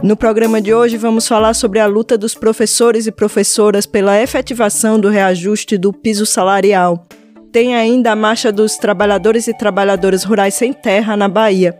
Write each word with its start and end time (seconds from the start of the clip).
No 0.00 0.16
programa 0.16 0.60
de 0.60 0.72
hoje 0.72 0.96
vamos 0.96 1.26
falar 1.26 1.54
sobre 1.54 1.80
a 1.80 1.86
luta 1.86 2.16
dos 2.16 2.32
professores 2.32 3.08
e 3.08 3.12
professoras 3.12 3.84
pela 3.84 4.20
efetivação 4.20 4.98
do 4.98 5.08
reajuste 5.08 5.76
do 5.76 5.92
piso 5.92 6.24
salarial. 6.24 7.04
Tem 7.50 7.74
ainda 7.74 8.12
a 8.12 8.16
marcha 8.16 8.52
dos 8.52 8.76
trabalhadores 8.76 9.48
e 9.48 9.54
trabalhadoras 9.54 10.22
rurais 10.22 10.54
sem 10.54 10.72
terra 10.72 11.16
na 11.16 11.28
Bahia. 11.28 11.76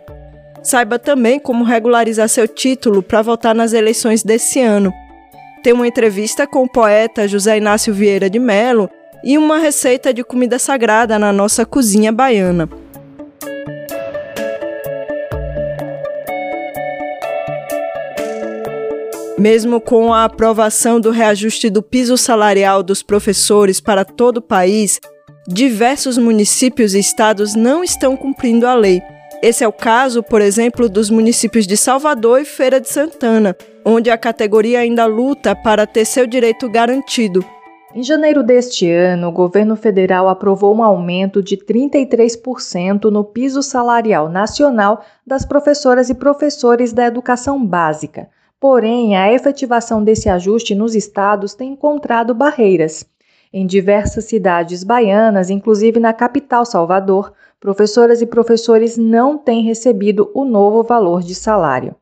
Saiba 0.61 0.99
também 0.99 1.39
como 1.39 1.63
regularizar 1.63 2.27
seu 2.27 2.45
título 2.45 3.01
para 3.01 3.21
votar 3.21 3.55
nas 3.55 3.71
eleições 3.71 4.21
desse 4.21 4.59
ano. 4.59 4.91
Tem 5.63 5.71
uma 5.71 5.87
entrevista 5.87 6.45
com 6.45 6.63
o 6.63 6.69
poeta 6.69 7.25
José 7.25 7.57
Inácio 7.57 7.93
Vieira 7.93 8.29
de 8.29 8.37
Melo 8.37 8.89
e 9.23 9.37
uma 9.37 9.59
receita 9.59 10.13
de 10.13 10.25
comida 10.25 10.59
sagrada 10.59 11.17
na 11.17 11.31
nossa 11.31 11.65
cozinha 11.65 12.11
baiana. 12.11 12.67
Mesmo 19.39 19.79
com 19.79 20.13
a 20.13 20.25
aprovação 20.25 20.99
do 20.99 21.11
reajuste 21.11 21.69
do 21.69 21.81
piso 21.81 22.17
salarial 22.17 22.83
dos 22.83 23.01
professores 23.01 23.79
para 23.79 24.03
todo 24.03 24.39
o 24.39 24.41
país, 24.41 24.99
diversos 25.47 26.17
municípios 26.17 26.93
e 26.93 26.99
estados 26.99 27.55
não 27.55 27.81
estão 27.81 28.17
cumprindo 28.17 28.67
a 28.67 28.75
lei. 28.75 29.01
Esse 29.41 29.63
é 29.63 29.67
o 29.67 29.71
caso, 29.71 30.21
por 30.21 30.41
exemplo, 30.41 30.89
dos 30.89 31.09
municípios 31.09 31.65
de 31.65 31.77
Salvador 31.77 32.41
e 32.41 32.43
Feira 32.43 32.81
de 32.81 32.89
Santana, 32.89 33.55
onde 33.85 34.09
a 34.09 34.17
categoria 34.17 34.79
ainda 34.79 35.05
luta 35.05 35.55
para 35.55 35.87
ter 35.87 36.03
seu 36.03 36.27
direito 36.27 36.69
garantido. 36.69 37.41
Em 37.95 38.03
janeiro 38.03 38.43
deste 38.43 38.91
ano, 38.91 39.29
o 39.29 39.31
governo 39.31 39.77
federal 39.77 40.27
aprovou 40.27 40.75
um 40.75 40.83
aumento 40.83 41.41
de 41.41 41.55
33% 41.55 43.05
no 43.05 43.23
piso 43.23 43.63
salarial 43.63 44.27
nacional 44.27 45.01
das 45.25 45.45
professoras 45.45 46.09
e 46.09 46.13
professores 46.13 46.91
da 46.91 47.05
educação 47.05 47.65
básica. 47.65 48.27
Porém, 48.59 49.15
a 49.15 49.31
efetivação 49.31 50.03
desse 50.03 50.27
ajuste 50.27 50.75
nos 50.75 50.93
estados 50.93 51.53
tem 51.53 51.71
encontrado 51.71 52.35
barreiras. 52.35 53.05
Em 53.53 53.65
diversas 53.65 54.25
cidades 54.25 54.83
baianas, 54.83 55.49
inclusive 55.49 55.99
na 55.99 56.13
capital 56.13 56.65
Salvador, 56.65 57.33
professoras 57.59 58.21
e 58.21 58.25
professores 58.25 58.97
não 58.97 59.37
têm 59.37 59.63
recebido 59.63 60.29
o 60.33 60.43
novo 60.43 60.83
valor 60.83 61.21
de 61.21 61.33
salário. 61.33 61.95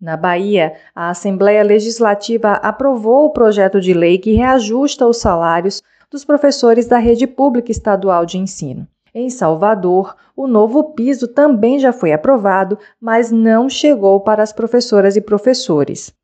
Na 0.00 0.16
Bahia, 0.16 0.74
a 0.94 1.10
Assembleia 1.10 1.64
Legislativa 1.64 2.52
aprovou 2.52 3.24
o 3.24 3.30
projeto 3.30 3.80
de 3.80 3.92
lei 3.92 4.18
que 4.18 4.32
reajusta 4.32 5.06
os 5.06 5.16
salários 5.16 5.82
dos 6.10 6.24
professores 6.24 6.86
da 6.86 6.98
rede 6.98 7.26
pública 7.26 7.72
estadual 7.72 8.24
de 8.24 8.38
ensino. 8.38 8.86
Em 9.12 9.28
Salvador, 9.28 10.14
o 10.38 10.46
novo 10.46 10.94
piso 10.94 11.26
também 11.26 11.80
já 11.80 11.92
foi 11.92 12.12
aprovado, 12.12 12.78
mas 13.00 13.32
não 13.32 13.68
chegou 13.68 14.20
para 14.20 14.40
as 14.40 14.52
professoras 14.52 15.16
e 15.16 15.20
professores. 15.20 16.14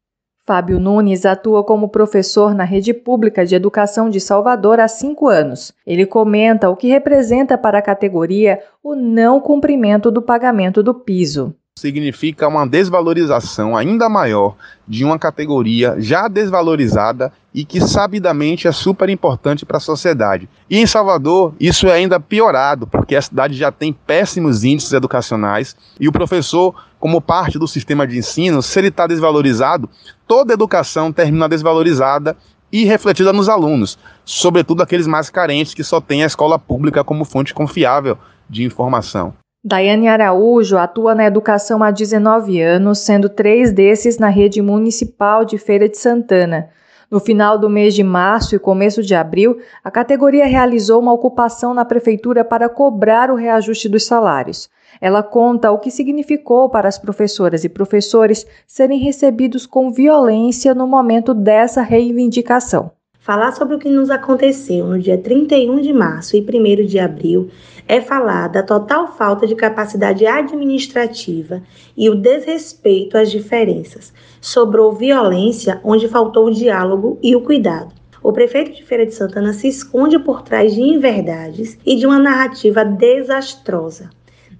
Fábio 0.46 0.78
Nunes 0.78 1.26
atua 1.26 1.64
como 1.64 1.88
professor 1.88 2.54
na 2.54 2.62
rede 2.62 2.94
pública 2.94 3.44
de 3.44 3.56
educação 3.56 4.08
de 4.08 4.20
Salvador 4.20 4.78
há 4.78 4.86
cinco 4.86 5.26
anos. 5.26 5.72
Ele 5.84 6.06
comenta 6.06 6.70
o 6.70 6.76
que 6.76 6.86
representa 6.86 7.58
para 7.58 7.78
a 7.78 7.82
categoria 7.82 8.60
o 8.84 8.94
não 8.94 9.40
cumprimento 9.40 10.12
do 10.12 10.22
pagamento 10.22 10.80
do 10.80 10.94
piso 10.94 11.52
significa 11.84 12.48
uma 12.48 12.66
desvalorização 12.66 13.76
ainda 13.76 14.08
maior 14.08 14.54
de 14.86 15.04
uma 15.04 15.18
categoria 15.18 15.96
já 15.98 16.28
desvalorizada 16.28 17.32
e 17.52 17.64
que 17.64 17.80
sabidamente 17.80 18.66
é 18.68 18.72
super 18.72 19.10
importante 19.10 19.66
para 19.66 19.76
a 19.76 19.80
sociedade. 19.80 20.48
E 20.70 20.78
em 20.78 20.86
Salvador, 20.86 21.52
isso 21.58 21.86
é 21.86 21.92
ainda 21.92 22.18
piorado, 22.18 22.86
porque 22.86 23.16
a 23.16 23.20
cidade 23.20 23.54
já 23.54 23.72
tem 23.72 23.92
péssimos 23.92 24.64
índices 24.64 24.92
educacionais 24.92 25.76
e 25.98 26.08
o 26.08 26.12
professor, 26.12 26.74
como 26.98 27.20
parte 27.20 27.58
do 27.58 27.68
sistema 27.68 28.06
de 28.06 28.16
ensino, 28.16 28.62
se 28.62 28.78
ele 28.78 28.88
está 28.88 29.06
desvalorizado, 29.06 29.90
toda 30.26 30.54
educação 30.54 31.12
termina 31.12 31.48
desvalorizada 31.48 32.36
e 32.72 32.84
refletida 32.84 33.32
nos 33.32 33.48
alunos, 33.48 33.98
sobretudo 34.24 34.82
aqueles 34.82 35.06
mais 35.06 35.28
carentes 35.28 35.74
que 35.74 35.84
só 35.84 36.00
têm 36.00 36.22
a 36.22 36.26
escola 36.26 36.58
pública 36.58 37.04
como 37.04 37.26
fonte 37.26 37.52
confiável 37.52 38.16
de 38.48 38.64
informação. 38.64 39.34
Daiane 39.66 40.08
Araújo 40.08 40.76
atua 40.76 41.14
na 41.14 41.24
educação 41.24 41.82
há 41.82 41.90
19 41.90 42.60
anos, 42.60 42.98
sendo 42.98 43.30
três 43.30 43.72
desses 43.72 44.18
na 44.18 44.28
rede 44.28 44.60
municipal 44.60 45.42
de 45.42 45.56
Feira 45.56 45.88
de 45.88 45.96
Santana. 45.96 46.68
No 47.10 47.18
final 47.18 47.56
do 47.56 47.70
mês 47.70 47.94
de 47.94 48.02
março 48.02 48.54
e 48.54 48.58
começo 48.58 49.02
de 49.02 49.14
abril, 49.14 49.56
a 49.82 49.90
categoria 49.90 50.44
realizou 50.44 51.00
uma 51.00 51.14
ocupação 51.14 51.72
na 51.72 51.82
prefeitura 51.82 52.44
para 52.44 52.68
cobrar 52.68 53.30
o 53.30 53.36
reajuste 53.36 53.88
dos 53.88 54.04
salários. 54.04 54.68
Ela 55.00 55.22
conta 55.22 55.72
o 55.72 55.78
que 55.78 55.90
significou 55.90 56.68
para 56.68 56.86
as 56.86 56.98
professoras 56.98 57.64
e 57.64 57.68
professores 57.70 58.46
serem 58.66 58.98
recebidos 58.98 59.64
com 59.64 59.90
violência 59.90 60.74
no 60.74 60.86
momento 60.86 61.32
dessa 61.32 61.80
reivindicação. 61.80 62.90
Falar 63.18 63.52
sobre 63.52 63.76
o 63.76 63.78
que 63.78 63.88
nos 63.88 64.10
aconteceu 64.10 64.84
no 64.84 64.98
dia 64.98 65.16
31 65.16 65.80
de 65.80 65.94
março 65.94 66.36
e 66.36 66.42
1 66.42 66.84
de 66.84 66.98
abril 66.98 67.48
é 67.86 68.00
falar 68.00 68.48
da 68.48 68.62
total 68.62 69.08
falta 69.16 69.46
de 69.46 69.54
capacidade 69.54 70.26
administrativa 70.26 71.62
e 71.96 72.08
o 72.08 72.14
desrespeito 72.14 73.16
às 73.16 73.30
diferenças. 73.30 74.12
Sobrou 74.40 74.92
violência 74.92 75.80
onde 75.84 76.08
faltou 76.08 76.46
o 76.46 76.54
diálogo 76.54 77.18
e 77.22 77.36
o 77.36 77.42
cuidado. 77.42 77.92
O 78.22 78.32
prefeito 78.32 78.72
de 78.72 78.82
Feira 78.82 79.04
de 79.04 79.14
Santana 79.14 79.52
se 79.52 79.68
esconde 79.68 80.18
por 80.18 80.42
trás 80.42 80.74
de 80.74 80.80
inverdades 80.80 81.78
e 81.84 81.94
de 81.94 82.06
uma 82.06 82.18
narrativa 82.18 82.82
desastrosa. 82.82 84.08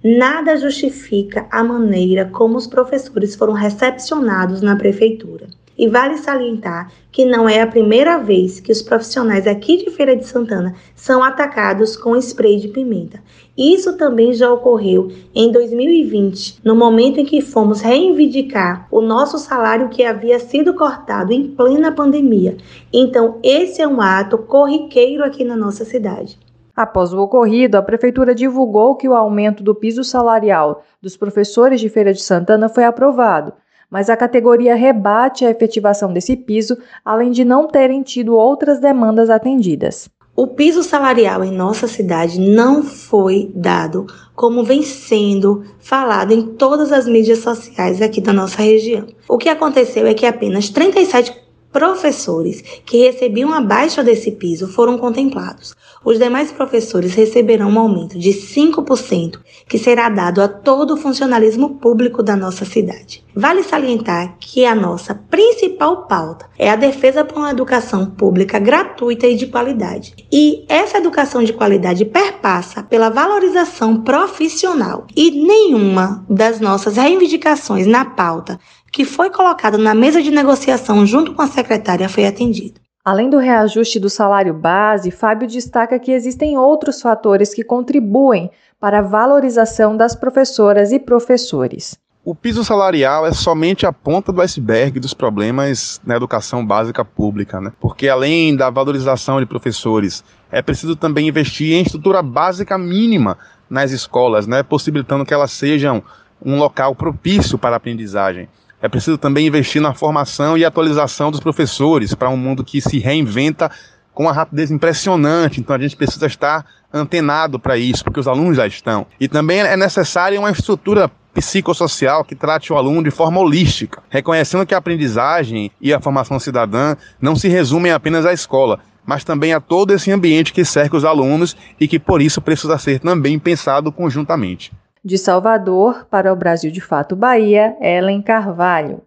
Nada 0.03 0.55
justifica 0.55 1.47
a 1.49 1.63
maneira 1.63 2.25
como 2.25 2.57
os 2.57 2.67
professores 2.67 3.35
foram 3.35 3.53
recepcionados 3.53 4.61
na 4.61 4.75
prefeitura. 4.75 5.47
E 5.77 5.87
vale 5.87 6.17
salientar 6.17 6.91
que 7.11 7.25
não 7.25 7.47
é 7.47 7.61
a 7.61 7.67
primeira 7.67 8.17
vez 8.17 8.59
que 8.59 8.71
os 8.71 8.81
profissionais 8.81 9.47
aqui 9.47 9.77
de 9.77 9.89
Feira 9.89 10.15
de 10.15 10.25
Santana 10.25 10.73
são 10.95 11.23
atacados 11.23 11.95
com 11.97 12.15
spray 12.15 12.57
de 12.57 12.67
pimenta. 12.69 13.21
Isso 13.57 13.97
também 13.97 14.33
já 14.33 14.51
ocorreu 14.51 15.09
em 15.33 15.51
2020, 15.51 16.59
no 16.63 16.75
momento 16.75 17.19
em 17.19 17.25
que 17.25 17.41
fomos 17.41 17.81
reivindicar 17.81 18.87
o 18.91 19.01
nosso 19.01 19.37
salário 19.37 19.89
que 19.89 20.03
havia 20.03 20.39
sido 20.39 20.73
cortado 20.73 21.31
em 21.31 21.47
plena 21.47 21.91
pandemia. 21.91 22.57
Então, 22.91 23.39
esse 23.43 23.81
é 23.81 23.87
um 23.87 24.01
ato 24.01 24.37
corriqueiro 24.37 25.23
aqui 25.23 25.43
na 25.43 25.55
nossa 25.55 25.85
cidade. 25.85 26.37
Após 26.75 27.13
o 27.13 27.19
ocorrido, 27.19 27.77
a 27.77 27.81
prefeitura 27.81 28.35
divulgou 28.35 28.97
que 28.97 29.07
o 29.07 29.15
aumento 29.15 29.63
do 29.63 29.73
piso 29.73 30.03
salarial 30.03 30.83
dos 31.01 31.15
professores 31.15 31.79
de 31.79 31.87
Feira 31.87 32.11
de 32.11 32.21
Santana 32.21 32.67
foi 32.67 32.83
aprovado 32.83 33.53
mas 33.89 34.09
a 34.09 34.17
categoria 34.17 34.75
rebate 34.75 35.45
a 35.45 35.49
efetivação 35.49 36.11
desse 36.11 36.35
piso, 36.35 36.77
além 37.03 37.31
de 37.31 37.45
não 37.45 37.67
terem 37.67 38.01
tido 38.01 38.35
outras 38.35 38.79
demandas 38.79 39.29
atendidas. 39.29 40.09
O 40.35 40.47
piso 40.47 40.83
salarial 40.83 41.45
em 41.45 41.51
nossa 41.51 41.87
cidade 41.87 42.41
não 42.41 42.83
foi 42.83 43.49
dado 43.55 44.05
como 44.35 44.65
vem 44.65 44.83
sendo 44.83 45.63
falado 45.79 46.33
em 46.33 46.47
todas 46.55 46.91
as 46.91 47.07
mídias 47.07 47.39
sociais 47.39 48.01
aqui 48.01 48.19
da 48.19 48.33
nossa 48.33 48.61
região. 48.61 49.07
O 49.29 49.37
que 49.37 49.47
aconteceu 49.47 50.05
é 50.05 50.13
que 50.13 50.25
apenas 50.25 50.69
37 50.69 51.44
professores 51.75 52.61
que 52.85 53.05
recebiam 53.05 53.53
abaixo 53.53 54.01
desse 54.01 54.31
piso 54.31 54.65
foram 54.65 54.97
contemplados. 54.97 55.75
Os 56.05 56.17
demais 56.17 56.49
professores 56.49 57.13
receberão 57.13 57.69
um 57.69 57.79
aumento 57.79 58.17
de 58.17 58.29
5%, 58.29 59.39
que 59.67 59.77
será 59.77 60.07
dado 60.07 60.41
a 60.41 60.47
todo 60.47 60.93
o 60.93 60.97
funcionalismo 60.97 61.75
público 61.75 62.23
da 62.23 62.33
nossa 62.33 62.63
cidade. 62.63 63.25
Vale 63.35 63.61
salientar 63.61 64.37
que 64.39 64.65
a 64.65 64.73
nossa 64.73 65.13
principal 65.13 66.07
pauta 66.07 66.45
é 66.57 66.69
a 66.69 66.77
defesa 66.77 67.25
por 67.25 67.39
uma 67.39 67.51
educação 67.51 68.05
pública 68.05 68.57
gratuita 68.57 69.27
e 69.27 69.35
de 69.35 69.47
qualidade. 69.47 70.15
E 70.31 70.63
essa 70.69 70.99
educação 70.99 71.43
de 71.43 71.51
qualidade 71.51 72.05
perpassa 72.05 72.83
pela 72.83 73.09
valorização 73.09 74.01
profissional. 74.01 75.05
E 75.13 75.31
nenhuma 75.31 76.25
das 76.29 76.61
nossas 76.61 76.95
reivindicações 76.95 77.85
na 77.85 78.05
pauta 78.05 78.57
que 78.95 79.03
foi 79.03 79.29
colocada 79.29 79.77
na 79.77 79.93
mesa 79.93 80.23
de 80.23 80.31
negociação 80.31 81.05
junto 81.05 81.33
com 81.33 81.41
a 81.41 81.47
secretária 81.47 82.07
foi 82.07 82.25
atendida. 82.25 82.79
Além 83.03 83.29
do 83.29 83.37
reajuste 83.37 83.99
do 83.99 84.09
salário 84.09 84.53
base, 84.53 85.11
Fábio 85.11 85.49
destaca 85.49 85.99
que 85.99 86.13
existem 86.13 86.57
outros 86.57 87.01
fatores 87.01 87.53
que 87.53 87.61
contribuem 87.61 88.49
para 88.79 88.99
a 88.99 89.01
valorização 89.01 89.97
das 89.97 90.15
professoras 90.15 90.93
e 90.93 90.99
professores. 90.99 91.97
O 92.23 92.33
piso 92.33 92.63
salarial 92.63 93.27
é 93.27 93.33
somente 93.33 93.85
a 93.85 93.91
ponta 93.91 94.31
do 94.31 94.41
iceberg 94.41 94.97
dos 94.97 95.13
problemas 95.13 95.99
na 96.05 96.15
educação 96.15 96.65
básica 96.65 97.03
pública, 97.03 97.59
né? 97.59 97.73
Porque 97.81 98.07
além 98.07 98.55
da 98.55 98.69
valorização 98.69 99.41
de 99.41 99.45
professores, 99.45 100.23
é 100.49 100.61
preciso 100.61 100.95
também 100.95 101.27
investir 101.27 101.73
em 101.73 101.81
estrutura 101.81 102.21
básica 102.21 102.77
mínima 102.77 103.37
nas 103.69 103.91
escolas, 103.91 104.47
né? 104.47 104.63
Possibilitando 104.63 105.25
que 105.25 105.33
elas 105.33 105.51
sejam 105.51 106.01
um 106.41 106.57
local 106.57 106.95
propício 106.95 107.57
para 107.57 107.75
a 107.75 107.77
aprendizagem. 107.77 108.47
É 108.85 108.87
preciso 108.87 109.17
também 109.17 109.47
investir 109.47 109.81
na 109.81 109.95
formação 109.95 110.55
e 110.55 110.63
atualização 110.63 111.31
dos 111.31 111.39
professores 111.39 112.13
para 112.13 112.29
um 112.29 112.37
mundo 112.37 112.63
que 112.63 112.79
se 112.79 112.99
reinventa 112.99 113.71
com 114.13 114.25
uma 114.25 114.31
rapidez 114.31 114.69
impressionante. 114.69 115.59
Então 115.59 115.75
a 115.75 115.79
gente 115.79 115.95
precisa 115.95 116.27
estar 116.27 116.63
antenado 116.93 117.59
para 117.59 117.75
isso, 117.79 118.03
porque 118.03 118.19
os 118.19 118.27
alunos 118.27 118.57
já 118.57 118.67
estão. 118.67 119.07
E 119.19 119.27
também 119.27 119.61
é 119.61 119.75
necessária 119.75 120.39
uma 120.39 120.51
estrutura 120.51 121.09
psicossocial 121.33 122.23
que 122.23 122.35
trate 122.35 122.71
o 122.71 122.77
aluno 122.77 123.03
de 123.03 123.09
forma 123.09 123.39
holística, 123.39 124.03
reconhecendo 124.07 124.67
que 124.67 124.75
a 124.75 124.77
aprendizagem 124.77 125.71
e 125.81 125.91
a 125.91 125.99
formação 125.99 126.39
cidadã 126.39 126.95
não 127.19 127.35
se 127.35 127.47
resumem 127.47 127.91
apenas 127.91 128.23
à 128.23 128.33
escola, 128.33 128.81
mas 129.03 129.23
também 129.23 129.51
a 129.51 129.59
todo 129.59 129.95
esse 129.95 130.11
ambiente 130.11 130.53
que 130.53 130.63
cerca 130.63 130.95
os 130.95 131.03
alunos 131.03 131.57
e 131.79 131.87
que 131.87 131.97
por 131.97 132.21
isso 132.21 132.39
precisa 132.39 132.77
ser 132.77 132.99
também 132.99 133.39
pensado 133.39 133.91
conjuntamente. 133.91 134.71
De 135.05 135.19
Salvador 135.19 136.07
para 136.09 136.33
o 136.33 136.35
Brasil 136.35 136.71
de 136.71 136.81
Fato 136.81 137.15
Bahia, 137.15 137.77
Ellen 137.79 138.23
Carvalho. 138.23 139.03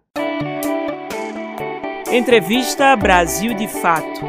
Entrevista 2.09 2.95
Brasil 2.95 3.53
de 3.53 3.67
Fato. 3.67 4.21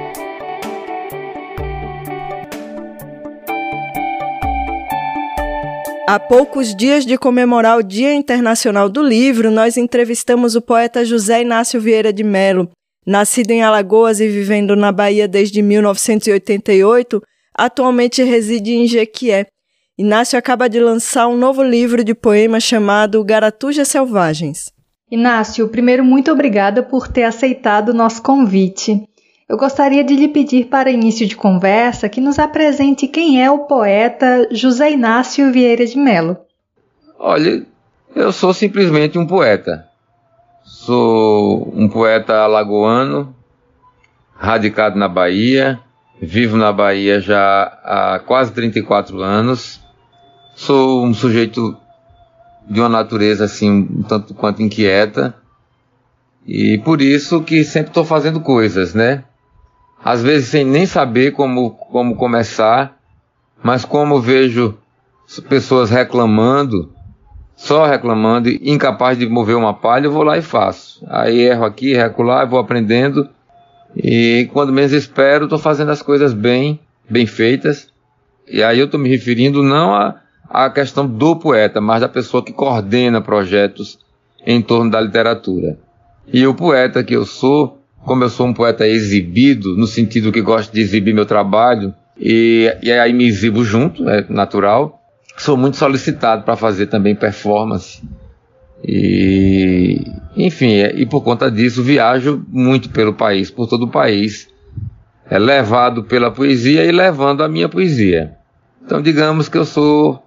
Há 6.09 6.19
poucos 6.19 6.75
dias 6.75 7.07
de 7.07 7.17
comemorar 7.17 7.79
o 7.79 7.85
Dia 7.85 8.13
Internacional 8.15 8.89
do 8.89 9.01
Livro, 9.01 9.49
nós 9.49 9.77
entrevistamos 9.77 10.57
o 10.57 10.61
poeta 10.61 11.05
José 11.05 11.43
Inácio 11.43 11.81
Vieira 11.81 12.13
de 12.13 12.25
Melo. 12.25 12.69
Nascido 13.07 13.53
em 13.53 13.63
Alagoas 13.63 14.19
e 14.19 14.27
vivendo 14.27 14.75
na 14.75 14.91
Bahia 14.91 15.29
desde 15.29 15.63
1988, 15.63 17.23
atualmente 17.57 18.25
reside 18.25 18.73
em 18.73 18.89
Jequié. 18.89 19.47
Inácio 20.01 20.39
acaba 20.39 20.67
de 20.67 20.81
lançar 20.81 21.29
um 21.29 21.37
novo 21.37 21.63
livro 21.63 22.03
de 22.03 22.15
poemas 22.15 22.63
chamado 22.63 23.23
Garatujas 23.23 23.87
Selvagens. 23.87 24.73
Inácio, 25.11 25.69
primeiro, 25.69 26.03
muito 26.03 26.33
obrigada 26.33 26.83
por 26.83 27.07
ter 27.07 27.25
aceitado 27.25 27.91
o 27.91 27.95
nosso 27.95 28.23
convite. 28.23 29.07
Eu 29.47 29.59
gostaria 29.59 30.03
de 30.03 30.17
lhe 30.17 30.29
pedir 30.29 30.69
para 30.69 30.91
início 30.91 31.27
de 31.27 31.37
conversa 31.37 32.09
que 32.09 32.19
nos 32.19 32.39
apresente 32.39 33.07
quem 33.07 33.45
é 33.45 33.51
o 33.51 33.67
poeta 33.67 34.49
José 34.51 34.91
Inácio 34.91 35.53
Vieira 35.53 35.85
de 35.85 35.99
Melo. 35.99 36.39
Olha, 37.19 37.63
eu 38.17 38.33
sou 38.33 38.55
simplesmente 38.55 39.19
um 39.19 39.27
poeta. 39.27 39.87
Sou 40.65 41.71
um 41.77 41.91
poeta 41.91 42.37
alagoano, 42.39 43.37
radicado 44.35 44.99
na 44.99 45.09
Bahia, 45.09 45.79
vivo 46.19 46.57
na 46.57 46.73
Bahia 46.73 47.21
já 47.21 47.65
há 47.85 48.19
quase 48.25 48.51
34 48.55 49.21
anos 49.21 49.80
Sou 50.61 51.07
um 51.07 51.15
sujeito 51.15 51.75
de 52.69 52.81
uma 52.81 52.89
natureza 52.91 53.47
assim, 53.47 53.89
um 53.91 54.03
tanto 54.03 54.35
quanto 54.35 54.61
inquieta. 54.61 55.35
E 56.47 56.77
por 56.85 57.01
isso 57.01 57.41
que 57.41 57.65
sempre 57.65 57.89
estou 57.89 58.05
fazendo 58.05 58.41
coisas, 58.41 58.93
né? 58.93 59.25
Às 60.05 60.23
vezes 60.23 60.49
sem 60.49 60.63
nem 60.63 60.85
saber 60.85 61.31
como, 61.31 61.71
como 61.71 62.15
começar, 62.15 62.95
mas 63.63 63.87
como 63.87 64.21
vejo 64.21 64.77
pessoas 65.49 65.89
reclamando, 65.89 66.93
só 67.57 67.87
reclamando, 67.87 68.51
incapaz 68.51 69.17
de 69.17 69.27
mover 69.27 69.57
uma 69.57 69.73
palha, 69.73 70.09
eu 70.09 70.13
vou 70.13 70.23
lá 70.23 70.37
e 70.37 70.43
faço. 70.43 71.03
Aí 71.09 71.41
erro 71.41 71.65
aqui, 71.65 71.93
erro 71.93 72.23
lá, 72.23 72.45
vou 72.45 72.59
aprendendo. 72.59 73.31
E 73.97 74.47
quando 74.53 74.75
menos 74.75 74.93
espero, 74.93 75.45
estou 75.45 75.59
fazendo 75.59 75.91
as 75.91 76.03
coisas 76.03 76.35
bem, 76.35 76.79
bem 77.09 77.25
feitas. 77.25 77.89
E 78.47 78.63
aí 78.63 78.79
eu 78.79 78.85
estou 78.85 79.01
me 79.01 79.09
referindo 79.09 79.63
não 79.63 79.95
a, 79.95 80.21
a 80.51 80.69
questão 80.69 81.07
do 81.07 81.37
poeta, 81.37 81.81
mas 81.81 82.01
da 82.01 82.09
pessoa 82.09 82.45
que 82.45 82.53
coordena 82.53 83.21
projetos 83.21 84.01
em 84.45 84.61
torno 84.61 84.91
da 84.91 85.01
literatura. 85.01 85.79
E 86.33 86.45
o 86.45 86.53
poeta 86.53 87.05
que 87.05 87.15
eu 87.15 87.25
sou, 87.25 87.81
como 88.05 88.25
eu 88.25 88.29
sou 88.29 88.49
um 88.49 88.53
poeta 88.53 88.87
exibido, 88.87 89.77
no 89.77 89.87
sentido 89.87 90.33
que 90.33 90.43
gosto 90.43 90.73
de 90.73 90.81
exibir 90.81 91.15
meu 91.15 91.25
trabalho, 91.25 91.95
e, 92.19 92.77
e 92.83 92.91
aí 92.91 93.13
me 93.13 93.29
exibo 93.29 93.65
junto, 93.65 94.09
é 94.11 94.27
natural, 94.29 95.01
sou 95.37 95.57
muito 95.57 95.77
solicitado 95.77 96.43
para 96.43 96.57
fazer 96.57 96.87
também 96.87 97.15
performance. 97.15 98.03
E, 98.83 100.05
enfim, 100.37 100.75
é, 100.75 100.93
e 100.97 101.07
por 101.07 101.23
conta 101.23 101.49
disso 101.49 101.83
viajo 101.83 102.45
muito 102.49 102.91
pelo 102.91 103.15
país, 103.15 103.51
por 103.51 103.69
todo 103.69 103.85
o 103.85 103.91
país, 103.91 104.49
é 105.29 105.39
levado 105.39 106.03
pela 106.03 106.31
poesia 106.31 106.85
e 106.85 106.91
levando 106.91 107.45
a 107.45 107.49
minha 107.49 107.69
poesia. 107.69 108.33
Então, 108.85 109.01
digamos 109.01 109.49
que 109.49 109.57
eu 109.57 109.65
sou 109.65 110.20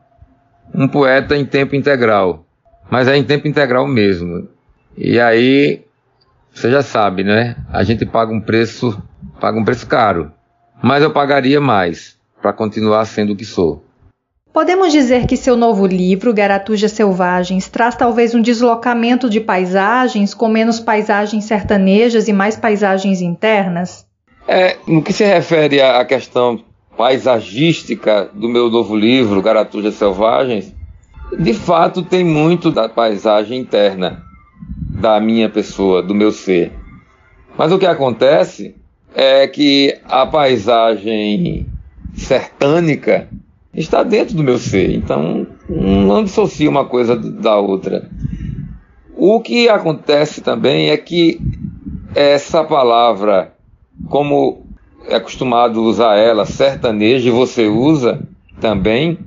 um 0.73 0.87
poeta 0.87 1.35
em 1.35 1.45
tempo 1.45 1.75
integral, 1.75 2.45
mas 2.89 3.07
é 3.07 3.15
em 3.15 3.23
tempo 3.23 3.47
integral 3.47 3.87
mesmo. 3.87 4.47
E 4.97 5.19
aí, 5.19 5.81
você 6.53 6.69
já 6.69 6.81
sabe, 6.81 7.23
né? 7.23 7.55
A 7.71 7.83
gente 7.83 8.05
paga 8.05 8.33
um 8.33 8.41
preço, 8.41 9.01
paga 9.39 9.59
um 9.59 9.63
preço 9.63 9.87
caro, 9.87 10.31
mas 10.81 11.03
eu 11.03 11.11
pagaria 11.11 11.61
mais 11.61 12.17
para 12.41 12.53
continuar 12.53 13.05
sendo 13.05 13.33
o 13.33 13.35
que 13.35 13.45
sou. 13.45 13.83
Podemos 14.51 14.91
dizer 14.91 15.25
que 15.25 15.35
seu 15.35 15.57
novo 15.57 15.87
livro, 15.87 16.31
Garatujas 16.31 16.91
Selvagens, 16.91 17.67
traz 17.67 17.95
talvez 17.95 18.35
um 18.35 18.41
deslocamento 18.41 19.27
de 19.27 19.39
paisagens, 19.39 20.35
com 20.35 20.47
menos 20.47 20.79
paisagens 20.79 21.45
sertanejas 21.45 22.27
e 22.27 22.33
mais 22.33 22.55
paisagens 22.55 23.19
internas? 23.19 24.05
É, 24.47 24.77
no 24.87 25.01
que 25.01 25.11
se 25.11 25.25
refere 25.25 25.81
à 25.81 26.05
questão 26.05 26.63
paisagística 26.97 28.29
do 28.33 28.47
meu 28.47 28.69
novo 28.69 28.95
livro, 28.95 29.41
Garatujas 29.41 29.95
Selvagens, 29.95 30.73
de 31.38 31.53
fato 31.53 32.03
tem 32.03 32.23
muito 32.23 32.71
da 32.71 32.88
paisagem 32.88 33.59
interna 33.59 34.23
da 34.89 35.19
minha 35.19 35.50
pessoa, 35.50 36.03
do 36.03 36.13
meu 36.13 36.31
ser. 36.31 36.71
Mas 37.57 37.71
o 37.71 37.79
que 37.79 37.85
acontece 37.85 38.75
é 39.13 39.47
que 39.47 40.00
a 40.05 40.25
paisagem 40.25 41.67
sertânica 42.15 43.27
está 43.73 44.03
dentro 44.03 44.35
do 44.35 44.43
meu 44.43 44.57
ser, 44.57 44.93
então 44.93 45.47
não 45.67 46.23
dissocia 46.23 46.69
uma 46.69 46.85
coisa 46.85 47.15
da 47.15 47.57
outra. 47.57 48.09
O 49.15 49.39
que 49.41 49.69
acontece 49.69 50.41
também 50.41 50.89
é 50.89 50.97
que 50.97 51.39
essa 52.15 52.63
palavra, 52.63 53.53
como 54.09 54.62
é 55.07 55.15
acostumado 55.15 55.79
a 55.79 55.83
usar 55.83 56.15
ela 56.15 56.45
sertaneja 56.45 57.27
e 57.27 57.31
você 57.31 57.67
usa 57.67 58.22
também, 58.60 59.17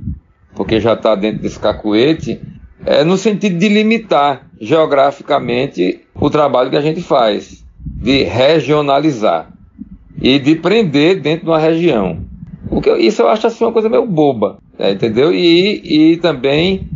porque 0.55 0.81
já 0.81 0.95
está 0.95 1.15
dentro 1.15 1.43
desse 1.43 1.59
cacuete, 1.59 2.41
é 2.85 3.05
no 3.05 3.17
sentido 3.17 3.59
de 3.59 3.69
limitar 3.69 4.47
geograficamente 4.61 6.01
o 6.15 6.31
trabalho 6.31 6.71
que 6.71 6.77
a 6.77 6.81
gente 6.81 7.03
faz, 7.03 7.65
de 7.85 8.23
regionalizar 8.23 9.51
e 10.21 10.39
de 10.39 10.55
prender 10.55 11.21
dentro 11.21 11.45
de 11.45 11.51
uma 11.51 11.59
região. 11.59 12.21
O 12.71 12.81
que, 12.81 12.91
isso 12.97 13.23
eu 13.23 13.29
acho 13.29 13.47
assim 13.47 13.65
uma 13.65 13.73
coisa 13.73 13.89
meio 13.89 14.07
boba, 14.07 14.59
né, 14.79 14.93
entendeu? 14.93 15.33
E, 15.33 16.13
e 16.13 16.17
também 16.17 16.89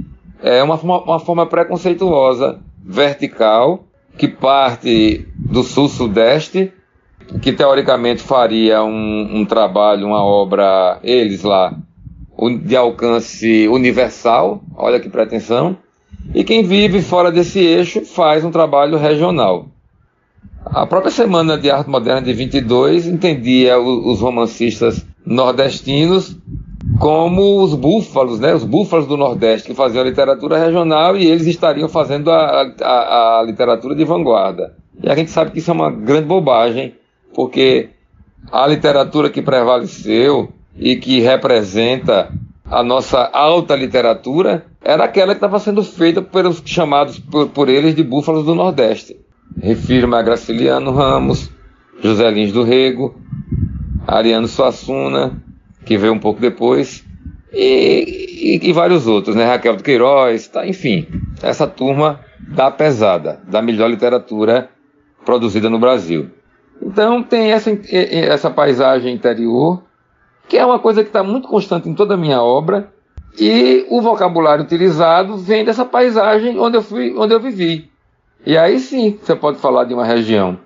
é 0.43 0.63
uma 0.63 0.77
uma 0.77 1.21
forma 1.21 1.47
preconceituosa, 1.47 2.59
vertical, 2.83 3.85
que 4.17 4.27
parte 4.27 5.27
do 5.37 5.63
sul-sudeste 5.63 6.73
que 7.41 7.53
teoricamente 7.53 8.23
faria 8.23 8.83
um, 8.83 9.41
um 9.41 9.45
trabalho, 9.45 10.07
uma 10.07 10.25
obra, 10.25 10.99
eles 11.03 11.43
lá, 11.43 11.75
de 12.63 12.77
alcance 12.77 13.69
universal, 13.69 14.63
olha 14.77 14.99
que 14.99 15.09
pretensão, 15.09 15.77
e 16.35 16.43
quem 16.43 16.63
vive 16.63 17.03
fora 17.03 17.31
desse 17.31 17.59
eixo 17.61 18.05
faz 18.05 18.45
um 18.45 18.51
trabalho 18.51 18.97
regional. 18.97 19.67
A 20.65 20.87
própria 20.87 21.11
Semana 21.11 21.57
de 21.57 21.71
Arte 21.71 21.89
Moderna 21.89 22.23
de 22.23 22.33
22 22.33 23.07
entendia 23.07 23.79
os 23.79 24.21
romancistas 24.21 25.05
nordestinos 25.25 26.37
como 26.99 27.63
os 27.63 27.75
búfalos, 27.75 28.39
né, 28.41 28.55
os 28.55 28.65
búfalos 28.65 29.07
do 29.07 29.17
Nordeste 29.17 29.69
que 29.69 29.75
faziam 29.75 30.03
a 30.03 30.07
literatura 30.07 30.59
regional 30.59 31.17
e 31.17 31.27
eles 31.27 31.47
estariam 31.47 31.89
fazendo 31.89 32.31
a, 32.31 32.63
a, 32.83 33.39
a 33.39 33.43
literatura 33.43 33.95
de 33.95 34.05
vanguarda. 34.05 34.75
E 35.03 35.09
a 35.09 35.15
gente 35.15 35.31
sabe 35.31 35.51
que 35.51 35.59
isso 35.59 35.71
é 35.71 35.75
uma 35.75 35.91
grande 35.91 36.27
bobagem, 36.27 36.95
porque 37.41 37.89
a 38.53 38.67
literatura 38.67 39.31
que 39.31 39.41
prevaleceu 39.41 40.53
e 40.77 40.97
que 40.97 41.21
representa 41.21 42.31
a 42.67 42.83
nossa 42.83 43.31
alta 43.33 43.75
literatura 43.75 44.67
era 44.83 45.05
aquela 45.05 45.33
que 45.33 45.39
estava 45.39 45.59
sendo 45.59 45.83
feita 45.83 46.21
pelos 46.21 46.63
chamados 46.67 47.19
por, 47.19 47.49
por, 47.49 47.71
eles 47.71 47.95
de 47.95 48.03
búfalos 48.03 48.45
do 48.45 48.55
Nordeste. 48.55 49.17
Refiro-me 49.59 50.17
a 50.17 50.23
Graciliano 50.23 50.93
Ramos, 50.93 51.51
José 52.03 52.31
Lins 52.31 52.53
do 52.53 52.63
Rego, 52.63 53.19
Ariano 54.07 54.47
Suassuna, 54.47 55.43
que 55.87 55.97
veio 55.97 56.13
um 56.13 56.19
pouco 56.19 56.43
depois, 56.43 57.03
e, 57.51 58.59
e, 58.61 58.69
e 58.69 58.73
vários 58.75 59.07
outros, 59.07 59.35
né? 59.35 59.47
Raquel 59.47 59.77
do 59.77 59.83
Queiroz, 59.83 60.47
tá, 60.47 60.67
enfim, 60.67 61.07
essa 61.43 61.67
turma 61.67 62.21
da 62.39 62.71
pesada, 62.71 63.41
da 63.49 63.63
melhor 63.63 63.89
literatura 63.89 64.69
produzida 65.25 65.71
no 65.71 65.79
Brasil. 65.79 66.33
Então 66.81 67.23
tem 67.23 67.53
essa, 67.53 67.71
essa 67.91 68.51
paisagem 68.51 69.15
interior, 69.15 69.83
que 70.49 70.57
é 70.57 70.65
uma 70.65 70.79
coisa 70.79 71.03
que 71.03 71.09
está 71.09 71.23
muito 71.23 71.49
constante 71.49 71.89
em 71.89 71.95
toda 71.95 72.15
a 72.15 72.17
minha 72.17 72.43
obra, 72.43 72.93
e 73.39 73.87
o 73.89 74.01
vocabulário 74.01 74.65
utilizado 74.65 75.37
vem 75.37 75.65
dessa 75.65 75.85
paisagem 75.85 76.59
onde 76.59 76.77
eu, 76.77 76.83
fui, 76.83 77.15
onde 77.17 77.33
eu 77.33 77.41
vivi. 77.41 77.91
E 78.45 78.57
aí 78.57 78.79
sim 78.79 79.19
você 79.21 79.37
pode 79.37 79.59
falar 79.59 79.85
de 79.85 79.95
uma 79.95 80.05
região. 80.05 80.59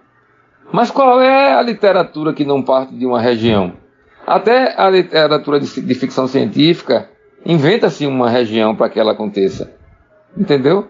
Mas 0.73 0.90
qual 0.90 1.21
é 1.21 1.54
a 1.54 1.62
literatura 1.62 2.33
que 2.33 2.44
não 2.44 2.62
parte 2.62 2.94
de 2.94 3.04
uma 3.04 3.21
região? 3.21 3.75
Até 4.26 4.75
a 4.80 4.88
literatura 4.88 5.61
de, 5.61 5.80
de 5.80 5.94
ficção 5.94 6.26
científica 6.26 7.11
inventa-se 7.44 8.06
uma 8.06 8.30
região 8.30 8.75
para 8.75 8.88
que 8.88 8.99
ela 8.99 9.12
aconteça. 9.12 9.75
Entendeu? 10.37 10.88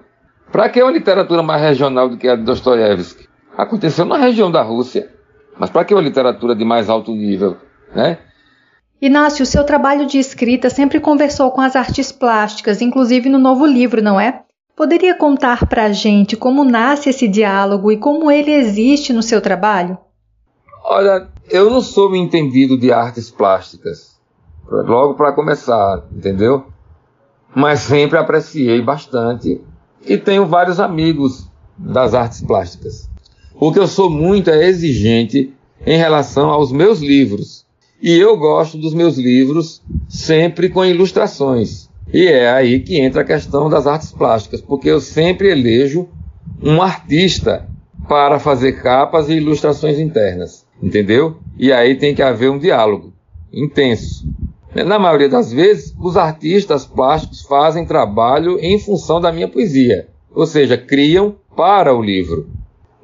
Para 0.52 0.68
que 0.68 0.80
uma 0.80 0.92
literatura 0.92 1.42
mais 1.42 1.60
regional 1.60 2.08
do 2.08 2.16
que 2.16 2.28
a 2.28 2.36
de 2.36 2.42
Dostoiévski? 2.42 3.28
Aconteceu 3.56 4.04
na 4.04 4.16
região 4.16 4.50
da 4.50 4.62
Rússia. 4.62 5.13
Mas 5.58 5.70
para 5.70 5.84
que 5.84 5.94
uma 5.94 6.02
literatura 6.02 6.54
de 6.54 6.64
mais 6.64 6.88
alto 6.88 7.12
nível? 7.12 7.56
Né? 7.94 8.18
Inácio, 9.00 9.44
seu 9.44 9.64
trabalho 9.64 10.06
de 10.06 10.18
escrita 10.18 10.70
sempre 10.70 10.98
conversou 10.98 11.50
com 11.50 11.60
as 11.60 11.76
artes 11.76 12.10
plásticas, 12.10 12.80
inclusive 12.80 13.28
no 13.28 13.38
novo 13.38 13.66
livro, 13.66 14.02
não 14.02 14.18
é? 14.18 14.42
Poderia 14.76 15.16
contar 15.16 15.66
para 15.66 15.84
a 15.84 15.92
gente 15.92 16.36
como 16.36 16.64
nasce 16.64 17.10
esse 17.10 17.28
diálogo 17.28 17.92
e 17.92 17.96
como 17.96 18.30
ele 18.30 18.50
existe 18.50 19.12
no 19.12 19.22
seu 19.22 19.40
trabalho? 19.40 19.96
Olha, 20.82 21.28
eu 21.48 21.70
não 21.70 21.80
sou 21.80 22.14
entendido 22.16 22.76
de 22.76 22.92
artes 22.92 23.30
plásticas, 23.30 24.18
logo 24.68 25.14
para 25.14 25.32
começar, 25.32 26.02
entendeu? 26.10 26.66
Mas 27.54 27.80
sempre 27.80 28.18
apreciei 28.18 28.82
bastante 28.82 29.60
e 30.04 30.18
tenho 30.18 30.44
vários 30.46 30.80
amigos 30.80 31.48
das 31.78 32.14
artes 32.14 32.42
plásticas. 32.42 33.08
O 33.54 33.72
que 33.72 33.78
eu 33.78 33.86
sou 33.86 34.10
muito 34.10 34.50
exigente 34.50 35.52
em 35.86 35.96
relação 35.96 36.50
aos 36.50 36.72
meus 36.72 37.00
livros. 37.00 37.64
E 38.02 38.12
eu 38.12 38.36
gosto 38.36 38.76
dos 38.76 38.92
meus 38.92 39.16
livros 39.16 39.80
sempre 40.08 40.68
com 40.68 40.84
ilustrações. 40.84 41.88
E 42.12 42.26
é 42.26 42.50
aí 42.50 42.80
que 42.80 42.98
entra 42.98 43.22
a 43.22 43.24
questão 43.24 43.70
das 43.70 43.86
artes 43.86 44.12
plásticas, 44.12 44.60
porque 44.60 44.90
eu 44.90 45.00
sempre 45.00 45.50
elejo 45.50 46.08
um 46.62 46.82
artista 46.82 47.68
para 48.08 48.38
fazer 48.38 48.82
capas 48.82 49.28
e 49.28 49.34
ilustrações 49.34 49.98
internas 49.98 50.64
entendeu? 50.82 51.36
E 51.58 51.72
aí 51.72 51.96
tem 51.96 52.14
que 52.14 52.22
haver 52.22 52.50
um 52.50 52.58
diálogo 52.58 53.12
intenso. 53.52 54.28
Na 54.74 54.98
maioria 54.98 55.28
das 55.28 55.52
vezes, 55.52 55.94
os 55.98 56.16
artistas 56.16 56.84
plásticos 56.84 57.42
fazem 57.42 57.86
trabalho 57.86 58.58
em 58.60 58.78
função 58.78 59.20
da 59.20 59.32
minha 59.32 59.48
poesia, 59.48 60.08
ou 60.34 60.46
seja, 60.46 60.76
criam 60.76 61.36
para 61.56 61.94
o 61.94 62.02
livro. 62.02 62.48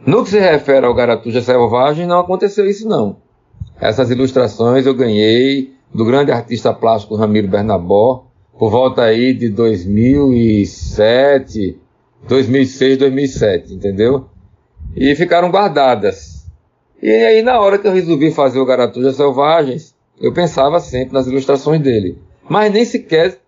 No 0.07 0.25
que 0.25 0.31
se 0.31 0.39
refere 0.39 0.87
ao 0.87 0.95
Garatuja 0.95 1.43
Selvagem, 1.43 2.07
não 2.07 2.21
aconteceu 2.21 2.67
isso 2.69 2.89
não. 2.89 3.17
Essas 3.81 4.11
ilustrações 4.11 4.87
eu 4.87 4.95
ganhei 4.95 5.75
do 5.93 6.05
grande 6.05 6.31
artista 6.33 6.73
plástico 6.73 7.17
Ramiro 7.17 7.49
Bernabó, 7.49 8.27
por 8.59 8.71
volta 8.71 9.03
aí 9.03 9.35
de 9.35 9.49
2007, 9.49 11.79
2006, 12.29 12.99
2007, 12.99 13.75
entendeu? 13.75 14.27
E 14.97 15.15
ficaram 15.15 15.51
guardadas. 15.51 16.47
E 17.03 17.11
aí, 17.11 17.43
na 17.43 17.61
hora 17.61 17.79
que 17.79 17.87
eu 17.87 17.93
resolvi 17.93 18.31
fazer 18.31 18.59
o 18.59 18.67
Garatujas 18.67 19.17
Selvagens, 19.17 19.95
eu 20.21 20.33
pensava 20.33 20.81
sempre 20.81 21.15
nas 21.15 21.27
ilustrações 21.27 21.81
dele. 21.81 22.19
Mas 22.49 22.73
nem 22.73 22.85
sequer 22.85 23.39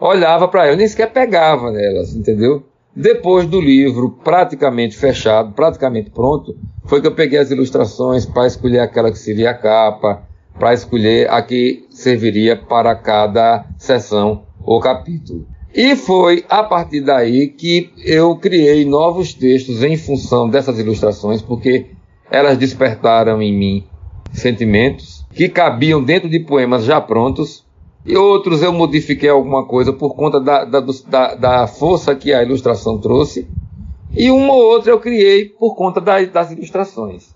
olhava 0.00 0.46
para 0.46 0.66
elas, 0.66 0.78
nem 0.78 0.86
sequer 0.86 1.12
pegava 1.12 1.72
nelas, 1.72 2.14
entendeu? 2.14 2.62
Depois 2.96 3.46
do 3.46 3.60
livro 3.60 4.10
praticamente 4.24 4.96
fechado, 4.96 5.52
praticamente 5.52 6.08
pronto, 6.08 6.56
foi 6.86 7.02
que 7.02 7.06
eu 7.06 7.14
peguei 7.14 7.38
as 7.38 7.50
ilustrações 7.50 8.24
para 8.24 8.46
escolher 8.46 8.78
aquela 8.78 9.10
que 9.10 9.18
seria 9.18 9.50
a 9.50 9.54
capa, 9.54 10.22
para 10.58 10.72
escolher 10.72 11.28
a 11.30 11.42
que 11.42 11.84
serviria 11.90 12.56
para 12.56 12.94
cada 12.94 13.66
sessão 13.76 14.44
ou 14.64 14.80
capítulo. 14.80 15.46
E 15.74 15.94
foi 15.94 16.46
a 16.48 16.62
partir 16.62 17.02
daí 17.02 17.48
que 17.48 17.90
eu 18.02 18.34
criei 18.36 18.86
novos 18.86 19.34
textos 19.34 19.82
em 19.82 19.98
função 19.98 20.48
dessas 20.48 20.78
ilustrações, 20.78 21.42
porque 21.42 21.90
elas 22.30 22.56
despertaram 22.56 23.42
em 23.42 23.52
mim 23.52 23.84
sentimentos 24.32 25.26
que 25.34 25.50
cabiam 25.50 26.02
dentro 26.02 26.30
de 26.30 26.40
poemas 26.40 26.84
já 26.84 26.98
prontos, 26.98 27.65
e 28.06 28.16
outros 28.16 28.62
eu 28.62 28.72
modifiquei 28.72 29.28
alguma 29.28 29.66
coisa 29.66 29.92
por 29.92 30.14
conta 30.14 30.40
da, 30.40 30.64
da, 30.64 30.80
da, 30.80 31.34
da 31.34 31.66
força 31.66 32.14
que 32.14 32.32
a 32.32 32.42
ilustração 32.42 32.98
trouxe, 32.98 33.48
e 34.12 34.30
uma 34.30 34.54
ou 34.54 34.62
outra 34.72 34.92
eu 34.92 35.00
criei 35.00 35.46
por 35.46 35.74
conta 35.74 36.00
da, 36.00 36.24
das 36.24 36.52
ilustrações. 36.52 37.34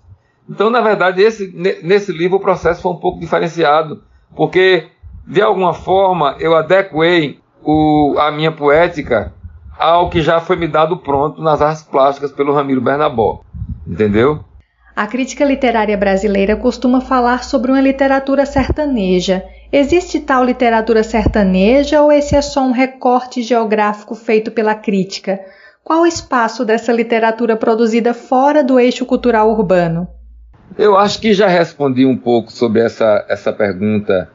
Então, 0.49 0.69
na 0.69 0.81
verdade, 0.81 1.21
esse, 1.21 1.47
nesse 1.83 2.11
livro 2.11 2.37
o 2.37 2.41
processo 2.41 2.81
foi 2.81 2.91
um 2.91 2.97
pouco 2.97 3.19
diferenciado, 3.19 4.01
porque 4.35 4.87
de 5.27 5.41
alguma 5.41 5.73
forma 5.73 6.35
eu 6.39 6.55
adequei 6.55 7.39
o, 7.63 8.15
a 8.17 8.31
minha 8.31 8.51
poética 8.51 9.33
ao 9.77 10.09
que 10.09 10.21
já 10.21 10.39
foi 10.39 10.55
me 10.55 10.67
dado 10.67 10.97
pronto 10.97 11.41
nas 11.41 11.61
artes 11.61 11.83
plásticas 11.83 12.31
pelo 12.31 12.53
Ramiro 12.53 12.81
Bernabó. 12.81 13.41
Entendeu? 13.85 14.43
A 14.95 15.07
crítica 15.07 15.45
literária 15.45 15.97
brasileira 15.97 16.55
costuma 16.55 17.01
falar 17.01 17.43
sobre 17.43 17.71
uma 17.71 17.81
literatura 17.81 18.45
sertaneja. 18.45 19.43
Existe 19.73 20.19
tal 20.19 20.43
literatura 20.43 21.01
sertaneja 21.01 22.01
ou 22.01 22.11
esse 22.11 22.35
é 22.35 22.41
só 22.41 22.61
um 22.61 22.73
recorte 22.73 23.41
geográfico 23.41 24.15
feito 24.15 24.51
pela 24.51 24.75
crítica? 24.75 25.39
Qual 25.81 26.01
o 26.01 26.05
espaço 26.05 26.65
dessa 26.65 26.91
literatura 26.91 27.55
produzida 27.55 28.13
fora 28.13 28.65
do 28.65 28.77
eixo 28.77 29.05
cultural 29.05 29.49
urbano? 29.49 30.09
Eu 30.77 30.97
acho 30.97 31.21
que 31.21 31.33
já 31.33 31.47
respondi 31.47 32.05
um 32.05 32.17
pouco 32.17 32.51
sobre 32.51 32.81
essa, 32.81 33.25
essa 33.29 33.53
pergunta 33.53 34.29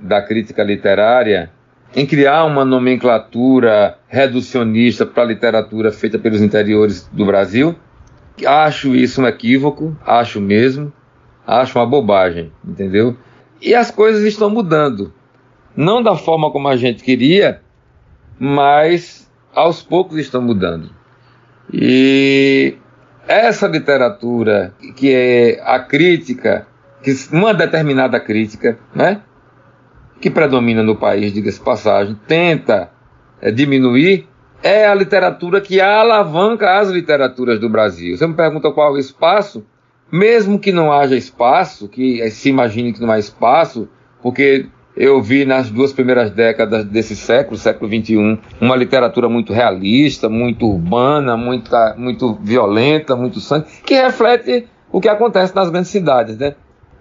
da 0.00 0.20
crítica 0.20 0.64
literária 0.64 1.50
em 1.94 2.04
criar 2.04 2.44
uma 2.44 2.64
nomenclatura 2.64 3.96
reducionista 4.08 5.06
para 5.06 5.22
a 5.22 5.26
literatura 5.26 5.92
feita 5.92 6.18
pelos 6.18 6.42
interiores 6.42 7.08
do 7.12 7.24
Brasil. 7.24 7.76
Acho 8.44 8.96
isso 8.96 9.22
um 9.22 9.26
equívoco, 9.26 9.96
acho 10.04 10.40
mesmo, 10.40 10.92
acho 11.46 11.78
uma 11.78 11.86
bobagem, 11.86 12.50
entendeu? 12.64 13.16
E 13.60 13.74
as 13.74 13.90
coisas 13.90 14.24
estão 14.24 14.50
mudando. 14.50 15.12
Não 15.76 16.02
da 16.02 16.16
forma 16.16 16.50
como 16.50 16.68
a 16.68 16.76
gente 16.76 17.02
queria, 17.02 17.60
mas 18.38 19.30
aos 19.54 19.82
poucos 19.82 20.18
estão 20.18 20.42
mudando. 20.42 20.90
E 21.72 22.76
essa 23.28 23.66
literatura, 23.66 24.74
que 24.96 25.14
é 25.14 25.60
a 25.64 25.78
crítica, 25.78 26.66
que 27.02 27.14
uma 27.32 27.54
determinada 27.54 28.18
crítica, 28.18 28.78
né, 28.94 29.22
que 30.20 30.30
predomina 30.30 30.82
no 30.82 30.96
país, 30.96 31.32
diga-se 31.32 31.60
passagem, 31.60 32.18
tenta 32.26 32.90
é, 33.40 33.50
diminuir 33.50 34.28
é 34.62 34.86
a 34.86 34.94
literatura 34.94 35.60
que 35.60 35.80
alavanca 35.80 36.78
as 36.78 36.90
literaturas 36.90 37.58
do 37.58 37.68
Brasil. 37.68 38.16
Você 38.16 38.26
me 38.26 38.34
pergunta 38.34 38.70
qual 38.70 38.90
é 38.90 38.92
o 38.92 38.98
espaço, 38.98 39.64
mesmo 40.10 40.58
que 40.58 40.72
não 40.72 40.92
haja 40.92 41.16
espaço, 41.16 41.88
que 41.88 42.28
se 42.30 42.48
imagine 42.48 42.92
que 42.92 43.00
não 43.00 43.10
há 43.10 43.18
espaço, 43.18 43.88
porque 44.22 44.66
eu 44.96 45.22
vi 45.22 45.44
nas 45.44 45.70
duas 45.70 45.92
primeiras 45.92 46.30
décadas 46.30 46.84
desse 46.84 47.16
século, 47.16 47.56
século 47.56 47.90
XXI, 47.90 48.38
uma 48.60 48.76
literatura 48.76 49.28
muito 49.28 49.52
realista, 49.52 50.28
muito 50.28 50.66
urbana, 50.66 51.36
muito, 51.36 51.70
muito 51.96 52.34
violenta, 52.42 53.16
muito 53.16 53.40
sangue, 53.40 53.66
que 53.84 53.94
reflete 53.94 54.66
o 54.90 55.00
que 55.00 55.08
acontece 55.08 55.54
nas 55.54 55.70
grandes 55.70 55.90
cidades, 55.90 56.36
né? 56.36 56.54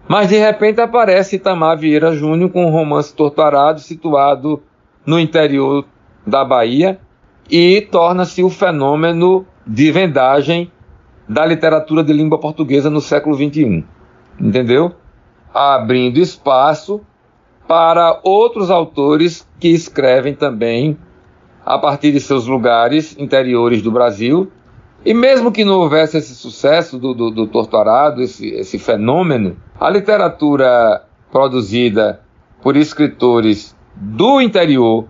Mas 0.07 0.29
de 0.29 0.37
repente 0.37 0.79
aparece 0.81 1.35
Itamar 1.35 1.77
Vieira 1.77 2.15
Júnior 2.15 2.49
com 2.51 2.65
um 2.65 2.71
romance 2.71 3.13
torturado 3.13 3.79
situado 3.79 4.61
no 5.05 5.19
interior 5.19 5.85
da 6.25 6.45
Bahia, 6.45 6.99
e 7.49 7.81
torna-se 7.81 8.43
o 8.43 8.49
fenômeno 8.49 9.45
de 9.65 9.91
vendagem 9.91 10.71
da 11.29 11.45
literatura 11.45 12.03
de 12.03 12.11
língua 12.11 12.39
portuguesa 12.39 12.89
no 12.89 12.99
século 12.99 13.35
XXI. 13.35 13.85
Entendeu? 14.41 14.95
Abrindo 15.53 16.17
espaço 16.17 17.01
para 17.67 18.19
outros 18.23 18.71
autores 18.71 19.47
que 19.59 19.67
escrevem 19.67 20.33
também 20.33 20.97
a 21.63 21.77
partir 21.77 22.11
de 22.11 22.19
seus 22.19 22.47
lugares 22.47 23.15
interiores 23.19 23.83
do 23.83 23.91
Brasil. 23.91 24.51
E 25.05 25.13
mesmo 25.13 25.51
que 25.51 25.63
não 25.63 25.79
houvesse 25.79 26.17
esse 26.17 26.33
sucesso 26.33 26.97
do, 26.97 27.13
do, 27.13 27.29
do 27.29 27.47
Torturado, 27.47 28.23
esse, 28.23 28.49
esse 28.49 28.79
fenômeno, 28.79 29.55
a 29.79 29.87
literatura 29.87 31.03
produzida 31.31 32.21
por 32.61 32.75
escritores 32.75 33.75
do 33.95 34.41
interior 34.41 35.07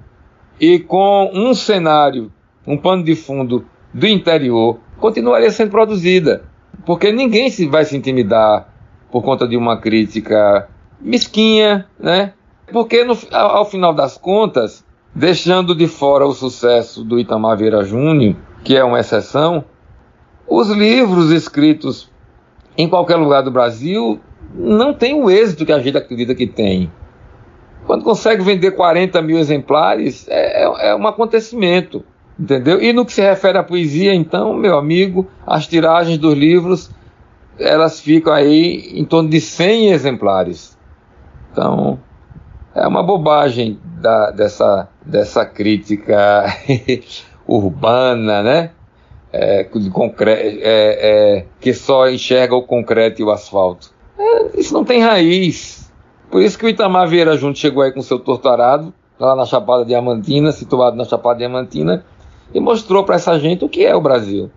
e 0.59 0.79
com 0.79 1.31
um 1.33 1.53
cenário, 1.53 2.29
um 2.67 2.77
pano 2.77 3.03
de 3.03 3.15
fundo 3.15 3.65
do 3.93 4.05
interior, 4.05 4.79
continuaria 4.99 5.51
sendo 5.51 5.71
produzida. 5.71 6.43
Porque 6.85 7.11
ninguém 7.11 7.49
se 7.49 7.67
vai 7.67 7.85
se 7.85 7.95
intimidar 7.95 8.67
por 9.11 9.23
conta 9.23 9.47
de 9.47 9.57
uma 9.57 9.77
crítica 9.77 10.67
mesquinha, 10.99 11.87
né? 11.99 12.33
Porque 12.71 13.03
no, 13.03 13.17
ao, 13.31 13.65
final 13.65 13.93
das 13.93 14.17
contas, 14.17 14.85
deixando 15.13 15.73
de 15.73 15.87
fora 15.87 16.25
o 16.25 16.33
sucesso 16.33 17.03
do 17.03 17.19
Itamar 17.19 17.57
Vieira 17.57 17.83
Júnior, 17.83 18.35
que 18.63 18.75
é 18.75 18.83
uma 18.83 18.99
exceção, 18.99 19.63
os 20.47 20.69
livros 20.69 21.31
escritos 21.31 22.09
em 22.77 22.87
qualquer 22.87 23.15
lugar 23.15 23.41
do 23.41 23.51
Brasil 23.51 24.19
não 24.53 24.93
têm 24.93 25.21
o 25.21 25.29
êxito 25.29 25.65
que 25.65 25.71
a 25.71 25.79
gente 25.79 25.97
acredita 25.97 26.35
que 26.35 26.47
tem. 26.47 26.91
Quando 27.85 28.03
consegue 28.03 28.43
vender 28.43 28.71
40 28.71 29.21
mil 29.21 29.39
exemplares, 29.39 30.27
é, 30.29 30.63
é, 30.63 30.89
é 30.89 30.95
um 30.95 31.07
acontecimento, 31.07 32.03
entendeu? 32.39 32.81
E 32.81 32.93
no 32.93 33.05
que 33.05 33.13
se 33.13 33.21
refere 33.21 33.57
à 33.57 33.63
poesia, 33.63 34.13
então, 34.13 34.53
meu 34.53 34.77
amigo, 34.77 35.27
as 35.45 35.67
tiragens 35.67 36.17
dos 36.17 36.33
livros, 36.33 36.89
elas 37.59 37.99
ficam 37.99 38.31
aí 38.31 38.93
em 38.93 39.03
torno 39.03 39.29
de 39.29 39.41
100 39.41 39.91
exemplares. 39.91 40.77
Então, 41.51 41.99
é 42.73 42.87
uma 42.87 43.03
bobagem 43.03 43.79
da, 43.83 44.31
dessa, 44.31 44.87
dessa 45.05 45.45
crítica 45.45 46.45
urbana, 47.45 48.41
né? 48.41 48.71
É, 49.31 49.63
de 49.63 49.91
é, 50.25 50.61
é, 50.61 51.45
que 51.61 51.71
só 51.71 52.09
enxerga 52.09 52.55
o 52.55 52.63
concreto 52.63 53.21
e 53.21 53.23
o 53.23 53.29
asfalto. 53.29 53.91
É, 54.17 54.59
isso 54.59 54.73
não 54.73 54.83
tem 54.83 55.03
raiz. 55.03 55.91
Por 56.31 56.41
isso 56.41 56.57
que 56.57 56.65
o 56.65 56.69
Itamar 56.69 57.07
Vieira 57.07 57.37
Junto 57.37 57.59
chegou 57.59 57.83
aí 57.83 57.91
com 57.91 58.01
seu 58.01 58.17
torturado, 58.17 58.91
lá 59.19 59.35
na 59.35 59.45
Chapada 59.45 59.85
Diamantina, 59.85 60.51
situado 60.51 60.95
na 60.95 61.03
Chapada 61.03 61.39
Diamantina, 61.39 62.03
e 62.53 62.59
mostrou 62.59 63.03
para 63.03 63.15
essa 63.15 63.39
gente 63.39 63.63
o 63.63 63.69
que 63.69 63.85
é 63.85 63.95
o 63.95 64.01
Brasil. 64.01 64.49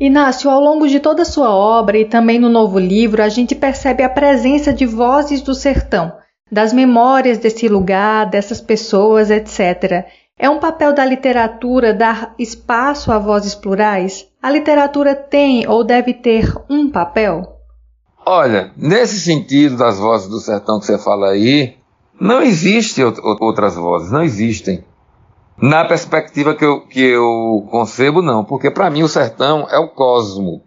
Inácio, 0.00 0.48
ao 0.48 0.60
longo 0.60 0.86
de 0.86 1.00
toda 1.00 1.22
a 1.22 1.24
sua 1.24 1.52
obra 1.52 1.98
e 1.98 2.04
também 2.04 2.38
no 2.38 2.48
novo 2.48 2.78
livro, 2.78 3.22
a 3.22 3.28
gente 3.28 3.54
percebe 3.54 4.02
a 4.02 4.08
presença 4.08 4.72
de 4.72 4.86
vozes 4.86 5.42
do 5.42 5.54
sertão, 5.54 6.12
das 6.50 6.72
memórias 6.72 7.38
desse 7.38 7.68
lugar, 7.68 8.26
dessas 8.26 8.60
pessoas, 8.60 9.28
etc. 9.28 10.06
É 10.38 10.48
um 10.48 10.60
papel 10.60 10.94
da 10.94 11.04
literatura 11.04 11.92
dar 11.92 12.32
espaço 12.38 13.10
a 13.10 13.18
vozes 13.18 13.56
plurais? 13.56 14.28
A 14.40 14.50
literatura 14.50 15.16
tem 15.16 15.66
ou 15.66 15.82
deve 15.82 16.14
ter 16.14 16.54
um 16.70 16.88
papel? 16.88 17.56
Olha, 18.24 18.70
nesse 18.76 19.18
sentido 19.18 19.76
das 19.76 19.98
vozes 19.98 20.28
do 20.28 20.38
sertão 20.38 20.78
que 20.78 20.86
você 20.86 20.96
fala 20.96 21.30
aí, 21.30 21.74
não 22.20 22.40
existem 22.40 23.04
outras 23.04 23.74
vozes, 23.74 24.12
não 24.12 24.22
existem. 24.22 24.84
Na 25.60 25.84
perspectiva 25.84 26.54
que 26.54 26.64
eu, 26.64 26.82
que 26.82 27.00
eu 27.00 27.66
concebo, 27.70 28.22
não, 28.22 28.44
porque 28.44 28.70
para 28.70 28.88
mim 28.88 29.02
o 29.02 29.08
sertão 29.08 29.66
é 29.68 29.78
o 29.78 29.88
cosmo, 29.88 30.62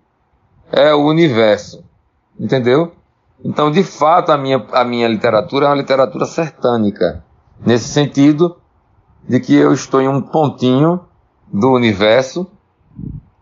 é 0.70 0.94
o 0.94 1.06
universo, 1.06 1.82
entendeu? 2.38 2.92
Então, 3.44 3.72
de 3.72 3.84
fato, 3.84 4.32
a 4.32 4.38
minha, 4.38 4.66
a 4.74 4.84
minha 4.84 5.08
literatura 5.08 5.66
é 5.66 5.70
uma 5.70 5.76
literatura 5.76 6.26
sertânica, 6.26 7.24
nesse 7.66 7.88
sentido 7.88 8.58
de 9.28 9.40
que 9.40 9.56
eu 9.56 9.72
estou 9.74 10.02
em 10.02 10.10
um 10.10 10.22
pontinho 10.22 11.00
do 11.48 11.72
universo 11.72 12.46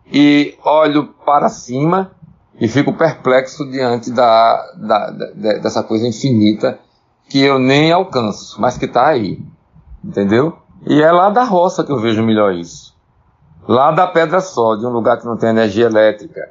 e 0.06 0.56
olho 0.64 1.08
para 1.26 1.48
cima 1.48 2.12
e 2.60 2.68
fico 2.68 2.92
perplexo 2.92 3.68
diante 3.68 4.12
da, 4.12 4.72
da, 4.76 5.10
da 5.10 5.58
dessa 5.58 5.82
coisa 5.82 6.06
infinita 6.06 6.78
que 7.28 7.40
eu 7.40 7.58
nem 7.58 7.90
alcanço, 7.90 8.60
mas 8.60 8.76
que 8.76 8.84
está 8.84 9.08
aí, 9.08 9.42
entendeu? 10.04 10.59
E 10.86 11.02
é 11.02 11.12
lá 11.12 11.30
da 11.30 11.44
roça 11.44 11.84
que 11.84 11.92
eu 11.92 12.00
vejo 12.00 12.22
melhor 12.22 12.54
isso. 12.54 12.94
Lá 13.68 13.90
da 13.90 14.06
Pedra 14.06 14.40
Só, 14.40 14.76
de 14.76 14.86
um 14.86 14.90
lugar 14.90 15.18
que 15.18 15.26
não 15.26 15.36
tem 15.36 15.50
energia 15.50 15.86
elétrica, 15.86 16.50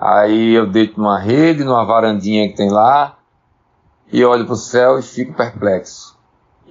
Aí 0.00 0.54
eu 0.54 0.66
deito 0.66 0.98
numa 0.98 1.18
rede, 1.18 1.62
numa 1.62 1.84
varandinha 1.84 2.48
que 2.48 2.56
tem 2.56 2.70
lá, 2.70 3.18
e 4.10 4.24
olho 4.24 4.46
para 4.46 4.54
o 4.54 4.56
céu 4.56 4.98
e 4.98 5.02
fico 5.02 5.34
perplexo. 5.34 6.18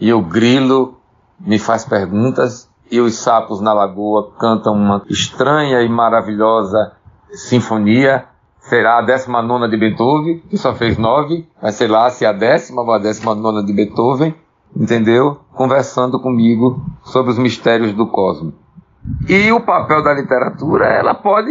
E 0.01 0.11
o 0.11 0.19
grilo 0.19 0.97
me 1.39 1.59
faz 1.59 1.85
perguntas, 1.85 2.67
e 2.89 2.99
os 2.99 3.13
sapos 3.13 3.61
na 3.61 3.71
lagoa 3.71 4.31
cantam 4.39 4.73
uma 4.73 5.05
estranha 5.07 5.79
e 5.83 5.87
maravilhosa 5.87 6.93
sinfonia. 7.31 8.25
Será 8.61 8.97
a 8.97 9.01
décima 9.03 9.43
nona 9.43 9.69
de 9.69 9.77
Beethoven, 9.77 10.39
que 10.49 10.57
só 10.57 10.73
fez 10.73 10.97
nove, 10.97 11.47
mas 11.61 11.75
sei 11.75 11.87
lá 11.87 12.09
se 12.09 12.25
é 12.25 12.29
a 12.29 12.33
décima 12.33 12.81
ou 12.81 12.91
a 12.91 12.97
décima 12.97 13.35
nona 13.35 13.63
de 13.63 13.71
Beethoven, 13.71 14.33
entendeu? 14.75 15.39
Conversando 15.53 16.19
comigo 16.19 16.83
sobre 17.03 17.31
os 17.31 17.39
mistérios 17.39 17.93
do 17.93 18.07
cosmos. 18.07 18.53
E 19.27 19.51
o 19.51 19.61
papel 19.61 20.03
da 20.03 20.13
literatura, 20.13 20.85
ela 20.85 21.13
pode. 21.13 21.49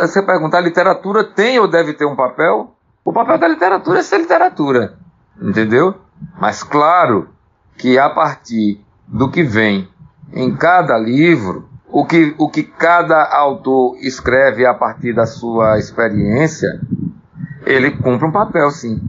Você 0.00 0.22
perguntar, 0.22 0.58
a 0.58 0.62
literatura 0.62 1.24
tem 1.24 1.58
ou 1.58 1.68
deve 1.68 1.94
ter 1.94 2.06
um 2.06 2.16
papel? 2.16 2.74
O 3.04 3.12
papel 3.12 3.38
da 3.38 3.48
literatura 3.48 3.98
é 3.98 4.02
ser 4.02 4.18
literatura, 4.18 4.94
entendeu? 5.40 5.94
Mas 6.40 6.62
claro 6.62 7.28
que 7.76 7.98
a 7.98 8.08
partir 8.08 8.84
do 9.06 9.30
que 9.30 9.42
vem 9.42 9.88
em 10.32 10.56
cada 10.56 10.96
livro, 10.96 11.68
o 11.88 12.06
que, 12.06 12.34
o 12.38 12.48
que 12.48 12.62
cada 12.62 13.24
autor 13.24 13.96
escreve 14.00 14.64
a 14.64 14.74
partir 14.74 15.12
da 15.12 15.26
sua 15.26 15.78
experiência, 15.78 16.80
ele 17.66 17.90
cumpre 17.90 18.26
um 18.26 18.32
papel, 18.32 18.70
sim. 18.70 19.00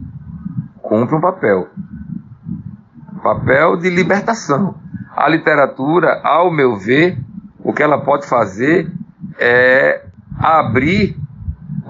Cumpre 0.82 1.16
um 1.16 1.20
papel. 1.20 1.68
Papel 3.26 3.76
de 3.78 3.90
libertação. 3.90 4.76
A 5.16 5.28
literatura, 5.28 6.20
ao 6.22 6.48
meu 6.48 6.76
ver, 6.76 7.18
o 7.58 7.72
que 7.72 7.82
ela 7.82 7.98
pode 7.98 8.24
fazer 8.24 8.88
é 9.36 10.04
abrir 10.38 11.18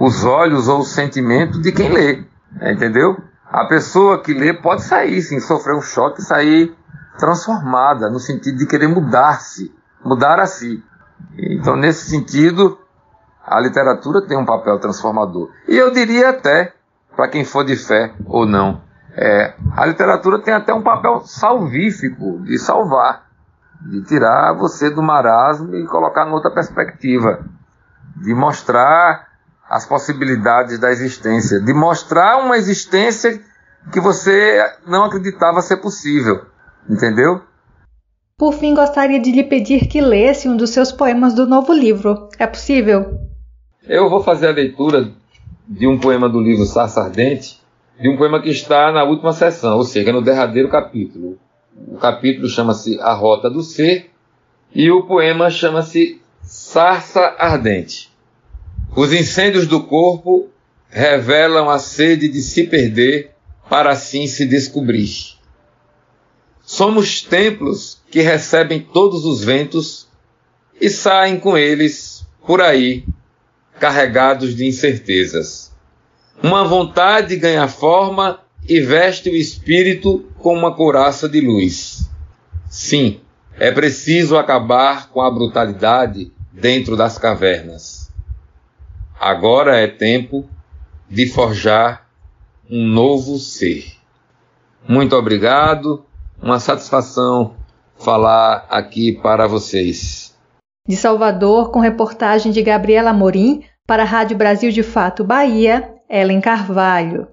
os 0.00 0.24
olhos 0.24 0.66
ou 0.66 0.78
o 0.78 0.84
sentimento 0.84 1.60
de 1.60 1.72
quem 1.72 1.90
lê, 1.90 2.24
entendeu? 2.72 3.18
A 3.52 3.66
pessoa 3.66 4.22
que 4.22 4.32
lê 4.32 4.54
pode 4.54 4.84
sair, 4.84 5.20
sim, 5.20 5.38
sofrer 5.38 5.76
um 5.76 5.82
choque 5.82 6.22
e 6.22 6.24
sair 6.24 6.74
transformada, 7.18 8.08
no 8.08 8.18
sentido 8.18 8.56
de 8.56 8.66
querer 8.66 8.88
mudar-se, 8.88 9.70
mudar 10.02 10.40
a 10.40 10.46
si. 10.46 10.82
Então, 11.36 11.76
nesse 11.76 12.08
sentido, 12.08 12.78
a 13.46 13.60
literatura 13.60 14.26
tem 14.26 14.38
um 14.38 14.46
papel 14.46 14.78
transformador. 14.78 15.50
E 15.68 15.76
eu 15.76 15.92
diria 15.92 16.30
até, 16.30 16.72
para 17.14 17.28
quem 17.28 17.44
for 17.44 17.62
de 17.62 17.76
fé 17.76 18.14
ou 18.24 18.46
não, 18.46 18.85
é, 19.16 19.54
a 19.76 19.86
literatura 19.86 20.38
tem 20.40 20.52
até 20.54 20.74
um 20.74 20.82
papel 20.82 21.22
salvífico, 21.24 22.42
de 22.42 22.58
salvar 22.58 23.26
de 23.80 24.02
tirar 24.02 24.52
você 24.54 24.90
do 24.90 25.02
marasmo 25.02 25.74
e 25.76 25.86
colocar 25.86 26.26
em 26.26 26.32
outra 26.32 26.50
perspectiva, 26.50 27.44
de 28.16 28.34
mostrar 28.34 29.26
as 29.68 29.86
possibilidades 29.86 30.78
da 30.78 30.90
existência, 30.90 31.60
de 31.60 31.72
mostrar 31.72 32.38
uma 32.38 32.56
existência 32.56 33.40
que 33.92 34.00
você 34.00 34.60
não 34.86 35.04
acreditava 35.04 35.60
ser 35.60 35.78
possível, 35.78 36.46
entendeu? 36.88 37.40
Por 38.38 38.52
fim, 38.52 38.74
gostaria 38.74 39.20
de 39.20 39.32
lhe 39.32 39.44
pedir 39.44 39.86
que 39.86 40.00
lesse 40.00 40.48
um 40.48 40.56
dos 40.56 40.70
seus 40.70 40.92
poemas 40.92 41.34
do 41.34 41.46
novo 41.46 41.72
livro. 41.72 42.28
É 42.38 42.46
possível? 42.46 43.18
Eu 43.82 44.10
vou 44.10 44.22
fazer 44.22 44.48
a 44.48 44.52
leitura 44.52 45.10
de 45.66 45.86
um 45.86 45.98
poema 45.98 46.28
do 46.28 46.40
livro 46.40 46.64
Sarsa 46.64 47.02
Ardente, 47.02 47.60
de 48.00 48.08
um 48.08 48.16
poema 48.16 48.40
que 48.42 48.50
está 48.50 48.92
na 48.92 49.04
última 49.04 49.32
sessão, 49.32 49.78
ou 49.78 49.84
seja, 49.84 50.12
no 50.12 50.22
derradeiro 50.22 50.68
capítulo. 50.68 51.38
O 51.88 51.96
capítulo 51.96 52.48
chama-se 52.48 52.98
A 53.00 53.12
Rota 53.12 53.50
do 53.50 53.62
Ser 53.62 54.10
e 54.74 54.90
o 54.90 55.04
poema 55.04 55.50
chama-se 55.50 56.20
Sarça 56.42 57.34
Ardente. 57.38 58.10
Os 58.94 59.12
incêndios 59.12 59.66
do 59.66 59.82
corpo 59.82 60.48
revelam 60.88 61.68
a 61.68 61.78
sede 61.78 62.28
de 62.28 62.40
se 62.40 62.64
perder 62.64 63.32
para 63.68 63.90
assim 63.90 64.26
se 64.26 64.46
descobrir. 64.46 65.36
Somos 66.62 67.22
templos 67.22 68.00
que 68.10 68.20
recebem 68.20 68.80
todos 68.80 69.24
os 69.24 69.44
ventos 69.44 70.08
e 70.80 70.88
saem 70.90 71.38
com 71.38 71.56
eles 71.56 72.26
por 72.46 72.60
aí, 72.60 73.04
carregados 73.78 74.54
de 74.54 74.66
incertezas. 74.66 75.65
Uma 76.42 76.64
vontade 76.64 77.36
ganha 77.36 77.66
forma 77.68 78.40
e 78.68 78.80
veste 78.80 79.28
o 79.30 79.36
espírito 79.36 80.24
com 80.38 80.54
uma 80.54 80.74
couraça 80.74 81.28
de 81.28 81.40
luz. 81.40 82.10
Sim, 82.68 83.20
é 83.58 83.70
preciso 83.70 84.36
acabar 84.36 85.08
com 85.10 85.20
a 85.20 85.30
brutalidade 85.30 86.32
dentro 86.52 86.96
das 86.96 87.18
cavernas. 87.18 88.10
Agora 89.18 89.78
é 89.78 89.86
tempo 89.86 90.48
de 91.08 91.26
forjar 91.26 92.06
um 92.70 92.86
novo 92.86 93.38
ser. 93.38 93.92
Muito 94.86 95.16
obrigado, 95.16 96.04
uma 96.40 96.60
satisfação 96.60 97.54
falar 97.98 98.66
aqui 98.68 99.12
para 99.12 99.46
vocês. 99.46 100.34
De 100.86 100.96
Salvador, 100.96 101.70
com 101.70 101.80
reportagem 101.80 102.52
de 102.52 102.62
Gabriela 102.62 103.12
Morim, 103.12 103.64
para 103.86 104.02
a 104.02 104.06
Rádio 104.06 104.36
Brasil 104.36 104.70
de 104.70 104.82
Fato 104.82 105.24
Bahia, 105.24 105.95
Ellen 106.08 106.40
Carvalho. 106.40 107.26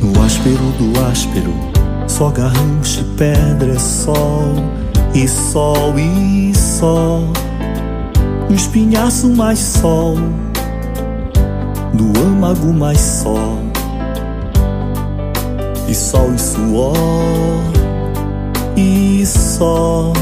No 0.00 0.22
áspero 0.22 0.56
do 0.78 1.04
áspero, 1.10 1.52
só 2.06 2.30
garrancho, 2.30 3.04
pedra, 3.16 3.76
sol 3.80 4.54
e 5.12 5.26
sol 5.26 5.98
e 5.98 6.56
sol. 6.56 7.32
No 8.48 8.54
espinhaço 8.54 9.28
mais 9.28 9.58
sol, 9.58 10.14
no 11.92 12.16
âmago 12.22 12.72
mais 12.72 13.00
sol 13.00 13.75
e 15.88 15.94
sol 15.94 16.34
e 16.34 16.38
suor 16.38 17.76
e 18.76 19.24
só. 19.24 20.12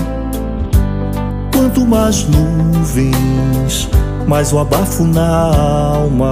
Quanto 1.52 1.84
mais 1.86 2.26
nuvens, 2.28 3.88
mais 4.26 4.52
o 4.52 4.58
abafo 4.58 5.04
na 5.04 5.54
alma. 5.54 6.30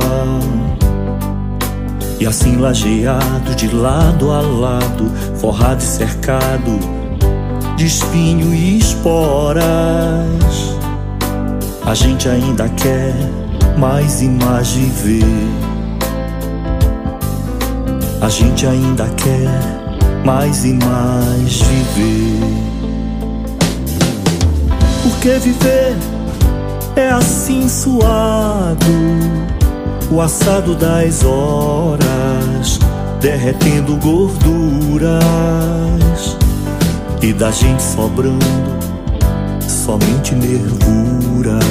E 2.20 2.26
assim 2.26 2.56
lajeado 2.56 3.54
de 3.56 3.68
lado 3.74 4.30
a 4.30 4.40
lado, 4.40 5.10
forrado 5.36 5.80
e 5.80 5.84
cercado 5.84 6.78
de 7.76 7.86
espinho 7.86 8.54
e 8.54 8.78
esporas, 8.78 9.64
a 11.84 11.94
gente 11.94 12.28
ainda 12.28 12.68
quer 12.68 13.12
mais 13.76 14.22
e 14.22 14.28
mais 14.28 14.70
viver. 14.70 15.71
A 18.22 18.28
gente 18.28 18.64
ainda 18.64 19.08
quer 19.16 19.50
mais 20.24 20.64
e 20.64 20.74
mais 20.74 21.60
viver. 21.60 22.38
Porque 25.02 25.30
viver 25.40 25.96
é 26.94 27.08
assim 27.10 27.68
suado, 27.68 28.86
o 30.08 30.20
assado 30.20 30.76
das 30.76 31.24
horas, 31.24 32.78
derretendo 33.20 33.96
gorduras 33.96 35.18
e 37.20 37.32
da 37.32 37.50
gente 37.50 37.82
sobrando 37.82 38.46
somente 39.66 40.36
nervuras. 40.36 41.64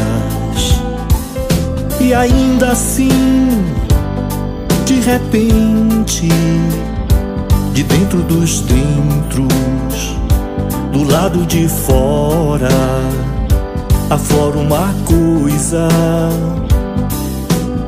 E 2.02 2.14
ainda 2.14 2.72
assim 2.72 3.08
de 4.92 5.00
repente, 5.00 6.28
de 7.74 7.84
dentro 7.84 8.22
dos 8.24 8.60
dentros, 8.62 10.18
do 10.92 11.04
lado 11.04 11.46
de 11.46 11.66
fora, 11.70 12.68
aflora 14.10 14.58
uma 14.58 14.94
coisa. 15.06 15.88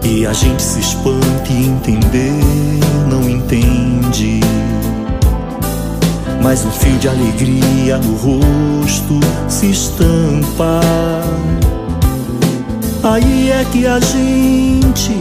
E 0.02 0.26
a 0.26 0.32
gente 0.32 0.62
se 0.62 0.80
espanta 0.80 1.52
e 1.52 1.68
entender, 1.68 2.40
não 3.10 3.30
entende. 3.30 4.40
Mas 6.42 6.64
um 6.66 6.72
fio 6.72 6.98
de 7.00 7.10
alegria 7.10 7.98
no 7.98 8.16
rosto 8.16 9.20
se 9.50 9.72
estampa. 9.72 10.80
Aí 13.04 13.52
é 13.52 13.66
que 13.66 13.86
a 13.86 14.00
gente 14.00 15.20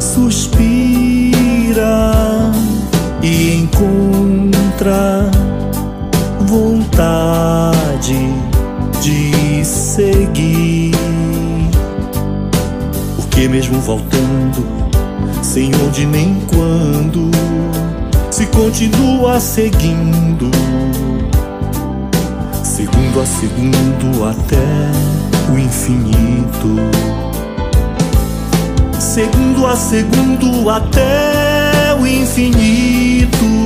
suspira 0.00 0.93
e 3.22 3.56
encontra 3.56 5.30
vontade 6.42 8.28
de 9.02 9.64
seguir. 9.64 10.92
Porque 13.16 13.48
mesmo 13.48 13.80
voltando, 13.80 14.64
sem 15.42 15.72
onde 15.86 16.06
nem 16.06 16.40
quando, 16.46 17.30
se 18.30 18.46
continua 18.46 19.40
seguindo, 19.40 20.50
segundo 22.62 23.20
a 23.20 23.26
segundo 23.26 24.24
até 24.28 25.52
o 25.52 25.58
infinito 25.58 27.23
segundo 29.00 29.66
a 29.66 29.76
segundo 29.76 30.70
até 30.70 31.94
o 31.98 32.06
infinito. 32.06 33.63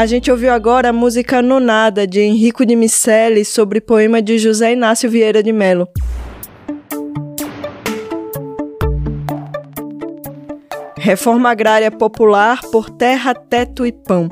A 0.00 0.06
gente 0.06 0.30
ouviu 0.30 0.50
agora 0.50 0.88
a 0.88 0.92
música 0.94 1.42
Nonada, 1.42 2.06
de 2.06 2.20
Henrico 2.20 2.64
de 2.64 2.74
Miceli, 2.74 3.44
sobre 3.44 3.82
poema 3.82 4.22
de 4.22 4.38
José 4.38 4.72
Inácio 4.72 5.10
Vieira 5.10 5.42
de 5.42 5.52
Melo. 5.52 5.86
Reforma 10.96 11.50
Agrária 11.50 11.90
Popular 11.90 12.62
por 12.72 12.88
Terra, 12.88 13.34
Teto 13.34 13.84
e 13.84 13.92
Pão. 13.92 14.30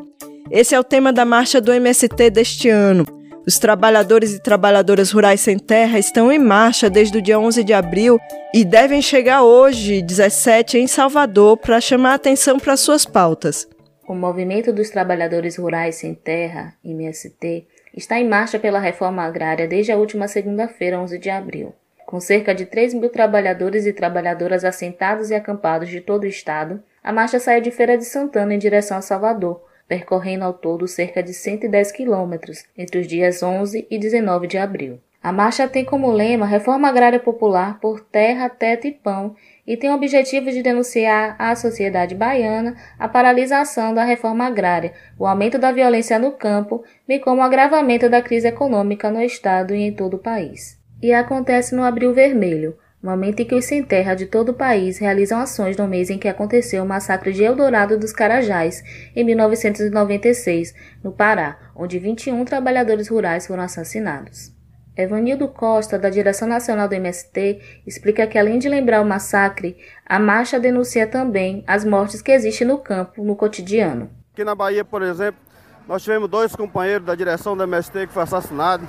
Esse 0.51 0.75
é 0.75 0.81
o 0.81 0.83
tema 0.83 1.13
da 1.13 1.27
marcha 1.27 1.61
do 1.61 1.71
MST 1.71 2.31
deste 2.31 2.71
ano. 2.71 3.05
Os 3.47 3.59
trabalhadores 3.59 4.33
e 4.33 4.43
trabalhadoras 4.43 5.11
rurais 5.11 5.43
sem 5.43 5.59
terra 5.59 5.99
estão 5.99 6.33
em 6.33 6.39
marcha 6.39 6.89
desde 6.89 7.19
o 7.19 7.21
dia 7.21 7.39
11 7.39 7.63
de 7.63 7.75
abril 7.75 8.19
e 8.55 8.65
devem 8.65 9.03
chegar 9.03 9.43
hoje, 9.43 10.01
17, 10.01 10.79
em 10.79 10.87
Salvador, 10.87 11.59
para 11.59 11.79
chamar 11.79 12.15
atenção 12.15 12.59
para 12.59 12.75
suas 12.75 13.05
pautas. 13.05 13.69
O 14.09 14.15
Movimento 14.15 14.73
dos 14.73 14.89
Trabalhadores 14.89 15.57
Rurais 15.57 15.97
Sem 15.97 16.15
Terra, 16.15 16.75
MST, 16.83 17.67
está 17.95 18.19
em 18.19 18.27
marcha 18.27 18.59
pela 18.59 18.79
reforma 18.79 19.23
agrária 19.23 19.69
desde 19.69 19.93
a 19.93 19.99
última 19.99 20.27
segunda-feira, 20.27 20.99
11 20.99 21.19
de 21.19 21.29
abril. 21.29 21.75
Com 22.07 22.19
cerca 22.19 22.55
de 22.55 22.65
3 22.65 22.95
mil 22.95 23.11
trabalhadores 23.11 23.85
e 23.85 23.93
trabalhadoras 23.93 24.65
assentados 24.65 25.29
e 25.29 25.35
acampados 25.35 25.91
de 25.91 26.01
todo 26.01 26.23
o 26.23 26.27
estado, 26.27 26.83
a 27.05 27.13
marcha 27.13 27.39
saiu 27.39 27.61
de 27.61 27.71
Feira 27.71 27.99
de 27.99 28.07
Santana 28.07 28.55
em 28.55 28.59
direção 28.59 28.97
a 28.97 29.03
Salvador, 29.03 29.63
percorrendo 29.87 30.47
ao 30.47 30.55
todo 30.55 30.89
cerca 30.89 31.23
de 31.23 31.35
110 31.35 31.93
quilômetros 31.93 32.65
entre 32.79 33.01
os 33.01 33.07
dias 33.07 33.43
11 33.43 33.87
e 33.91 33.99
19 33.99 34.47
de 34.47 34.57
abril. 34.57 34.99
A 35.23 35.33
marcha 35.33 35.69
tem 35.69 35.85
como 35.85 36.11
lema 36.11 36.47
Reforma 36.47 36.89
Agrária 36.89 37.21
Popular 37.21 37.79
por 37.79 38.01
Terra, 38.01 38.49
Teto 38.49 38.87
e 38.87 38.93
Pão 38.93 39.37
e 39.69 39.77
tem 39.77 39.91
o 39.91 39.95
objetivo 39.95 40.51
de 40.51 40.63
denunciar 40.63 41.37
à 41.39 41.55
sociedade 41.55 42.15
baiana 42.15 42.75
a 42.99 43.07
paralisação 43.07 43.93
da 43.93 44.03
reforma 44.03 44.47
agrária, 44.47 44.95
o 45.19 45.27
aumento 45.27 45.59
da 45.59 45.71
violência 45.71 46.19
no 46.19 46.33
campo, 46.33 46.83
bem 47.07 47.21
como 47.21 47.43
o 47.43 47.45
agravamento 47.45 48.09
da 48.09 48.23
crise 48.23 48.49
econômica 48.49 49.11
no 49.11 49.21
estado 49.21 49.75
e 49.75 49.83
em 49.83 49.93
todo 49.93 50.15
o 50.15 50.19
país. 50.19 50.81
E 51.03 51.13
acontece 51.13 51.75
no 51.75 51.83
Abril 51.83 52.15
Vermelho, 52.15 52.79
momento 53.03 53.41
em 53.41 53.45
que 53.45 53.55
os 53.55 53.67
sem 53.67 53.83
terra 53.83 54.15
de 54.15 54.25
todo 54.25 54.49
o 54.49 54.55
país 54.55 54.97
realizam 54.97 55.39
ações 55.39 55.77
no 55.77 55.87
mês 55.87 56.09
em 56.09 56.19
que 56.19 56.29
aconteceu 56.29 56.83
o 56.83 56.89
massacre 56.89 57.31
de 57.31 57.45
Eldorado 57.45 57.99
dos 57.99 58.13
Carajás, 58.13 58.83
em 59.15 59.23
1996, 59.23 60.75
no 61.05 61.13
Pará, 61.13 61.59
onde 61.77 61.99
21 61.99 62.43
trabalhadores 62.47 63.09
rurais 63.09 63.47
foram 63.47 63.65
assassinados. 63.65 64.58
Evanildo 64.99 65.47
Costa, 65.47 65.97
da 65.97 66.11
direção 66.11 66.49
nacional 66.49 66.89
do 66.89 66.95
MST, 66.95 67.83
explica 67.87 68.27
que 68.27 68.37
além 68.37 68.59
de 68.59 68.69
lembrar 68.69 69.01
o 69.01 69.05
massacre, 69.05 69.77
a 70.05 70.19
marcha 70.19 70.59
denuncia 70.59 71.07
também 71.07 71.63
as 71.69 71.85
mortes 71.85 72.21
que 72.21 72.33
existem 72.33 72.67
no 72.67 72.79
campo, 72.79 73.23
no 73.23 73.37
cotidiano. 73.37 74.11
Aqui 74.33 74.43
na 74.43 74.57
Bahia, 74.57 74.85
por 74.85 75.03
exemplo, 75.03 75.41
nós 75.87 76.03
tivemos 76.03 76.29
dois 76.29 76.57
companheiros 76.57 77.07
da 77.07 77.15
direção 77.15 77.57
da 77.57 77.63
MST 77.63 78.09
que 78.09 78.13
foi 78.13 78.25
assassinado. 78.25 78.89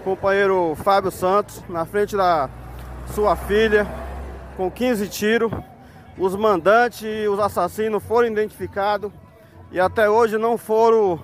O 0.00 0.04
companheiro 0.04 0.74
Fábio 0.74 1.12
Santos, 1.12 1.62
na 1.68 1.84
frente 1.84 2.16
da 2.16 2.50
sua 3.14 3.36
filha, 3.36 3.86
com 4.56 4.68
15 4.68 5.08
tiros. 5.08 5.52
Os 6.18 6.34
mandantes 6.34 7.02
e 7.02 7.28
os 7.28 7.38
assassinos 7.38 8.02
foram 8.02 8.26
identificados 8.26 9.12
e 9.70 9.78
até 9.78 10.08
hoje 10.08 10.38
não 10.38 10.58
foram 10.58 11.20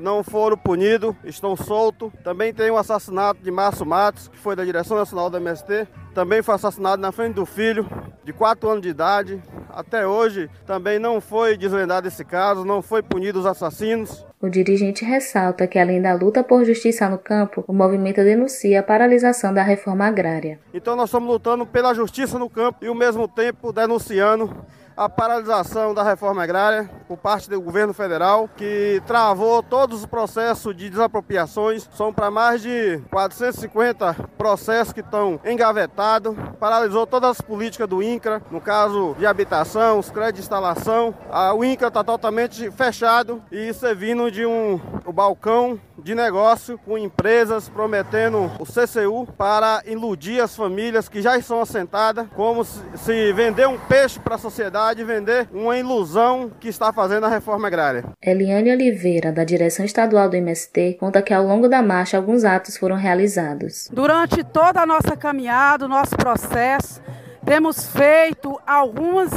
não 0.00 0.22
foram 0.22 0.56
punidos, 0.56 1.14
estão 1.24 1.56
soltos. 1.56 2.12
Também 2.22 2.52
tem 2.52 2.70
o 2.70 2.76
assassinato 2.76 3.40
de 3.42 3.50
Márcio 3.50 3.86
Matos, 3.86 4.28
que 4.28 4.38
foi 4.38 4.56
da 4.56 4.64
direção 4.64 4.96
nacional 4.96 5.30
da 5.30 5.38
MST. 5.38 5.86
Também 6.14 6.42
foi 6.42 6.54
assassinado 6.54 7.00
na 7.00 7.12
frente 7.12 7.34
do 7.34 7.44
filho, 7.44 7.86
de 8.22 8.32
4 8.32 8.68
anos 8.68 8.82
de 8.82 8.88
idade. 8.88 9.42
Até 9.68 10.06
hoje 10.06 10.48
também 10.64 10.98
não 10.98 11.20
foi 11.20 11.56
desvendado 11.56 12.06
esse 12.06 12.24
caso, 12.24 12.64
não 12.64 12.80
foi 12.80 13.02
punido 13.02 13.40
os 13.40 13.46
assassinos. 13.46 14.24
O 14.40 14.48
dirigente 14.48 15.04
ressalta 15.04 15.66
que, 15.66 15.78
além 15.78 16.02
da 16.02 16.14
luta 16.14 16.44
por 16.44 16.64
justiça 16.64 17.08
no 17.08 17.18
campo, 17.18 17.64
o 17.66 17.72
movimento 17.72 18.22
denuncia 18.22 18.80
a 18.80 18.82
paralisação 18.82 19.54
da 19.54 19.62
reforma 19.62 20.06
agrária. 20.06 20.60
Então, 20.72 20.94
nós 20.94 21.08
estamos 21.08 21.28
lutando 21.28 21.66
pela 21.66 21.94
justiça 21.94 22.38
no 22.38 22.48
campo 22.48 22.84
e, 22.84 22.86
ao 22.86 22.94
mesmo 22.94 23.26
tempo, 23.26 23.72
denunciando 23.72 24.54
a 24.96 25.08
paralisação 25.08 25.92
da 25.92 26.02
reforma 26.02 26.42
agrária 26.42 26.88
por 27.08 27.16
parte 27.16 27.50
do 27.50 27.60
governo 27.60 27.92
federal, 27.92 28.48
que 28.56 29.02
travou 29.06 29.62
todos 29.62 30.00
os 30.00 30.06
processos 30.06 30.74
de 30.74 30.88
desapropriações. 30.88 31.88
São 31.92 32.12
para 32.12 32.30
mais 32.30 32.62
de 32.62 33.00
450 33.10 34.14
processos 34.38 34.92
que 34.92 35.00
estão 35.00 35.40
engavetados, 35.44 36.34
paralisou 36.58 37.06
todas 37.06 37.30
as 37.30 37.40
políticas 37.40 37.88
do 37.88 38.02
INCRA, 38.02 38.42
no 38.50 38.60
caso 38.60 39.14
de 39.18 39.26
habitação, 39.26 39.98
os 39.98 40.10
créditos 40.10 40.34
de 40.34 40.42
instalação. 40.42 41.14
o 41.56 41.64
INCRA 41.64 41.88
está 41.88 42.04
totalmente 42.04 42.70
fechado 42.70 43.42
e 43.50 43.72
servindo 43.72 44.30
de 44.30 44.46
um 44.46 44.80
o 45.04 45.12
balcão 45.12 45.78
de 45.98 46.14
negócio 46.14 46.78
com 46.78 46.98
empresas 46.98 47.68
prometendo 47.68 48.50
o 48.58 48.64
CCU 48.64 49.26
para 49.36 49.82
iludir 49.86 50.40
as 50.40 50.56
famílias 50.56 51.08
que 51.08 51.22
já 51.22 51.36
estão 51.36 51.60
assentadas, 51.60 52.26
como 52.34 52.64
se 52.64 53.32
vender 53.32 53.68
um 53.68 53.78
peixe 53.78 54.18
para 54.18 54.34
a 54.34 54.38
sociedade 54.38 54.83
de 54.92 55.04
vender 55.04 55.48
uma 55.52 55.78
ilusão 55.78 56.50
que 56.60 56.68
está 56.68 56.92
fazendo 56.92 57.24
a 57.24 57.28
reforma 57.28 57.68
agrária. 57.68 58.04
Eliane 58.20 58.72
Oliveira, 58.72 59.32
da 59.32 59.44
direção 59.44 59.84
estadual 59.84 60.28
do 60.28 60.36
MST, 60.36 60.98
conta 61.00 61.22
que 61.22 61.32
ao 61.32 61.44
longo 61.44 61.68
da 61.68 61.82
marcha 61.82 62.16
alguns 62.16 62.44
atos 62.44 62.76
foram 62.76 62.96
realizados. 62.96 63.88
Durante 63.92 64.42
toda 64.42 64.82
a 64.82 64.86
nossa 64.86 65.16
caminhada, 65.16 65.84
o 65.86 65.88
nosso 65.88 66.16
processo, 66.16 67.00
temos 67.44 67.86
feito 67.86 68.60
alguns 68.66 69.30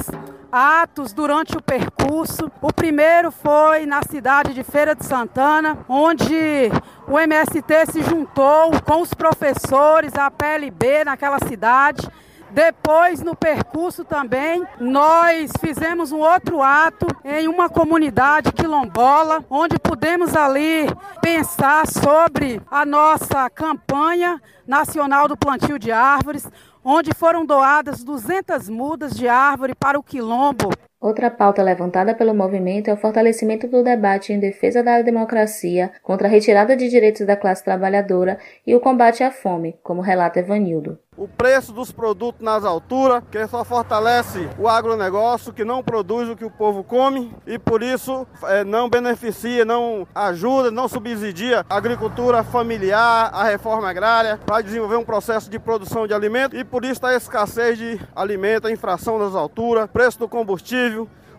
atos 0.52 1.14
durante 1.14 1.58
o 1.58 1.62
percurso. 1.62 2.52
O 2.62 2.72
primeiro 2.74 3.32
foi 3.32 3.86
na 3.86 4.02
cidade 4.04 4.54
de 4.54 4.64
Feira 4.64 4.96
de 4.96 5.06
Santana, 5.06 5.78
onde 5.88 6.72
o 7.08 7.20
MST 7.20 7.92
se 7.92 8.02
juntou 8.02 8.72
com 8.84 9.02
os 9.02 9.14
professores, 9.14 10.14
a 10.16 10.32
PLB 10.32 11.04
naquela 11.04 11.38
cidade 11.40 12.10
depois, 12.50 13.22
no 13.22 13.36
percurso 13.36 14.04
também, 14.04 14.66
nós 14.80 15.52
fizemos 15.60 16.12
um 16.12 16.20
outro 16.20 16.62
ato 16.62 17.06
em 17.24 17.48
uma 17.48 17.70
comunidade 17.70 18.52
quilombola, 18.52 19.44
onde 19.50 19.78
pudemos 19.78 20.36
ali 20.36 20.88
pensar 21.22 21.86
sobre 21.88 22.62
a 22.72 22.86
nossa 22.86 23.50
campanha 23.50 24.42
nacional 24.66 25.28
do 25.28 25.38
plantio 25.38 25.78
de 25.78 25.92
árvores, 25.92 26.50
onde 26.84 27.14
foram 27.14 27.46
doadas 27.46 28.04
200 28.04 28.70
mudas 28.70 29.12
de 29.12 29.28
árvore 29.28 29.76
para 29.76 30.00
o 30.00 30.04
quilombo. 30.04 30.70
Outra 31.00 31.30
pauta 31.30 31.62
levantada 31.62 32.16
pelo 32.16 32.34
movimento 32.34 32.90
é 32.90 32.94
o 32.94 32.98
fortalecimento 32.98 33.68
do 33.68 33.84
debate 33.84 34.34
em 34.34 34.40
defesa 34.40 34.82
da 34.82 35.00
democracia, 35.04 35.92
contra 36.02 36.28
a 36.28 36.32
retirada 36.32 36.76
de 36.76 36.90
direitos 36.90 37.24
da 37.24 37.38
classe 37.38 37.64
trabalhadora 37.64 38.40
e 38.66 38.74
o 38.74 38.80
combate 38.80 39.24
à 39.24 39.30
fome, 39.30 39.78
como 39.84 40.02
relata 40.02 40.40
Evanildo. 40.40 40.98
O 41.18 41.28
preço 41.28 41.74
dos 41.74 41.92
produtos 41.92 42.46
nas 42.46 42.64
alturas, 42.64 43.24
que 43.32 43.48
só 43.48 43.66
fortalece 43.66 44.48
o 44.60 44.68
agronegócio, 44.68 45.52
que 45.52 45.66
não 45.66 45.84
produz 45.84 46.30
o 46.30 46.36
que 46.36 46.46
o 46.46 46.52
povo 46.52 46.84
come 46.84 47.34
e 47.48 47.58
por 47.58 47.82
isso 47.82 48.28
é, 48.44 48.64
não 48.64 48.88
beneficia, 48.88 49.66
não 49.66 50.08
ajuda, 50.14 50.70
não 50.70 50.88
subsidia 50.88 51.66
a 51.68 51.76
agricultura 51.76 52.44
familiar, 52.44 53.32
a 53.34 53.46
reforma 53.46 53.90
agrária, 53.90 54.40
para 54.46 54.62
desenvolver 54.62 54.98
um 54.98 55.04
processo 55.04 55.50
de 55.50 55.58
produção 55.58 56.06
de 56.06 56.14
alimento 56.14 56.56
e 56.56 56.64
por 56.64 56.86
isso 56.86 56.94
está 56.94 57.08
a 57.08 57.16
escassez 57.16 57.80
de 57.80 58.00
alimento, 58.16 58.68
a 58.68 58.72
infração 58.72 59.18
das 59.18 59.34
alturas, 59.34 59.90
preço 59.90 60.20
do 60.20 60.30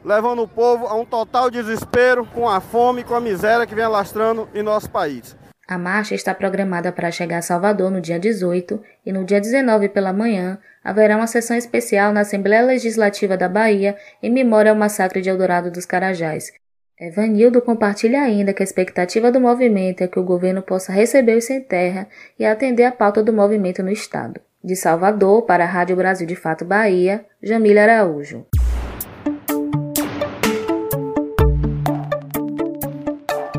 levando 0.04 0.42
o 0.42 0.48
povo 0.48 0.86
a 0.86 0.94
um 0.94 1.04
total 1.04 1.50
desespero 1.50 2.24
com 2.26 2.48
a 2.48 2.60
fome 2.60 3.00
e 3.00 3.04
com 3.04 3.14
a 3.14 3.20
miséria 3.20 3.66
que 3.66 3.74
vem 3.74 3.84
alastrando 3.84 4.48
em 4.54 4.62
nosso 4.62 4.90
país. 4.90 5.36
A 5.68 5.76
marcha 5.76 6.14
está 6.14 6.34
programada 6.34 6.90
para 6.90 7.10
chegar 7.10 7.38
a 7.38 7.42
Salvador 7.42 7.90
no 7.90 8.00
dia 8.00 8.18
18 8.18 8.82
e 9.04 9.12
no 9.12 9.24
dia 9.24 9.38
19 9.38 9.90
pela 9.90 10.14
manhã 10.14 10.58
haverá 10.82 11.14
uma 11.14 11.26
sessão 11.26 11.56
especial 11.56 12.10
na 12.10 12.20
Assembleia 12.20 12.62
Legislativa 12.62 13.36
da 13.36 13.50
Bahia 13.50 13.94
em 14.22 14.30
memória 14.30 14.70
ao 14.70 14.76
massacre 14.76 15.20
de 15.20 15.28
Eldorado 15.28 15.70
dos 15.70 15.84
Carajás. 15.84 16.50
Evanildo 16.98 17.60
compartilha 17.60 18.22
ainda 18.22 18.54
que 18.54 18.62
a 18.62 18.64
expectativa 18.64 19.30
do 19.30 19.38
movimento 19.38 20.02
é 20.02 20.08
que 20.08 20.18
o 20.18 20.24
governo 20.24 20.62
possa 20.62 20.90
receber 20.90 21.36
os 21.36 21.44
sem 21.44 21.60
terra 21.60 22.08
e 22.38 22.46
atender 22.46 22.84
a 22.84 22.92
pauta 22.92 23.22
do 23.22 23.32
movimento 23.32 23.82
no 23.82 23.90
estado. 23.90 24.40
De 24.64 24.74
Salvador, 24.74 25.42
para 25.42 25.64
a 25.64 25.68
Rádio 25.68 25.94
Brasil 25.94 26.26
de 26.26 26.34
Fato 26.34 26.64
Bahia, 26.64 27.24
Jamília 27.42 27.84
Araújo. 27.84 28.46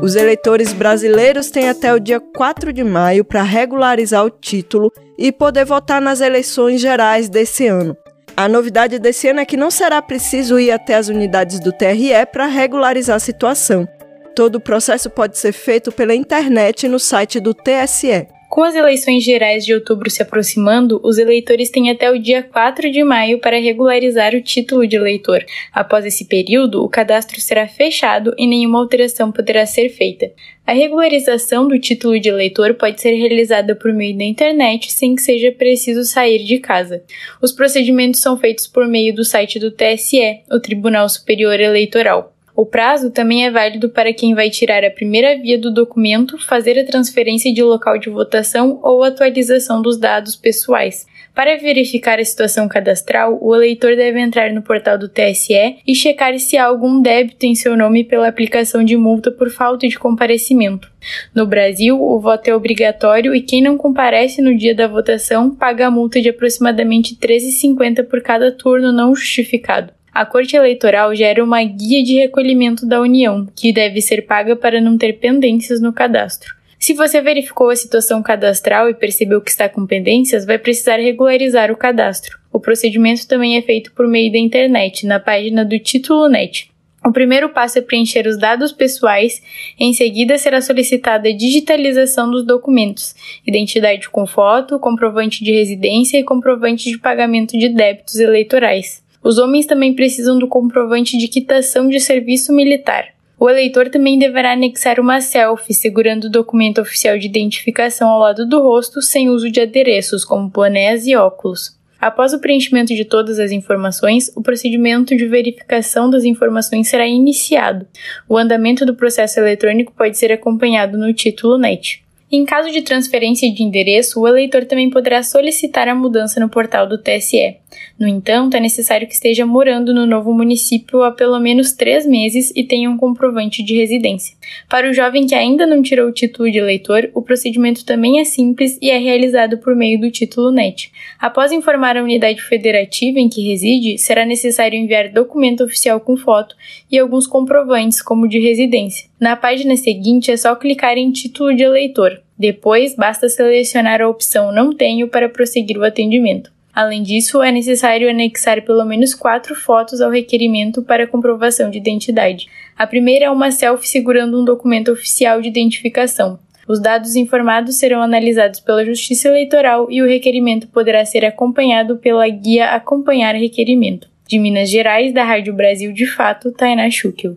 Os 0.02 0.16
eleitores 0.16 0.72
brasileiros 0.72 1.50
têm 1.50 1.68
até 1.68 1.92
o 1.92 2.00
dia 2.00 2.18
4 2.18 2.72
de 2.72 2.82
maio 2.82 3.22
para 3.22 3.42
regularizar 3.42 4.24
o 4.24 4.30
título 4.30 4.90
e 5.18 5.30
poder 5.30 5.66
votar 5.66 6.00
nas 6.00 6.22
eleições 6.22 6.80
gerais 6.80 7.28
desse 7.28 7.66
ano. 7.66 7.94
A 8.34 8.48
novidade 8.48 8.98
desse 8.98 9.28
ano 9.28 9.40
é 9.40 9.44
que 9.44 9.58
não 9.58 9.70
será 9.70 10.00
preciso 10.00 10.58
ir 10.58 10.70
até 10.70 10.94
as 10.94 11.08
unidades 11.08 11.60
do 11.60 11.70
TRE 11.70 12.24
para 12.32 12.46
regularizar 12.46 13.16
a 13.16 13.20
situação. 13.20 13.86
Todo 14.34 14.56
o 14.56 14.60
processo 14.60 15.10
pode 15.10 15.36
ser 15.36 15.52
feito 15.52 15.92
pela 15.92 16.14
internet 16.14 16.88
no 16.88 16.98
site 16.98 17.38
do 17.38 17.52
TSE. 17.52 18.26
Com 18.50 18.64
as 18.64 18.74
eleições 18.74 19.22
gerais 19.22 19.64
de 19.64 19.72
outubro 19.72 20.10
se 20.10 20.20
aproximando, 20.20 21.00
os 21.04 21.18
eleitores 21.18 21.70
têm 21.70 21.88
até 21.88 22.10
o 22.10 22.18
dia 22.18 22.42
4 22.42 22.90
de 22.90 23.04
maio 23.04 23.38
para 23.38 23.60
regularizar 23.60 24.34
o 24.34 24.42
título 24.42 24.88
de 24.88 24.96
eleitor. 24.96 25.46
Após 25.72 26.04
esse 26.04 26.24
período, 26.24 26.82
o 26.82 26.88
cadastro 26.88 27.40
será 27.40 27.68
fechado 27.68 28.34
e 28.36 28.48
nenhuma 28.48 28.80
alteração 28.80 29.30
poderá 29.30 29.64
ser 29.64 29.88
feita. 29.88 30.32
A 30.66 30.72
regularização 30.72 31.68
do 31.68 31.78
título 31.78 32.18
de 32.18 32.28
eleitor 32.28 32.74
pode 32.74 33.00
ser 33.00 33.14
realizada 33.14 33.76
por 33.76 33.92
meio 33.92 34.18
da 34.18 34.24
internet 34.24 34.92
sem 34.92 35.14
que 35.14 35.22
seja 35.22 35.52
preciso 35.52 36.02
sair 36.02 36.42
de 36.42 36.58
casa. 36.58 37.04
Os 37.40 37.52
procedimentos 37.52 38.20
são 38.20 38.36
feitos 38.36 38.66
por 38.66 38.88
meio 38.88 39.14
do 39.14 39.24
site 39.24 39.60
do 39.60 39.70
TSE, 39.70 40.40
o 40.50 40.58
Tribunal 40.58 41.08
Superior 41.08 41.60
Eleitoral. 41.60 42.34
O 42.60 42.66
prazo 42.66 43.10
também 43.10 43.46
é 43.46 43.50
válido 43.50 43.88
para 43.88 44.12
quem 44.12 44.34
vai 44.34 44.50
tirar 44.50 44.84
a 44.84 44.90
primeira 44.90 45.34
via 45.34 45.58
do 45.58 45.72
documento, 45.72 46.36
fazer 46.36 46.78
a 46.78 46.84
transferência 46.84 47.50
de 47.54 47.62
local 47.62 47.98
de 47.98 48.10
votação 48.10 48.78
ou 48.82 49.02
atualização 49.02 49.80
dos 49.80 49.96
dados 49.96 50.36
pessoais. 50.36 51.06
Para 51.34 51.56
verificar 51.56 52.20
a 52.20 52.24
situação 52.24 52.68
cadastral, 52.68 53.38
o 53.40 53.54
eleitor 53.54 53.96
deve 53.96 54.20
entrar 54.20 54.52
no 54.52 54.60
portal 54.60 54.98
do 54.98 55.08
TSE 55.08 55.78
e 55.86 55.94
checar 55.94 56.38
se 56.38 56.58
há 56.58 56.66
algum 56.66 57.00
débito 57.00 57.46
em 57.46 57.54
seu 57.54 57.74
nome 57.74 58.04
pela 58.04 58.28
aplicação 58.28 58.84
de 58.84 58.94
multa 58.94 59.30
por 59.30 59.48
falta 59.48 59.88
de 59.88 59.98
comparecimento. 59.98 60.92
No 61.34 61.46
Brasil, 61.46 61.98
o 61.98 62.20
voto 62.20 62.48
é 62.48 62.54
obrigatório 62.54 63.34
e 63.34 63.40
quem 63.40 63.62
não 63.62 63.78
comparece 63.78 64.42
no 64.42 64.54
dia 64.54 64.74
da 64.74 64.86
votação 64.86 65.48
paga 65.48 65.86
a 65.86 65.90
multa 65.90 66.20
de 66.20 66.28
aproximadamente 66.28 67.16
R$ 67.18 67.26
13,50 67.26 68.06
por 68.06 68.20
cada 68.20 68.52
turno 68.52 68.92
não 68.92 69.14
justificado. 69.14 69.94
A 70.12 70.26
Corte 70.26 70.56
Eleitoral 70.56 71.14
gera 71.14 71.42
uma 71.42 71.62
guia 71.62 72.02
de 72.02 72.14
recolhimento 72.14 72.84
da 72.84 73.00
União, 73.00 73.46
que 73.54 73.72
deve 73.72 74.00
ser 74.00 74.22
paga 74.22 74.56
para 74.56 74.80
não 74.80 74.98
ter 74.98 75.14
pendências 75.14 75.80
no 75.80 75.92
cadastro. 75.92 76.54
Se 76.80 76.94
você 76.94 77.20
verificou 77.20 77.70
a 77.70 77.76
situação 77.76 78.22
cadastral 78.22 78.88
e 78.88 78.94
percebeu 78.94 79.40
que 79.40 79.50
está 79.50 79.68
com 79.68 79.86
pendências, 79.86 80.44
vai 80.44 80.58
precisar 80.58 80.96
regularizar 80.96 81.70
o 81.70 81.76
cadastro. 81.76 82.38
O 82.52 82.58
procedimento 82.58 83.28
também 83.28 83.56
é 83.56 83.62
feito 83.62 83.92
por 83.92 84.08
meio 84.08 84.32
da 84.32 84.38
internet, 84.38 85.06
na 85.06 85.20
página 85.20 85.64
do 85.64 85.78
Título 85.78 86.28
Net. 86.28 86.70
O 87.04 87.12
primeiro 87.12 87.48
passo 87.50 87.78
é 87.78 87.82
preencher 87.82 88.26
os 88.26 88.38
dados 88.38 88.72
pessoais, 88.72 89.40
em 89.78 89.92
seguida 89.92 90.36
será 90.36 90.60
solicitada 90.60 91.28
a 91.28 91.36
digitalização 91.36 92.30
dos 92.30 92.44
documentos, 92.44 93.14
identidade 93.46 94.08
com 94.10 94.26
foto, 94.26 94.78
comprovante 94.78 95.44
de 95.44 95.52
residência 95.52 96.18
e 96.18 96.24
comprovante 96.24 96.90
de 96.90 96.98
pagamento 96.98 97.56
de 97.56 97.68
débitos 97.68 98.16
eleitorais. 98.16 99.02
Os 99.22 99.38
homens 99.38 99.66
também 99.66 99.94
precisam 99.94 100.38
do 100.38 100.48
comprovante 100.48 101.18
de 101.18 101.28
quitação 101.28 101.88
de 101.88 102.00
serviço 102.00 102.52
militar. 102.52 103.08
O 103.38 103.48
eleitor 103.48 103.88
também 103.88 104.18
deverá 104.18 104.52
anexar 104.52 105.00
uma 105.00 105.20
selfie 105.20 105.72
segurando 105.72 106.24
o 106.24 106.30
documento 106.30 106.80
oficial 106.80 107.18
de 107.18 107.26
identificação 107.26 108.08
ao 108.08 108.18
lado 108.18 108.46
do 108.46 108.62
rosto 108.62 109.00
sem 109.00 109.30
uso 109.30 109.50
de 109.50 109.60
adereços 109.60 110.24
como 110.24 110.48
bonés 110.48 111.06
e 111.06 111.16
óculos. 111.16 111.78
Após 112.00 112.32
o 112.32 112.38
preenchimento 112.38 112.94
de 112.94 113.04
todas 113.04 113.38
as 113.38 113.50
informações, 113.50 114.30
o 114.34 114.42
procedimento 114.42 115.14
de 115.14 115.26
verificação 115.26 116.08
das 116.08 116.24
informações 116.24 116.88
será 116.88 117.06
iniciado. 117.06 117.86
O 118.26 118.38
andamento 118.38 118.86
do 118.86 118.94
processo 118.94 119.38
eletrônico 119.38 119.92
pode 119.92 120.16
ser 120.16 120.32
acompanhado 120.32 120.96
no 120.96 121.12
título 121.12 121.58
NET. 121.58 122.02
Em 122.32 122.44
caso 122.44 122.70
de 122.70 122.82
transferência 122.82 123.52
de 123.52 123.60
endereço, 123.64 124.20
o 124.20 124.28
eleitor 124.28 124.64
também 124.64 124.88
poderá 124.88 125.20
solicitar 125.20 125.88
a 125.88 125.96
mudança 125.96 126.38
no 126.38 126.48
portal 126.48 126.86
do 126.86 126.96
TSE. 126.96 127.56
No 127.98 128.06
entanto, 128.06 128.56
é 128.56 128.60
necessário 128.60 129.06
que 129.06 129.14
esteja 129.14 129.44
morando 129.44 129.92
no 129.92 130.06
novo 130.06 130.32
município 130.32 131.02
há 131.02 131.10
pelo 131.10 131.40
menos 131.40 131.72
três 131.72 132.06
meses 132.06 132.52
e 132.54 132.62
tenha 132.62 132.88
um 132.88 132.96
comprovante 132.96 133.64
de 133.64 133.74
residência. 133.74 134.36
Para 134.68 134.88
o 134.88 134.94
jovem 134.94 135.26
que 135.26 135.34
ainda 135.34 135.66
não 135.66 135.82
tirou 135.82 136.08
o 136.08 136.12
título 136.12 136.48
de 136.50 136.58
eleitor, 136.58 137.10
o 137.14 137.20
procedimento 137.20 137.84
também 137.84 138.20
é 138.20 138.24
simples 138.24 138.78
e 138.80 138.90
é 138.90 138.98
realizado 138.98 139.58
por 139.58 139.74
meio 139.74 140.00
do 140.00 140.10
título 140.10 140.52
NET. 140.52 140.92
Após 141.18 141.50
informar 141.50 141.96
a 141.96 142.02
unidade 142.02 142.40
federativa 142.42 143.18
em 143.18 143.28
que 143.28 143.48
reside, 143.48 143.98
será 143.98 144.24
necessário 144.24 144.78
enviar 144.78 145.10
documento 145.10 145.64
oficial 145.64 145.98
com 146.00 146.16
foto 146.16 146.54
e 146.90 146.96
alguns 146.96 147.26
comprovantes, 147.26 148.00
como 148.00 148.28
de 148.28 148.38
residência. 148.38 149.10
Na 149.20 149.36
página 149.36 149.76
seguinte 149.76 150.30
é 150.30 150.36
só 150.36 150.56
clicar 150.56 150.96
em 150.96 151.10
Título 151.12 151.54
de 151.54 151.62
Eleitor. 151.62 152.19
Depois, 152.40 152.96
basta 152.96 153.28
selecionar 153.28 154.00
a 154.00 154.08
opção 154.08 154.50
Não 154.50 154.74
Tenho 154.74 155.08
para 155.08 155.28
prosseguir 155.28 155.76
o 155.76 155.84
atendimento. 155.84 156.50
Além 156.72 157.02
disso, 157.02 157.42
é 157.42 157.52
necessário 157.52 158.08
anexar 158.08 158.64
pelo 158.64 158.82
menos 158.86 159.12
quatro 159.12 159.54
fotos 159.54 160.00
ao 160.00 160.10
requerimento 160.10 160.80
para 160.80 161.06
comprovação 161.06 161.68
de 161.68 161.76
identidade. 161.76 162.46
A 162.78 162.86
primeira 162.86 163.26
é 163.26 163.30
uma 163.30 163.50
selfie 163.50 163.86
segurando 163.86 164.40
um 164.40 164.44
documento 164.46 164.90
oficial 164.90 165.42
de 165.42 165.48
identificação. 165.48 166.38
Os 166.66 166.80
dados 166.80 167.14
informados 167.14 167.76
serão 167.76 168.00
analisados 168.00 168.58
pela 168.58 168.86
Justiça 168.86 169.28
Eleitoral 169.28 169.88
e 169.90 170.00
o 170.00 170.06
requerimento 170.06 170.66
poderá 170.68 171.04
ser 171.04 171.26
acompanhado 171.26 171.98
pela 171.98 172.26
guia 172.26 172.70
Acompanhar 172.70 173.34
Requerimento. 173.34 174.08
De 174.26 174.38
Minas 174.38 174.70
Gerais, 174.70 175.12
da 175.12 175.24
Rádio 175.24 175.52
Brasil 175.52 175.92
de 175.92 176.06
Fato, 176.06 176.52
Tainá 176.52 176.88
Schukel. 176.88 177.36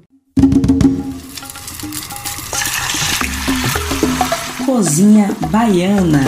Cozinha 4.75 5.29
Baiana. 5.51 6.23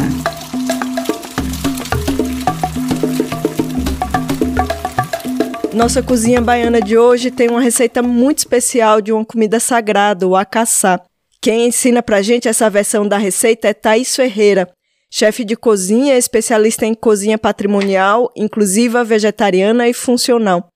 Nossa 5.74 6.04
cozinha 6.04 6.40
baiana 6.40 6.80
de 6.80 6.96
hoje 6.96 7.32
tem 7.32 7.50
uma 7.50 7.60
receita 7.60 8.04
muito 8.04 8.38
especial 8.38 9.02
de 9.02 9.12
uma 9.12 9.26
comida 9.26 9.60
sagrada, 9.60 10.28
o 10.28 10.36
acaçá. 10.36 11.02
Quem 11.42 11.66
ensina 11.66 12.04
pra 12.04 12.22
gente 12.22 12.48
essa 12.48 12.70
versão 12.70 13.08
da 13.08 13.18
receita 13.18 13.68
é 13.68 13.74
Thaís 13.74 14.16
Ferreira, 14.16 14.70
chefe 15.10 15.44
de 15.44 15.56
cozinha, 15.56 16.16
especialista 16.16 16.86
em 16.86 16.94
cozinha 16.94 17.40
patrimonial, 17.40 18.32
inclusiva, 18.36 19.04
vegetariana 19.04 19.90
e 19.90 19.94
funcional. 19.94 20.68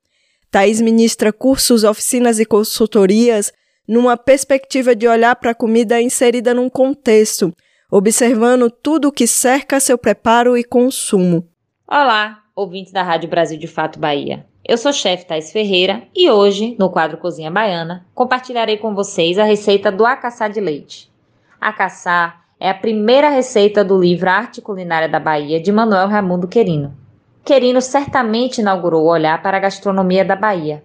Thaís 0.49 0.82
ministra 0.82 1.32
cursos, 1.32 1.84
oficinas 1.84 2.39
e 2.39 2.45
consultorias 2.45 3.53
numa 3.89 4.15
perspectiva 4.15 4.95
de 4.95 5.08
olhar 5.08 5.36
para 5.38 5.49
a 5.49 5.56
comida 5.56 5.99
inserida 5.99 6.54
num 6.54 6.69
contexto, 6.69 7.52
observando 7.91 8.69
tudo 8.69 9.08
o 9.08 9.12
que 9.12 9.25
cerca 9.25 9.80
seu 9.80 9.97
preparo 9.97 10.56
e 10.56 10.63
consumo. 10.63 11.49
Olá, 11.88 12.43
ouvintes 12.56 12.93
da 12.93 13.02
Rádio 13.02 13.28
Brasil 13.28 13.58
de 13.58 13.65
Fato 13.65 13.97
Bahia. 13.97 14.45
Eu 14.63 14.78
sou 14.78 14.93
chefe 14.93 15.25
Thais 15.25 15.52
Ferreira 15.52 16.04
e 16.15 16.30
hoje, 16.30 16.75
no 16.78 16.91
quadro 16.91 17.17
Cozinha 17.17 17.49
Baiana, 17.49 18.06
compartilharei 18.13 18.78
com 18.78 18.93
vocês 18.93 19.39
a 19.39 19.43
receita 19.43 19.91
do 19.91 20.06
acaçá 20.06 20.47
de 20.47 20.62
leite. 20.62 21.12
Acaçá 21.60 22.41
é 22.60 22.69
a 22.69 22.75
primeira 22.75 23.30
receita 23.30 23.84
do 23.84 23.99
livro 23.99 24.30
Arte 24.30 24.62
Culinária 24.62 25.10
da 25.10 25.19
Bahia 25.19 25.60
de 25.60 25.71
Manuel 25.71 26.08
Raimundo 26.08 26.47
Querino. 26.47 26.95
Querino 27.43 27.82
certamente 27.82 28.62
inaugurou 28.62 29.06
o 29.06 29.10
olhar 29.10 29.41
para 29.41 29.58
a 29.58 29.60
gastronomia 29.60 30.23
da 30.23 30.36
Bahia. 30.36 30.84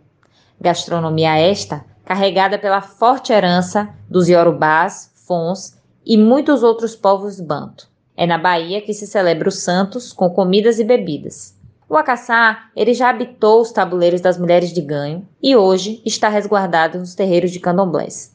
Gastronomia 0.59 1.37
esta 1.37 1.85
carregada 2.05 2.59
pela 2.59 2.81
forte 2.81 3.33
herança 3.33 3.89
dos 4.09 4.29
Yorubás, 4.29 5.13
Fons 5.27 5.77
e 6.05 6.17
muitos 6.19 6.63
outros 6.63 6.95
povos 6.95 7.41
banto. 7.41 7.89
É 8.17 8.27
na 8.27 8.39
Bahia 8.39 8.81
que 8.83 8.93
se 8.93 9.07
celebra 9.07 9.49
os 9.49 9.59
santos 9.63 10.13
com 10.13 10.29
comidas 10.31 10.79
e 10.79 10.85
bebidas. 10.85 11.57
O 11.89 11.97
acaçá, 11.97 12.69
ele 12.77 12.95
já 12.95 13.11
habitou 13.11 13.61
os 13.61 13.73
tabuleiros 13.73 14.21
das 14.21 14.39
mulheres 14.39 14.73
de 14.73 14.81
ganho 14.81 15.27
e 15.43 15.57
hoje 15.57 16.03
está 16.05 16.29
resguardado 16.29 16.99
nos 16.99 17.15
terreiros 17.15 17.51
de 17.51 17.61
candomblés. 17.61 18.35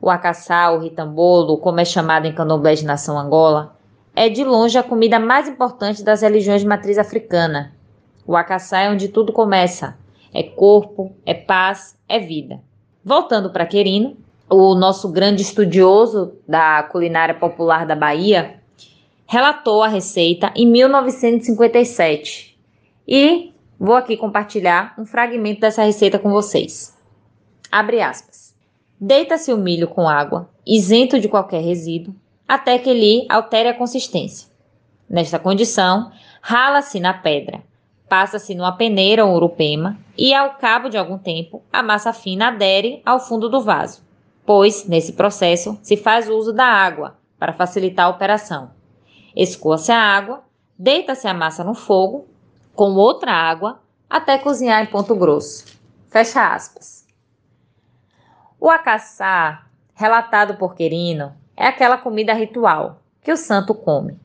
O 0.00 0.08
acaçá, 0.10 0.70
o 0.70 0.78
ritambolo, 0.78 1.58
como 1.58 1.80
é 1.80 1.84
chamado 1.84 2.26
em 2.26 2.34
candomblé 2.34 2.74
de 2.74 2.84
nação 2.84 3.18
Angola, 3.18 3.76
é 4.14 4.28
de 4.28 4.44
longe 4.44 4.78
a 4.78 4.82
comida 4.82 5.18
mais 5.18 5.48
importante 5.48 6.02
das 6.02 6.22
religiões 6.22 6.60
de 6.60 6.66
matriz 6.66 6.98
africana. 6.98 7.72
O 8.26 8.36
acaçá 8.36 8.80
é 8.80 8.90
onde 8.90 9.08
tudo 9.08 9.32
começa. 9.32 9.96
É 10.32 10.42
corpo, 10.42 11.12
é 11.24 11.34
paz, 11.34 11.96
é 12.08 12.18
vida. 12.18 12.60
Voltando 13.08 13.48
para 13.48 13.64
Querino, 13.64 14.18
o 14.50 14.74
nosso 14.74 15.08
grande 15.08 15.40
estudioso 15.40 16.34
da 16.46 16.82
culinária 16.82 17.34
popular 17.34 17.86
da 17.86 17.96
Bahia 17.96 18.60
relatou 19.26 19.82
a 19.82 19.88
receita 19.88 20.52
em 20.54 20.66
1957 20.66 22.54
e 23.08 23.54
vou 23.80 23.94
aqui 23.94 24.14
compartilhar 24.14 24.92
um 24.98 25.06
fragmento 25.06 25.62
dessa 25.62 25.82
receita 25.84 26.18
com 26.18 26.30
vocês. 26.30 26.94
Abre 27.72 28.02
aspas. 28.02 28.54
Deita-se 29.00 29.54
o 29.54 29.56
milho 29.56 29.88
com 29.88 30.06
água, 30.06 30.50
isento 30.66 31.18
de 31.18 31.30
qualquer 31.30 31.62
resíduo, 31.62 32.14
até 32.46 32.78
que 32.78 32.90
ele 32.90 33.24
altere 33.30 33.70
a 33.70 33.74
consistência. 33.74 34.50
Nesta 35.08 35.38
condição, 35.38 36.12
rala-se 36.42 37.00
na 37.00 37.14
pedra, 37.14 37.62
passa-se 38.08 38.54
numa 38.54 38.72
peneira 38.72 39.24
ou 39.24 39.34
urupema 39.34 39.98
e, 40.16 40.34
ao 40.34 40.54
cabo 40.54 40.88
de 40.88 40.96
algum 40.96 41.18
tempo, 41.18 41.62
a 41.72 41.82
massa 41.82 42.12
fina 42.12 42.48
adere 42.48 43.02
ao 43.04 43.20
fundo 43.20 43.48
do 43.48 43.60
vaso, 43.60 44.02
pois, 44.44 44.86
nesse 44.88 45.12
processo, 45.12 45.78
se 45.82 45.96
faz 45.96 46.28
uso 46.28 46.52
da 46.52 46.64
água 46.64 47.16
para 47.38 47.52
facilitar 47.52 48.06
a 48.06 48.10
operação. 48.10 48.70
Escoa-se 49.36 49.92
a 49.92 50.00
água, 50.00 50.42
deita-se 50.78 51.28
a 51.28 51.34
massa 51.34 51.62
no 51.62 51.74
fogo 51.74 52.26
com 52.74 52.94
outra 52.94 53.32
água 53.32 53.80
até 54.08 54.38
cozinhar 54.38 54.82
em 54.82 54.86
ponto 54.86 55.14
grosso. 55.14 55.78
Fecha 56.08 56.54
aspas. 56.54 57.06
O 58.58 58.70
acaçá, 58.70 59.66
relatado 59.94 60.56
por 60.56 60.74
Querino, 60.74 61.32
é 61.56 61.66
aquela 61.66 61.98
comida 61.98 62.32
ritual 62.32 63.00
que 63.22 63.30
o 63.30 63.36
santo 63.36 63.74
come. 63.74 64.18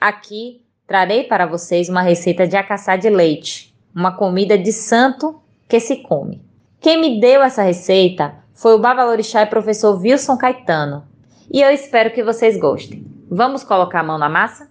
Aqui 0.00 0.63
trarei 0.86 1.24
para 1.24 1.46
vocês 1.46 1.88
uma 1.88 2.02
receita 2.02 2.46
de 2.46 2.56
acaçá 2.56 2.96
de 2.96 3.08
leite, 3.08 3.74
uma 3.94 4.12
comida 4.12 4.56
de 4.58 4.72
santo 4.72 5.40
que 5.68 5.80
se 5.80 5.96
come. 5.96 6.42
Quem 6.80 7.00
me 7.00 7.20
deu 7.20 7.42
essa 7.42 7.62
receita 7.62 8.34
foi 8.52 8.74
o 8.74 8.78
babalorixá 8.78 9.42
e 9.42 9.46
professor 9.46 9.98
Wilson 9.98 10.36
Caetano, 10.36 11.04
e 11.50 11.60
eu 11.60 11.70
espero 11.70 12.12
que 12.12 12.22
vocês 12.22 12.58
gostem. 12.58 13.06
Vamos 13.30 13.64
colocar 13.64 14.00
a 14.00 14.04
mão 14.04 14.18
na 14.18 14.28
massa? 14.28 14.68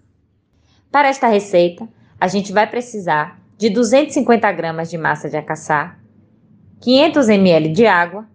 Para 0.92 1.08
esta 1.08 1.28
receita, 1.28 1.88
a 2.20 2.28
gente 2.28 2.54
vai 2.54 2.68
precisar 2.70 3.40
de 3.58 3.70
250 3.70 4.52
gramas 4.52 4.90
de 4.90 4.98
massa 4.98 5.30
de 5.30 5.38
acaçá, 5.38 5.98
500 6.82 7.30
ml 7.30 7.70
de 7.70 7.88
água, 7.88 8.28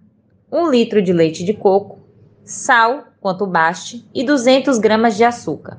1 0.50 0.70
litro 0.70 1.02
de 1.02 1.12
leite 1.12 1.44
de 1.44 1.54
coco, 1.54 2.00
sal 2.44 3.04
quanto 3.20 3.46
baste 3.46 4.08
e 4.14 4.24
200 4.24 4.78
gramas 4.78 5.16
de 5.16 5.24
açúcar, 5.24 5.78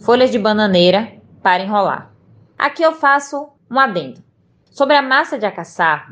folhas 0.00 0.30
de 0.30 0.38
bananeira 0.38 1.21
para 1.42 1.62
enrolar. 1.62 2.12
Aqui 2.56 2.82
eu 2.82 2.92
faço 2.92 3.48
um 3.70 3.78
adendo. 3.78 4.22
Sobre 4.70 4.96
a 4.96 5.02
massa 5.02 5.38
de 5.38 5.44
acaçá, 5.44 6.06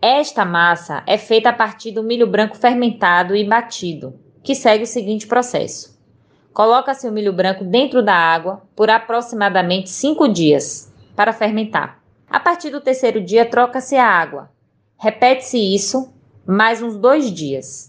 esta 0.00 0.44
massa 0.44 1.02
é 1.06 1.18
feita 1.18 1.50
a 1.50 1.52
partir 1.52 1.90
do 1.90 2.02
milho 2.02 2.26
branco 2.26 2.56
fermentado 2.56 3.34
e 3.36 3.44
batido, 3.44 4.18
que 4.42 4.54
segue 4.54 4.84
o 4.84 4.86
seguinte 4.86 5.26
processo. 5.26 5.98
Coloca-se 6.52 7.08
o 7.08 7.12
milho 7.12 7.32
branco 7.32 7.64
dentro 7.64 8.02
da 8.02 8.14
água 8.14 8.62
por 8.74 8.90
aproximadamente 8.90 9.90
5 9.90 10.28
dias 10.28 10.92
para 11.14 11.32
fermentar. 11.32 12.00
A 12.30 12.40
partir 12.40 12.70
do 12.70 12.80
terceiro 12.80 13.20
dia, 13.20 13.44
troca-se 13.44 13.96
a 13.96 14.06
água. 14.06 14.50
Repete-se 14.96 15.58
isso 15.58 16.12
mais 16.46 16.82
uns 16.82 16.96
dois 16.96 17.32
dias. 17.32 17.87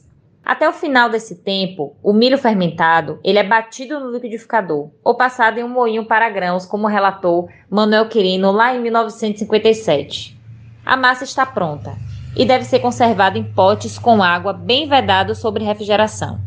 Até 0.50 0.68
o 0.68 0.74
final 0.74 1.12
desse 1.12 1.36
tempo, 1.36 1.96
o 2.02 2.12
milho 2.12 2.36
fermentado 2.36 3.20
ele 3.24 3.38
é 3.38 3.44
batido 3.44 4.00
no 4.00 4.12
liquidificador 4.12 4.90
ou 5.04 5.14
passado 5.14 5.60
em 5.60 5.64
um 5.64 5.70
moinho 5.70 6.06
para 6.06 6.28
grãos, 6.28 6.66
como 6.66 6.88
relatou 6.88 7.48
Manuel 7.70 8.10
Quirino 8.10 8.52
lá 8.52 8.76
em 8.76 8.82
1957. 8.82 10.36
A 10.84 10.98
massa 10.98 11.24
está 11.24 11.46
pronta 11.46 11.96
e 12.36 12.46
deve 12.46 12.66
ser 12.66 12.80
conservada 12.80 13.38
em 13.38 13.44
potes 13.44 14.00
com 14.00 14.24
água 14.24 14.52
bem 14.52 14.90
vedado 14.90 15.36
sobre 15.36 15.64
refrigeração. 15.64 16.42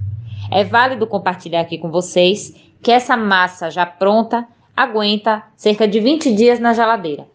É 0.50 0.64
válido 0.64 1.06
compartilhar 1.06 1.60
aqui 1.60 1.78
com 1.78 1.88
vocês 1.88 2.52
que 2.82 2.90
essa 2.90 3.16
massa 3.16 3.70
já 3.70 3.86
pronta 3.86 4.48
aguenta 4.76 5.44
cerca 5.54 5.86
de 5.86 6.00
20 6.00 6.34
dias 6.34 6.58
na 6.58 6.74
geladeira. 6.74 7.28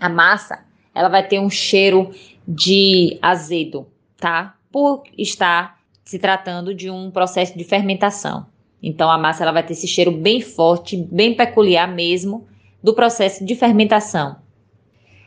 A 0.00 0.08
massa, 0.08 0.60
ela 0.94 1.10
vai 1.10 1.22
ter 1.22 1.38
um 1.38 1.50
cheiro 1.50 2.12
de 2.48 3.18
azedo, 3.20 3.86
tá? 4.18 4.54
Por 4.72 5.02
estar 5.18 5.77
se 6.08 6.18
tratando 6.18 6.74
de 6.74 6.90
um 6.90 7.10
processo 7.10 7.58
de 7.58 7.62
fermentação. 7.64 8.46
Então 8.82 9.10
a 9.10 9.18
massa 9.18 9.42
ela 9.42 9.52
vai 9.52 9.62
ter 9.62 9.74
esse 9.74 9.86
cheiro 9.86 10.10
bem 10.10 10.40
forte, 10.40 10.96
bem 10.96 11.34
peculiar 11.34 11.86
mesmo, 11.86 12.48
do 12.82 12.94
processo 12.94 13.44
de 13.44 13.54
fermentação. 13.54 14.36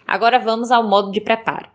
Agora 0.08 0.40
vamos 0.40 0.72
ao 0.72 0.84
modo 0.84 1.12
de 1.12 1.22
preparo. 1.22 1.70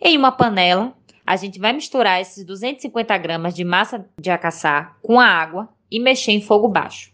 Em 0.00 0.16
uma 0.16 0.32
panela, 0.32 0.94
a 1.26 1.36
gente 1.36 1.58
vai 1.58 1.74
misturar 1.74 2.22
esses 2.22 2.42
250 2.42 3.18
gramas 3.18 3.54
de 3.54 3.64
massa 3.64 4.06
de 4.18 4.30
acaçar 4.30 4.96
com 5.02 5.20
a 5.20 5.26
água 5.26 5.68
e 5.90 6.00
mexer 6.00 6.32
em 6.32 6.40
fogo 6.40 6.68
baixo. 6.68 7.12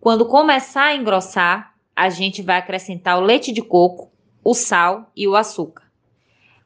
Quando 0.00 0.24
começar 0.24 0.84
a 0.84 0.96
engrossar, 0.96 1.74
a 1.94 2.08
gente 2.08 2.40
vai 2.40 2.56
acrescentar 2.56 3.18
o 3.18 3.26
leite 3.26 3.52
de 3.52 3.60
coco, 3.60 4.10
o 4.42 4.54
sal 4.54 5.10
e 5.14 5.28
o 5.28 5.36
açúcar. 5.36 5.91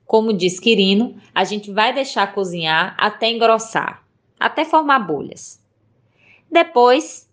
Como 0.07 0.33
diz 0.33 0.61
Quirino, 0.61 1.17
a 1.35 1.43
gente 1.43 1.73
vai 1.73 1.93
deixar 1.93 2.33
cozinhar 2.33 2.95
até 2.97 3.31
engrossar, 3.31 4.05
até 4.39 4.65
formar 4.65 5.01
bolhas. 5.01 5.61
Depois 6.51 7.29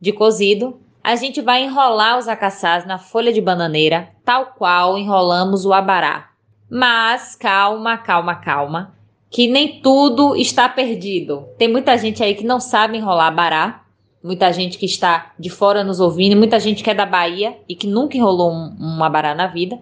de 0.00 0.12
cozido, 0.12 0.80
a 1.02 1.14
gente 1.16 1.40
vai 1.40 1.64
enrolar 1.64 2.18
os 2.18 2.28
acaçás 2.28 2.84
na 2.84 2.98
folha 2.98 3.32
de 3.32 3.40
bananeira, 3.40 4.10
tal 4.24 4.46
qual 4.46 4.98
enrolamos 4.98 5.64
o 5.64 5.72
abará. 5.72 6.30
Mas 6.68 7.34
calma, 7.34 7.96
calma, 7.96 8.34
calma, 8.34 8.94
que 9.30 9.46
nem 9.46 9.80
tudo 9.80 10.36
está 10.36 10.68
perdido. 10.68 11.48
Tem 11.56 11.68
muita 11.68 11.96
gente 11.96 12.22
aí 12.22 12.34
que 12.34 12.44
não 12.44 12.60
sabe 12.60 12.98
enrolar 12.98 13.28
abará, 13.28 13.84
muita 14.22 14.52
gente 14.52 14.76
que 14.76 14.86
está 14.86 15.32
de 15.38 15.48
fora 15.48 15.84
nos 15.84 16.00
ouvindo, 16.00 16.36
muita 16.36 16.58
gente 16.58 16.82
que 16.82 16.90
é 16.90 16.94
da 16.94 17.06
Bahia 17.06 17.56
e 17.68 17.74
que 17.74 17.86
nunca 17.86 18.16
enrolou 18.16 18.52
um, 18.52 18.76
um 18.78 19.04
abará 19.04 19.34
na 19.34 19.46
vida. 19.46 19.78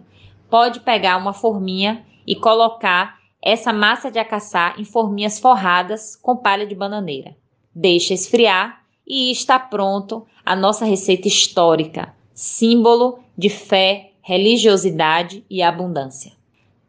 Pode 0.49 0.81
pegar 0.81 1.17
uma 1.17 1.33
forminha 1.33 2.05
e 2.27 2.35
colocar 2.35 3.19
essa 3.41 3.73
massa 3.73 4.11
de 4.11 4.19
acaçá 4.19 4.75
em 4.77 4.85
forminhas 4.85 5.39
forradas 5.39 6.17
com 6.17 6.37
palha 6.37 6.67
de 6.67 6.75
bananeira. 6.75 7.37
Deixa 7.75 8.13
esfriar 8.13 8.83
e 9.07 9.31
está 9.31 9.59
pronto 9.59 10.27
a 10.45 10.57
nossa 10.57 10.85
receita 10.85 11.29
histórica, 11.29 12.15
símbolo 12.35 13.21
de 13.37 13.49
fé, 13.49 14.13
religiosidade 14.21 15.45
e 15.49 15.63
abundância. 15.63 16.33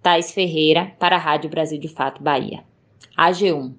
Thais 0.02 0.32
Ferreira, 0.32 0.96
para 0.98 1.18
a 1.18 1.20
Rádio 1.20 1.50
Brasil 1.50 1.80
de 1.80 1.88
Fato 1.88 2.24
Bahia. 2.24 2.64
AG1. 3.18 3.74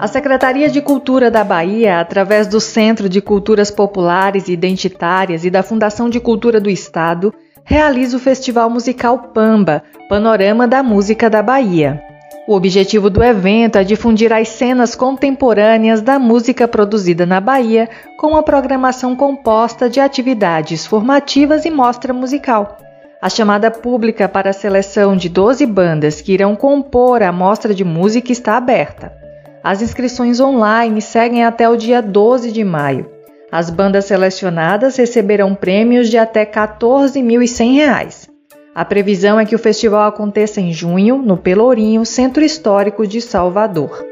A 0.00 0.06
Secretaria 0.06 0.68
de 0.68 0.80
Cultura 0.80 1.28
da 1.28 1.42
Bahia, 1.42 1.98
através 1.98 2.46
do 2.46 2.60
Centro 2.60 3.08
de 3.08 3.20
Culturas 3.20 3.68
Populares 3.68 4.46
e 4.46 4.52
Identitárias 4.52 5.44
e 5.44 5.50
da 5.50 5.60
Fundação 5.60 6.08
de 6.08 6.20
Cultura 6.20 6.60
do 6.60 6.70
Estado, 6.70 7.34
realiza 7.64 8.16
o 8.16 8.20
Festival 8.20 8.70
Musical 8.70 9.18
Pamba, 9.34 9.82
Panorama 10.08 10.68
da 10.68 10.84
Música 10.84 11.28
da 11.28 11.42
Bahia. 11.42 12.00
O 12.46 12.54
objetivo 12.54 13.10
do 13.10 13.24
evento 13.24 13.76
é 13.76 13.82
difundir 13.82 14.32
as 14.32 14.46
cenas 14.50 14.94
contemporâneas 14.94 16.00
da 16.00 16.16
música 16.16 16.68
produzida 16.68 17.26
na 17.26 17.40
Bahia, 17.40 17.88
com 18.16 18.28
uma 18.28 18.42
programação 18.44 19.16
composta 19.16 19.90
de 19.90 19.98
atividades 19.98 20.86
formativas 20.86 21.64
e 21.64 21.72
mostra 21.72 22.14
musical. 22.14 22.78
A 23.20 23.28
chamada 23.28 23.68
pública 23.68 24.28
para 24.28 24.50
a 24.50 24.52
seleção 24.52 25.16
de 25.16 25.28
12 25.28 25.66
bandas 25.66 26.20
que 26.20 26.32
irão 26.32 26.54
compor 26.54 27.20
a 27.20 27.32
mostra 27.32 27.74
de 27.74 27.84
música 27.84 28.30
está 28.30 28.56
aberta. 28.56 29.17
As 29.62 29.82
inscrições 29.82 30.40
online 30.40 31.02
seguem 31.02 31.44
até 31.44 31.68
o 31.68 31.76
dia 31.76 32.00
12 32.00 32.52
de 32.52 32.62
maio. 32.62 33.10
As 33.50 33.70
bandas 33.70 34.04
selecionadas 34.04 34.96
receberão 34.96 35.54
prêmios 35.54 36.08
de 36.08 36.18
até 36.18 36.40
R$ 36.40 36.50
14.100. 36.52 38.28
A 38.74 38.84
previsão 38.84 39.40
é 39.40 39.44
que 39.44 39.54
o 39.54 39.58
festival 39.58 40.06
aconteça 40.06 40.60
em 40.60 40.72
junho, 40.72 41.18
no 41.18 41.36
Pelourinho, 41.36 42.04
Centro 42.04 42.44
Histórico 42.44 43.06
de 43.06 43.20
Salvador. 43.20 44.06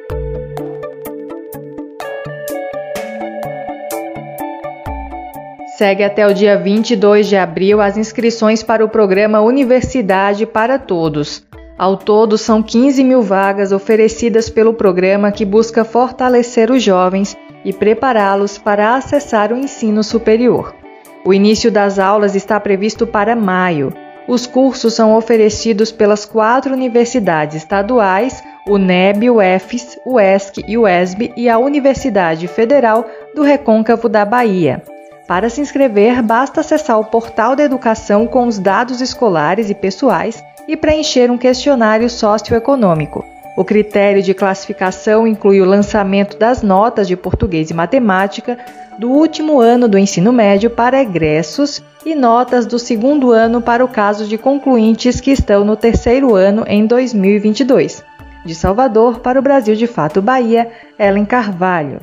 Segue 5.77 6.03
até 6.03 6.27
o 6.27 6.33
dia 6.33 6.57
22 6.57 7.29
de 7.29 7.37
abril 7.37 7.83
as 7.83 7.99
inscrições 7.99 8.63
para 8.63 8.83
o 8.85 8.89
programa 8.89 9.41
Universidade 9.41 10.47
para 10.47 10.79
Todos. 10.79 11.47
Ao 11.79 11.95
todo, 11.95 12.39
são 12.39 12.63
15 12.63 13.05
mil 13.05 13.21
vagas 13.21 13.71
oferecidas 13.71 14.49
pelo 14.49 14.73
programa 14.73 15.31
que 15.31 15.45
busca 15.45 15.85
fortalecer 15.85 16.71
os 16.71 16.83
jovens 16.83 17.37
e 17.63 17.73
prepará-los 17.73 18.57
para 18.57 18.95
acessar 18.95 19.53
o 19.53 19.59
ensino 19.59 20.03
superior. 20.03 20.75
O 21.23 21.35
início 21.35 21.71
das 21.71 21.99
aulas 21.99 22.35
está 22.35 22.59
previsto 22.59 23.07
para 23.07 23.37
maio. 23.37 23.93
Os 24.27 24.47
cursos 24.47 24.95
são 24.95 25.15
oferecidos 25.15 25.93
pelas 25.93 26.25
quatro 26.25 26.73
universidades 26.73 27.57
estaduais, 27.57 28.43
o 28.67 28.79
NEB, 28.79 29.29
o 29.31 29.43
EFES, 29.43 29.99
o 30.05 30.19
ESC 30.19 30.65
e 30.67 30.79
o 30.79 30.89
ESB 30.89 31.35
e 31.37 31.49
a 31.49 31.59
Universidade 31.59 32.49
Federal 32.49 33.05
do 33.35 33.43
Recôncavo 33.43 34.09
da 34.09 34.25
Bahia. 34.25 34.83
Para 35.29 35.51
se 35.51 35.61
inscrever, 35.61 36.23
basta 36.23 36.61
acessar 36.61 36.99
o 36.99 37.05
portal 37.05 37.55
da 37.55 37.65
educação 37.65 38.27
com 38.27 38.47
os 38.47 38.59
dados 38.59 39.01
escolares 39.01 39.69
e 39.69 39.75
pessoais 39.75 40.43
e 40.69 40.77
preencher 40.77 41.31
um 41.31 41.39
questionário 41.39 42.09
socioeconômico. 42.09 43.25
O 43.57 43.65
critério 43.65 44.23
de 44.23 44.35
classificação 44.35 45.27
inclui 45.27 45.63
o 45.63 45.65
lançamento 45.65 46.37
das 46.37 46.63
notas 46.63 47.09
de 47.09 47.17
português 47.17 47.71
e 47.71 47.75
matemática 47.75 48.59
do 48.99 49.11
último 49.11 49.61
ano 49.61 49.89
do 49.89 49.99
ensino 49.99 50.33
médio 50.33 50.69
para 50.71 51.01
egressos 51.01 51.83
e 52.05 52.15
notas 52.15 52.67
do 52.67 52.79
segundo 52.79 53.31
ano 53.33 53.61
para 53.63 53.85
o 53.85 53.89
caso 53.89 54.27
de 54.27 54.37
concluintes 54.37 55.21
que 55.21 55.31
estão 55.31 55.65
no 55.65 55.77
terceiro 55.77 56.35
ano 56.35 56.65
em 56.67 56.87
2022. 56.87 58.05
De 58.45 58.55
Salvador 58.55 59.21
para 59.21 59.39
o 59.39 59.43
Brasil 59.43 59.75
de 59.75 59.87
Fato 59.87 60.23
Bahia, 60.23 60.71
Ellen 60.99 61.25
Carvalho. 61.25 62.01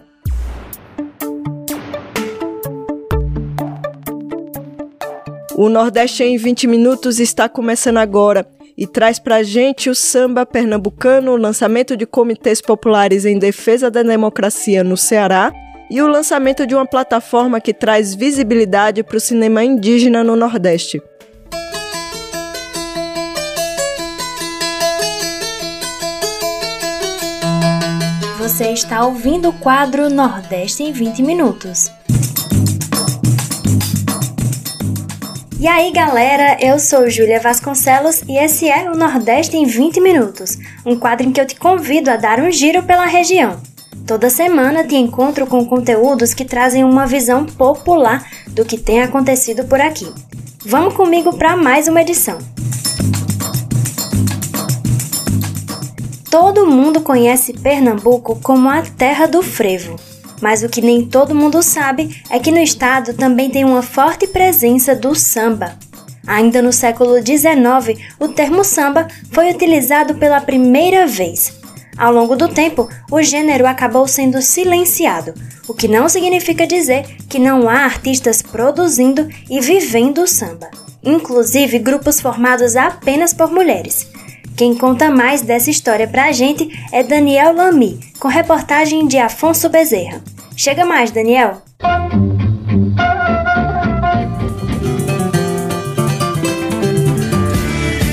O 5.55 5.69
Nordeste 5.69 6.23
em 6.23 6.35
20 6.35 6.65
minutos 6.65 7.19
está 7.19 7.47
começando 7.47 7.97
agora 7.97 8.43
e 8.75 8.87
traz 8.87 9.19
pra 9.19 9.43
gente 9.43 9.87
o 9.87 9.93
samba 9.93 10.47
pernambucano, 10.47 11.31
o 11.31 11.37
lançamento 11.37 11.95
de 11.95 12.07
comitês 12.07 12.59
populares 12.59 13.23
em 13.23 13.37
defesa 13.37 13.91
da 13.91 14.01
democracia 14.01 14.83
no 14.83 14.97
Ceará 14.97 15.53
e 15.91 16.01
o 16.01 16.07
lançamento 16.07 16.65
de 16.65 16.73
uma 16.73 16.87
plataforma 16.87 17.61
que 17.61 17.71
traz 17.71 18.15
visibilidade 18.15 19.03
para 19.03 19.17
o 19.17 19.19
cinema 19.19 19.63
indígena 19.63 20.23
no 20.23 20.35
Nordeste. 20.35 20.99
Você 28.39 28.69
está 28.71 29.05
ouvindo 29.05 29.49
o 29.49 29.53
quadro 29.53 30.09
Nordeste 30.09 30.81
em 30.81 30.91
20 30.91 31.21
minutos. 31.21 31.91
E 35.63 35.67
aí 35.69 35.93
galera, 35.93 36.57
eu 36.59 36.77
sou 36.77 37.09
Júlia 37.09 37.39
Vasconcelos 37.39 38.21
e 38.27 38.37
esse 38.37 38.67
é 38.67 38.91
o 38.91 38.97
Nordeste 38.97 39.55
em 39.55 39.65
20 39.65 40.01
Minutos, 40.01 40.57
um 40.85 40.99
quadro 40.99 41.25
em 41.25 41.31
que 41.31 41.39
eu 41.39 41.47
te 41.47 41.55
convido 41.55 42.11
a 42.11 42.17
dar 42.17 42.37
um 42.41 42.51
giro 42.51 42.83
pela 42.83 43.05
região. 43.05 43.61
Toda 44.05 44.29
semana 44.29 44.83
te 44.83 44.97
encontro 44.97 45.47
com 45.47 45.65
conteúdos 45.65 46.33
que 46.33 46.43
trazem 46.43 46.83
uma 46.83 47.07
visão 47.07 47.45
popular 47.45 48.29
do 48.47 48.65
que 48.65 48.77
tem 48.77 49.03
acontecido 49.03 49.63
por 49.63 49.79
aqui. 49.79 50.13
Vamos 50.65 50.95
comigo 50.95 51.33
para 51.37 51.55
mais 51.55 51.87
uma 51.87 52.01
edição. 52.01 52.39
Todo 56.29 56.69
mundo 56.69 56.99
conhece 56.99 57.53
Pernambuco 57.53 58.37
como 58.43 58.67
a 58.67 58.81
terra 58.81 59.27
do 59.27 59.41
frevo. 59.41 59.95
Mas 60.43 60.61
o 60.61 60.67
que 60.67 60.81
nem 60.81 61.05
todo 61.05 61.33
mundo 61.33 61.63
sabe 61.63 62.21
é 62.29 62.37
que 62.37 62.51
no 62.51 62.57
estado 62.57 63.13
também 63.13 63.49
tem 63.49 63.63
uma 63.63 63.81
forte 63.81 64.27
presença 64.27 64.93
do 64.93 65.15
samba. 65.15 65.79
Ainda 66.27 66.61
no 66.61 66.73
século 66.73 67.15
XIX, 67.15 67.97
o 68.19 68.27
termo 68.27 68.61
samba 68.61 69.07
foi 69.31 69.49
utilizado 69.49 70.15
pela 70.15 70.41
primeira 70.41 71.07
vez. 71.07 71.53
Ao 71.97 72.11
longo 72.11 72.35
do 72.35 72.49
tempo, 72.49 72.89
o 73.09 73.23
gênero 73.23 73.65
acabou 73.65 74.05
sendo 74.05 74.41
silenciado, 74.41 75.33
o 75.65 75.73
que 75.73 75.87
não 75.87 76.09
significa 76.09 76.67
dizer 76.67 77.05
que 77.29 77.39
não 77.39 77.69
há 77.69 77.85
artistas 77.85 78.41
produzindo 78.41 79.29
e 79.49 79.61
vivendo 79.61 80.27
samba, 80.27 80.69
inclusive 81.01 81.79
grupos 81.79 82.19
formados 82.19 82.75
apenas 82.75 83.33
por 83.33 83.49
mulheres. 83.49 84.09
Quem 84.55 84.75
conta 84.75 85.09
mais 85.09 85.41
dessa 85.41 85.71
história 85.71 86.07
pra 86.07 86.31
gente 86.31 86.69
é 86.91 87.03
Daniel 87.03 87.55
Lamy, 87.55 87.99
com 88.19 88.27
reportagem 88.27 89.07
de 89.07 89.17
Afonso 89.17 89.67
Bezerra. 89.67 90.21
Chega 90.55 90.85
mais, 90.85 91.09
Daniel! 91.09 91.61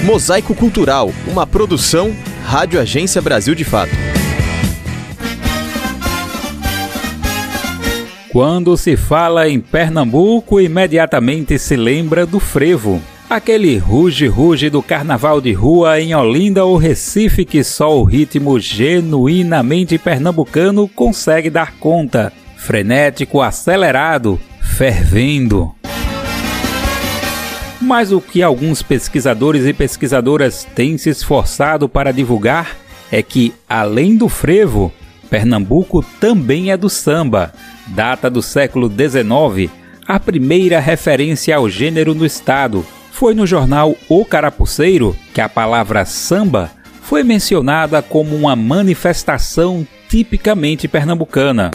Mosaico 0.04 0.54
Cultural, 0.54 1.12
uma 1.26 1.46
produção 1.46 2.10
Rádio 2.44 2.80
Agência 2.80 3.20
Brasil 3.20 3.54
de 3.54 3.64
Fato. 3.64 3.92
Quando 8.32 8.76
se 8.76 8.96
fala 8.96 9.48
em 9.48 9.60
Pernambuco, 9.60 10.60
imediatamente 10.60 11.58
se 11.58 11.76
lembra 11.76 12.24
do 12.24 12.40
frevo. 12.40 13.00
Aquele 13.30 13.78
ruge-ruge 13.78 14.68
do 14.68 14.82
carnaval 14.82 15.40
de 15.40 15.52
rua 15.52 16.00
em 16.00 16.12
Olinda 16.12 16.64
ou 16.64 16.76
Recife 16.76 17.44
que 17.44 17.62
só 17.62 17.96
o 17.96 18.02
ritmo 18.02 18.58
genuinamente 18.58 19.96
pernambucano 19.96 20.88
consegue 20.88 21.48
dar 21.48 21.74
conta. 21.78 22.32
frenético, 22.56 23.40
acelerado, 23.40 24.38
fervendo. 24.60 25.72
Mas 27.80 28.10
o 28.10 28.20
que 28.20 28.42
alguns 28.42 28.82
pesquisadores 28.82 29.64
e 29.64 29.72
pesquisadoras 29.72 30.66
têm 30.74 30.98
se 30.98 31.08
esforçado 31.08 31.88
para 31.88 32.12
divulgar 32.12 32.76
é 33.12 33.22
que, 33.22 33.54
além 33.68 34.16
do 34.16 34.28
frevo, 34.28 34.92
Pernambuco 35.30 36.04
também 36.20 36.72
é 36.72 36.76
do 36.76 36.90
samba. 36.90 37.52
Data 37.86 38.28
do 38.28 38.42
século 38.42 38.90
XIX, 38.90 39.72
a 40.04 40.18
primeira 40.18 40.80
referência 40.80 41.56
ao 41.56 41.70
gênero 41.70 42.12
no 42.12 42.26
estado. 42.26 42.84
Foi 43.20 43.34
no 43.34 43.46
jornal 43.46 43.94
O 44.08 44.24
Carapuceiro 44.24 45.14
que 45.34 45.42
a 45.42 45.48
palavra 45.48 46.06
samba 46.06 46.70
foi 47.02 47.22
mencionada 47.22 48.00
como 48.00 48.34
uma 48.34 48.56
manifestação 48.56 49.86
tipicamente 50.08 50.88
pernambucana. 50.88 51.70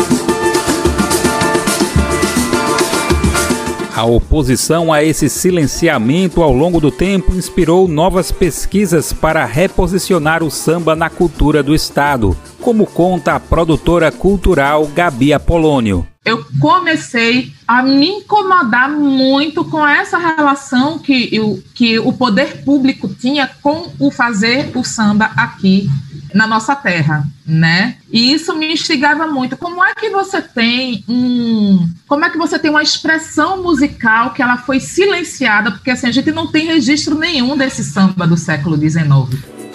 A 3.95 4.03
oposição 4.05 4.91
a 4.91 5.03
esse 5.03 5.29
silenciamento 5.29 6.41
ao 6.41 6.51
longo 6.51 6.81
do 6.81 6.89
tempo 6.89 7.35
inspirou 7.35 7.87
novas 7.87 8.31
pesquisas 8.31 9.13
para 9.13 9.45
reposicionar 9.45 10.41
o 10.41 10.49
samba 10.49 10.95
na 10.95 11.11
cultura 11.11 11.61
do 11.61 11.75
estado, 11.75 12.35
como 12.59 12.87
conta 12.87 13.35
a 13.35 13.39
produtora 13.39 14.11
cultural 14.11 14.87
Gabi 14.87 15.31
Apolônio 15.31 16.07
eu 16.25 16.43
comecei 16.59 17.53
a 17.67 17.83
me 17.83 18.09
incomodar 18.09 18.89
muito 18.89 19.63
com 19.63 19.87
essa 19.87 20.17
relação 20.17 20.97
que, 20.97 21.29
eu, 21.31 21.63
que 21.75 21.99
o 21.99 22.11
poder 22.11 22.63
público 22.63 23.07
tinha 23.07 23.47
com 23.61 23.91
o 23.99 24.09
fazer 24.09 24.71
o 24.75 24.83
samba 24.83 25.25
aqui 25.37 25.87
na 26.33 26.47
nossa 26.47 26.75
terra, 26.75 27.23
né? 27.45 27.95
E 28.11 28.33
isso 28.33 28.55
me 28.57 28.73
instigava 28.73 29.27
muito. 29.27 29.55
Como 29.55 29.83
é 29.85 29.93
que 29.93 30.09
você 30.09 30.41
tem 30.41 31.03
um, 31.07 31.87
como 32.07 32.25
é 32.25 32.29
que 32.29 32.37
você 32.37 32.57
tem 32.57 32.71
uma 32.71 32.83
expressão 32.83 33.61
musical 33.61 34.33
que 34.33 34.41
ela 34.41 34.57
foi 34.57 34.79
silenciada, 34.79 35.71
porque 35.71 35.91
assim 35.91 36.07
a 36.07 36.11
gente 36.11 36.31
não 36.31 36.47
tem 36.47 36.65
registro 36.65 37.15
nenhum 37.17 37.55
desse 37.55 37.83
samba 37.83 38.27
do 38.27 38.35
século 38.35 38.75
XIX. 38.75 39.07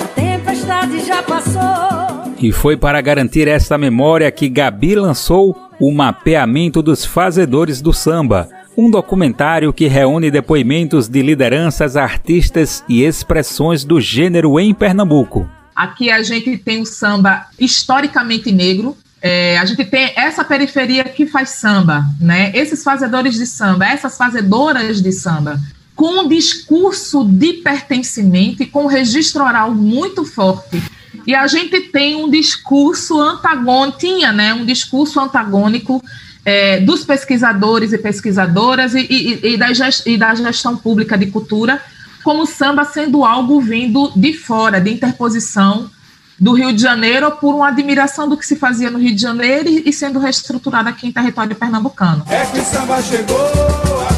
A 0.01 0.05
tempestade 0.05 1.07
já 1.07 1.23
passou. 1.23 2.35
E 2.39 2.53
foi 2.53 2.77
para 2.77 3.01
garantir 3.01 3.47
essa 3.47 3.79
memória 3.79 4.31
que 4.31 4.49
Gabi 4.49 4.97
lançou 4.97 5.70
o 5.81 5.91
Mapeamento 5.91 6.83
dos 6.83 7.07
Fazedores 7.07 7.81
do 7.81 7.91
Samba, 7.91 8.51
um 8.77 8.91
documentário 8.91 9.73
que 9.73 9.89
reúne 9.89 10.31
depoimentos 10.31 11.09
de 11.09 11.23
lideranças, 11.23 11.97
artistas 11.97 12.85
e 12.87 13.03
expressões 13.03 13.83
do 13.83 13.99
gênero 13.99 14.61
em 14.61 14.75
Pernambuco. 14.75 15.49
Aqui 15.75 16.11
a 16.11 16.23
gente 16.23 16.59
tem 16.59 16.83
o 16.83 16.87
samba 16.87 17.47
historicamente 17.59 18.53
negro. 18.53 18.95
É, 19.23 19.59
a 19.59 19.65
gente 19.65 19.85
tem 19.87 20.13
essa 20.15 20.45
periferia 20.45 21.05
que 21.05 21.27
faz 21.27 21.51
samba, 21.51 22.05
né? 22.21 22.53
Esses 22.55 22.83
fazedores 22.83 23.35
de 23.35 23.47
samba, 23.47 23.87
essas 23.87 24.17
fazedoras 24.17 25.01
de 25.01 25.13
samba, 25.13 25.59
com 25.97 26.21
um 26.21 26.29
discurso 26.29 27.25
de 27.25 27.55
pertencimento 27.55 28.63
e 28.63 28.67
com 28.67 28.85
um 28.85 28.87
registro 28.87 29.43
oral 29.43 29.75
muito 29.75 30.25
forte. 30.25 30.83
E 31.31 31.35
a 31.37 31.47
gente 31.47 31.81
tem 31.81 32.17
um 32.17 32.29
discurso 32.29 33.21
antagônico, 33.21 33.99
tinha, 33.99 34.33
né? 34.33 34.53
Um 34.53 34.65
discurso 34.65 35.21
antagônico 35.21 36.03
é, 36.45 36.81
dos 36.81 37.05
pesquisadores 37.05 37.93
e 37.93 37.99
pesquisadoras 37.99 38.97
e, 38.97 39.07
e, 39.09 39.53
e, 39.53 39.57
da 39.57 39.73
gest, 39.73 40.05
e 40.07 40.19
da 40.19 40.35
gestão 40.35 40.77
pública 40.77 41.17
de 41.17 41.27
cultura 41.27 41.81
como 42.25 42.45
samba 42.47 42.85
sendo 42.85 43.25
algo 43.25 43.61
vindo 43.61 44.11
de 44.17 44.33
fora, 44.33 44.81
de 44.81 44.91
interposição 44.91 45.89
do 46.37 46.53
Rio 46.53 46.73
de 46.73 46.83
Janeiro 46.83 47.31
por 47.31 47.55
uma 47.55 47.69
admiração 47.69 48.29
do 48.29 48.37
que 48.37 48.45
se 48.45 48.57
fazia 48.57 48.91
no 48.91 48.99
Rio 48.99 49.15
de 49.15 49.23
Janeiro 49.23 49.69
e, 49.69 49.93
sendo 49.93 50.19
reestruturado 50.19 50.89
aqui 50.89 51.07
em 51.07 51.13
território 51.13 51.55
pernambucano. 51.55 52.25
É 52.29 52.45
que 52.45 52.59
o 52.59 52.65
samba 52.65 53.01
chegou 53.01 53.39
agora, 53.39 54.09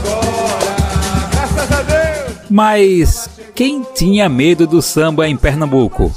graças 1.30 1.72
a 1.72 1.82
Deus! 1.82 2.38
Mas 2.48 3.28
quem 3.54 3.82
tinha 3.94 4.30
medo 4.30 4.66
do 4.66 4.80
samba 4.80 5.28
em 5.28 5.36
Pernambuco? 5.36 6.10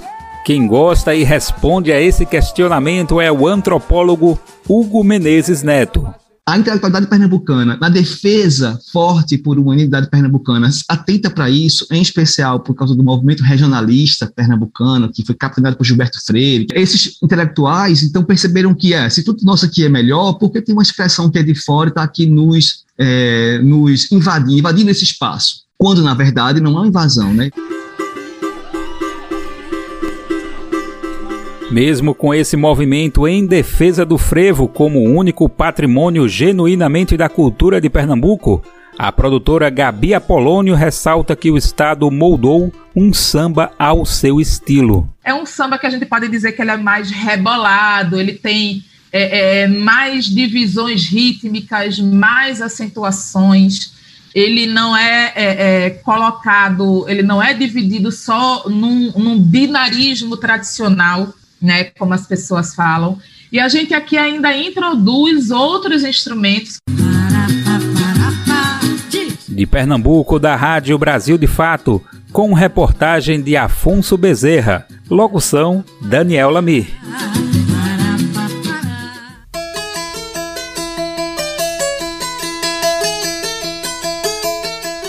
Quem 0.45 0.67
gosta 0.67 1.15
e 1.15 1.23
responde 1.23 1.91
a 1.91 1.99
esse 1.99 2.23
questionamento 2.23 3.19
é 3.19 3.31
o 3.31 3.47
antropólogo 3.47 4.39
Hugo 4.69 5.03
Menezes 5.03 5.63
Neto 5.63 6.07
a 6.47 6.59
intelectualidade 6.59 7.07
pernambucana, 7.07 7.75
na 7.81 7.89
defesa 7.89 8.79
forte 8.93 9.35
por 9.35 9.57
uma 9.57 9.71
unidade 9.71 10.07
pernambucana, 10.11 10.69
atenta 10.87 11.27
para 11.27 11.49
isso, 11.49 11.87
em 11.89 11.99
especial 11.99 12.59
por 12.59 12.75
causa 12.75 12.95
do 12.95 13.03
movimento 13.03 13.41
regionalista 13.41 14.27
pernambucano, 14.27 15.11
que 15.11 15.25
foi 15.25 15.33
capitaneado 15.33 15.75
por 15.75 15.83
Gilberto 15.83 16.23
Freire. 16.23 16.67
Esses 16.75 17.17
intelectuais, 17.19 18.03
então, 18.03 18.23
perceberam 18.23 18.75
que 18.75 18.93
é, 18.93 19.09
se 19.09 19.23
tudo 19.23 19.43
nosso 19.43 19.65
aqui 19.65 19.85
é 19.85 19.89
melhor, 19.89 20.33
porque 20.33 20.61
tem 20.61 20.73
uma 20.73 20.83
expressão 20.83 21.31
que 21.31 21.39
é 21.39 21.43
de 21.43 21.55
fora 21.55 21.89
e 21.89 21.89
está 21.89 22.03
aqui 22.03 22.27
nos, 22.27 22.85
é, 22.95 23.57
nos 23.63 24.11
invadindo, 24.11 24.59
invadindo 24.59 24.91
esse 24.91 25.03
espaço, 25.03 25.61
quando, 25.79 26.03
na 26.03 26.13
verdade, 26.13 26.61
não 26.61 26.73
é 26.73 26.81
uma 26.81 26.87
invasão, 26.87 27.33
né? 27.33 27.49
Mesmo 31.75 32.15
com 32.15 32.33
esse 32.33 32.55
movimento 32.55 33.27
em 33.27 33.45
defesa 33.45 34.05
do 34.05 34.17
frevo 34.17 34.65
como 34.65 35.03
único 35.03 35.49
patrimônio 35.49 36.25
genuinamente 36.25 37.17
da 37.17 37.27
cultura 37.27 37.81
de 37.81 37.89
Pernambuco, 37.89 38.63
a 38.97 39.11
produtora 39.11 39.69
Gabi 39.69 40.13
Apolônio 40.13 40.73
ressalta 40.73 41.35
que 41.35 41.51
o 41.51 41.57
Estado 41.57 42.09
moldou 42.09 42.71
um 42.95 43.13
samba 43.13 43.73
ao 43.77 44.05
seu 44.05 44.39
estilo. 44.39 45.09
É 45.21 45.33
um 45.33 45.45
samba 45.45 45.77
que 45.77 45.85
a 45.85 45.89
gente 45.89 46.05
pode 46.05 46.29
dizer 46.29 46.53
que 46.53 46.61
ele 46.61 46.71
é 46.71 46.77
mais 46.77 47.11
rebolado, 47.11 48.21
ele 48.21 48.35
tem 48.35 48.81
é, 49.11 49.63
é, 49.63 49.67
mais 49.67 50.23
divisões 50.23 51.09
rítmicas, 51.09 51.99
mais 51.99 52.61
acentuações. 52.61 53.91
Ele 54.33 54.65
não 54.65 54.95
é, 54.95 55.33
é, 55.35 55.85
é 55.87 55.89
colocado, 55.89 57.05
ele 57.09 57.21
não 57.21 57.43
é 57.43 57.53
dividido 57.53 58.13
só 58.13 58.63
num, 58.69 59.11
num 59.17 59.37
binarismo 59.37 60.37
tradicional 60.37 61.33
né, 61.61 61.85
como 61.97 62.13
as 62.13 62.27
pessoas 62.27 62.75
falam. 62.75 63.17
E 63.51 63.59
a 63.59 63.67
gente 63.67 63.93
aqui 63.93 64.17
ainda 64.17 64.55
introduz 64.55 65.51
outros 65.51 66.03
instrumentos. 66.03 66.77
De 69.47 69.65
Pernambuco, 69.65 70.37
da 70.37 70.55
Rádio 70.55 70.97
Brasil 70.97 71.37
de 71.37 71.47
Fato, 71.47 72.03
com 72.33 72.53
reportagem 72.53 73.41
de 73.41 73.55
Afonso 73.55 74.17
Bezerra. 74.17 74.85
Locução: 75.09 75.83
Daniel 76.01 76.49
Lamir. 76.49 76.87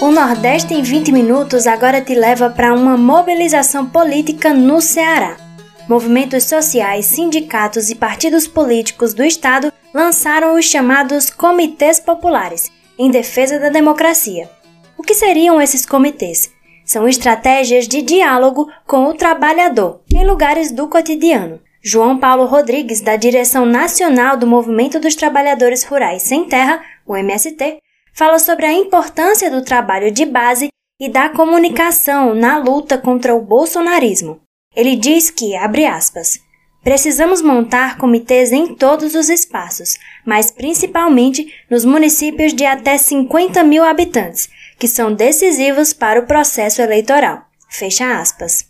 O 0.01 0.13
Nordeste 0.13 0.73
em 0.73 0.83
20 0.83 1.11
minutos 1.11 1.67
agora 1.67 2.01
te 2.01 2.15
leva 2.15 2.49
para 2.49 2.73
uma 2.73 2.97
mobilização 2.97 3.87
política 3.87 4.55
no 4.55 4.81
Ceará 4.81 5.46
movimentos 5.89 6.45
sociais, 6.45 7.07
sindicatos 7.07 7.91
e 7.91 7.95
partidos 7.95 8.47
políticos 8.47 9.15
do 9.15 9.25
Estado 9.25 9.73
lançaram 9.95 10.57
os 10.57 10.65
chamados 10.65 11.31
Comitês 11.31 12.01
Populares, 12.01 12.71
em 12.99 13.11
defesa 13.11 13.59
da 13.59 13.69
democracia. 13.69 14.51
O 14.99 15.03
que 15.03 15.15
seriam 15.15 15.61
esses 15.61 15.87
comitês? 15.87 16.51
São 16.85 17.09
estratégias 17.09 17.89
de 17.89 18.03
diálogo 18.03 18.69
com 18.87 19.07
o 19.07 19.15
trabalhador 19.15 20.01
em 20.13 20.25
lugares 20.27 20.71
do 20.71 20.89
cotidiano. 20.89 21.61
João 21.83 22.19
Paulo 22.19 22.47
Rodrigues, 22.47 23.01
da 23.01 23.15
direção 23.15 23.65
nacional 23.65 24.37
do 24.37 24.47
Movimento 24.47 24.99
dos 24.99 25.15
Trabalhadores 25.15 25.85
Rurais 25.85 26.23
Sem 26.23 26.45
Terra, 26.45 26.83
o 27.07 27.17
MST, 27.17 27.79
fala 28.13 28.39
sobre 28.39 28.67
a 28.67 28.73
importância 28.73 29.51
do 29.51 29.63
trabalho 29.63 30.11
de 30.11 30.25
base 30.25 30.69
e 30.99 31.09
da 31.09 31.29
comunicação 31.29 32.35
na 32.35 32.59
luta 32.59 32.97
contra 32.99 33.35
o 33.35 33.41
bolsonarismo. 33.41 34.41
Ele 34.77 34.95
diz 34.95 35.31
que, 35.31 35.57
abre 35.57 35.87
aspas, 35.87 36.39
precisamos 36.85 37.41
montar 37.41 37.97
comitês 37.97 38.53
em 38.53 38.75
todos 38.75 39.15
os 39.15 39.31
espaços, 39.31 39.97
mas 40.25 40.51
principalmente 40.51 41.51
nos 41.71 41.87
municípios 41.87 42.53
de 42.53 42.67
até 42.67 42.99
50 42.99 43.65
mil 43.65 43.83
habitantes, 43.83 44.51
que 44.79 44.87
são 44.87 45.15
decisivos 45.15 45.95
para 45.95 46.21
o 46.21 46.27
processo 46.27 46.83
eleitoral. 46.83 47.43
Fecha 47.71 48.21
aspas. 48.21 48.67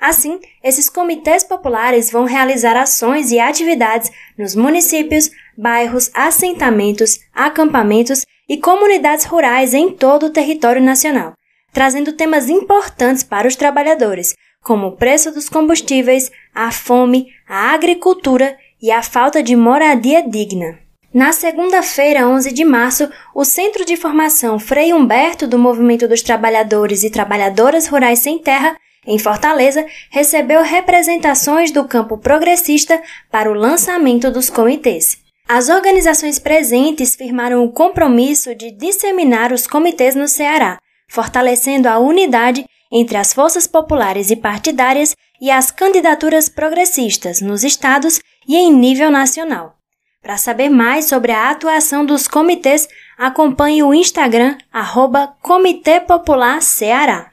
Assim, 0.00 0.40
esses 0.64 0.88
comitês 0.88 1.44
populares 1.44 2.10
vão 2.10 2.24
realizar 2.24 2.74
ações 2.74 3.30
e 3.30 3.38
atividades 3.38 4.10
nos 4.38 4.54
municípios, 4.54 5.30
bairros, 5.56 6.10
assentamentos, 6.14 7.20
acampamentos 7.34 8.24
e 8.48 8.56
comunidades 8.56 9.26
rurais 9.26 9.74
em 9.74 9.90
todo 9.90 10.26
o 10.26 10.30
território 10.30 10.80
nacional, 10.80 11.34
trazendo 11.70 12.14
temas 12.14 12.48
importantes 12.48 13.22
para 13.22 13.46
os 13.46 13.54
trabalhadores, 13.54 14.34
como 14.62 14.88
o 14.88 14.92
preço 14.92 15.32
dos 15.32 15.48
combustíveis, 15.48 16.30
a 16.54 16.70
fome, 16.70 17.28
a 17.48 17.72
agricultura 17.72 18.56
e 18.80 18.90
a 18.90 19.02
falta 19.02 19.42
de 19.42 19.56
moradia 19.56 20.22
digna. 20.22 20.78
Na 21.12 21.32
segunda-feira, 21.32 22.28
11 22.28 22.52
de 22.52 22.64
março, 22.64 23.10
o 23.34 23.44
Centro 23.44 23.84
de 23.84 23.96
Formação 23.96 24.60
Frei 24.60 24.92
Humberto 24.92 25.46
do 25.46 25.58
Movimento 25.58 26.06
dos 26.06 26.22
Trabalhadores 26.22 27.02
e 27.02 27.10
Trabalhadoras 27.10 27.88
Rurais 27.88 28.20
Sem 28.20 28.38
Terra, 28.38 28.76
em 29.04 29.18
Fortaleza, 29.18 29.84
recebeu 30.10 30.62
representações 30.62 31.72
do 31.72 31.84
campo 31.84 32.16
progressista 32.16 33.02
para 33.30 33.50
o 33.50 33.54
lançamento 33.54 34.30
dos 34.30 34.48
comitês. 34.48 35.18
As 35.48 35.68
organizações 35.68 36.38
presentes 36.38 37.16
firmaram 37.16 37.64
o 37.64 37.72
compromisso 37.72 38.54
de 38.54 38.70
disseminar 38.70 39.52
os 39.52 39.66
comitês 39.66 40.14
no 40.14 40.28
Ceará, 40.28 40.78
fortalecendo 41.08 41.88
a 41.88 41.98
unidade 41.98 42.64
entre 42.92 43.16
as 43.16 43.32
forças 43.32 43.66
populares 43.66 44.30
e 44.30 44.36
partidárias 44.36 45.14
e 45.40 45.50
as 45.50 45.70
candidaturas 45.70 46.48
progressistas 46.48 47.40
nos 47.40 47.64
estados 47.64 48.20
e 48.46 48.56
em 48.56 48.72
nível 48.72 49.10
nacional. 49.10 49.76
Para 50.22 50.36
saber 50.36 50.68
mais 50.68 51.06
sobre 51.06 51.32
a 51.32 51.50
atuação 51.50 52.04
dos 52.04 52.28
comitês, 52.28 52.86
acompanhe 53.16 53.82
o 53.82 53.94
Instagram 53.94 54.58
arroba 54.72 55.34
Comitê 55.40 56.00
Popular 56.00 56.60
Ceará. 56.60 57.30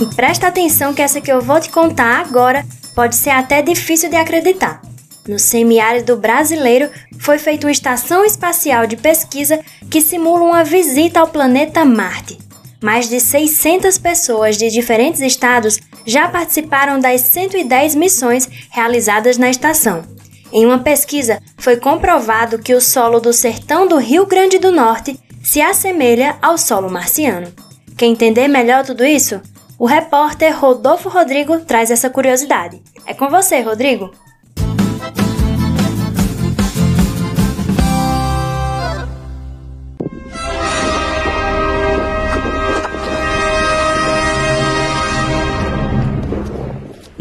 E 0.00 0.14
presta 0.14 0.48
atenção 0.48 0.92
que 0.92 1.00
essa 1.00 1.20
que 1.20 1.32
eu 1.32 1.40
vou 1.40 1.60
te 1.60 1.70
contar 1.70 2.20
agora 2.20 2.64
pode 2.94 3.16
ser 3.16 3.30
até 3.30 3.62
difícil 3.62 4.10
de 4.10 4.16
acreditar. 4.16 4.82
No 5.26 5.38
semiárido 5.38 6.16
brasileiro, 6.16 6.90
foi 7.18 7.38
feita 7.38 7.66
uma 7.66 7.72
estação 7.72 8.24
espacial 8.24 8.86
de 8.86 8.96
pesquisa 8.96 9.58
que 9.90 10.00
simula 10.00 10.44
uma 10.44 10.64
visita 10.64 11.20
ao 11.20 11.28
planeta 11.28 11.84
Marte. 11.84 12.38
Mais 12.82 13.08
de 13.08 13.18
600 13.18 13.96
pessoas 13.96 14.58
de 14.58 14.68
diferentes 14.68 15.22
estados 15.22 15.80
já 16.04 16.28
participaram 16.28 17.00
das 17.00 17.22
110 17.22 17.94
missões 17.94 18.46
realizadas 18.70 19.38
na 19.38 19.48
estação. 19.48 20.04
Em 20.52 20.66
uma 20.66 20.78
pesquisa, 20.78 21.40
foi 21.56 21.78
comprovado 21.78 22.58
que 22.58 22.74
o 22.74 22.80
solo 22.80 23.18
do 23.18 23.32
sertão 23.32 23.88
do 23.88 23.96
Rio 23.96 24.26
Grande 24.26 24.58
do 24.58 24.70
Norte 24.70 25.18
se 25.42 25.62
assemelha 25.62 26.36
ao 26.42 26.58
solo 26.58 26.90
marciano. 26.90 27.50
Quer 27.96 28.06
entender 28.06 28.46
melhor 28.48 28.84
tudo 28.84 29.04
isso? 29.04 29.40
O 29.78 29.86
repórter 29.86 30.54
Rodolfo 30.58 31.08
Rodrigo 31.08 31.60
traz 31.60 31.90
essa 31.90 32.10
curiosidade. 32.10 32.82
É 33.06 33.14
com 33.14 33.30
você, 33.30 33.60
Rodrigo. 33.62 34.10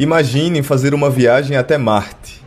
Imagine 0.04 0.62
fazer 0.62 0.94
uma 0.94 1.10
viagem 1.10 1.56
até 1.56 1.78
Marte. 1.78 2.44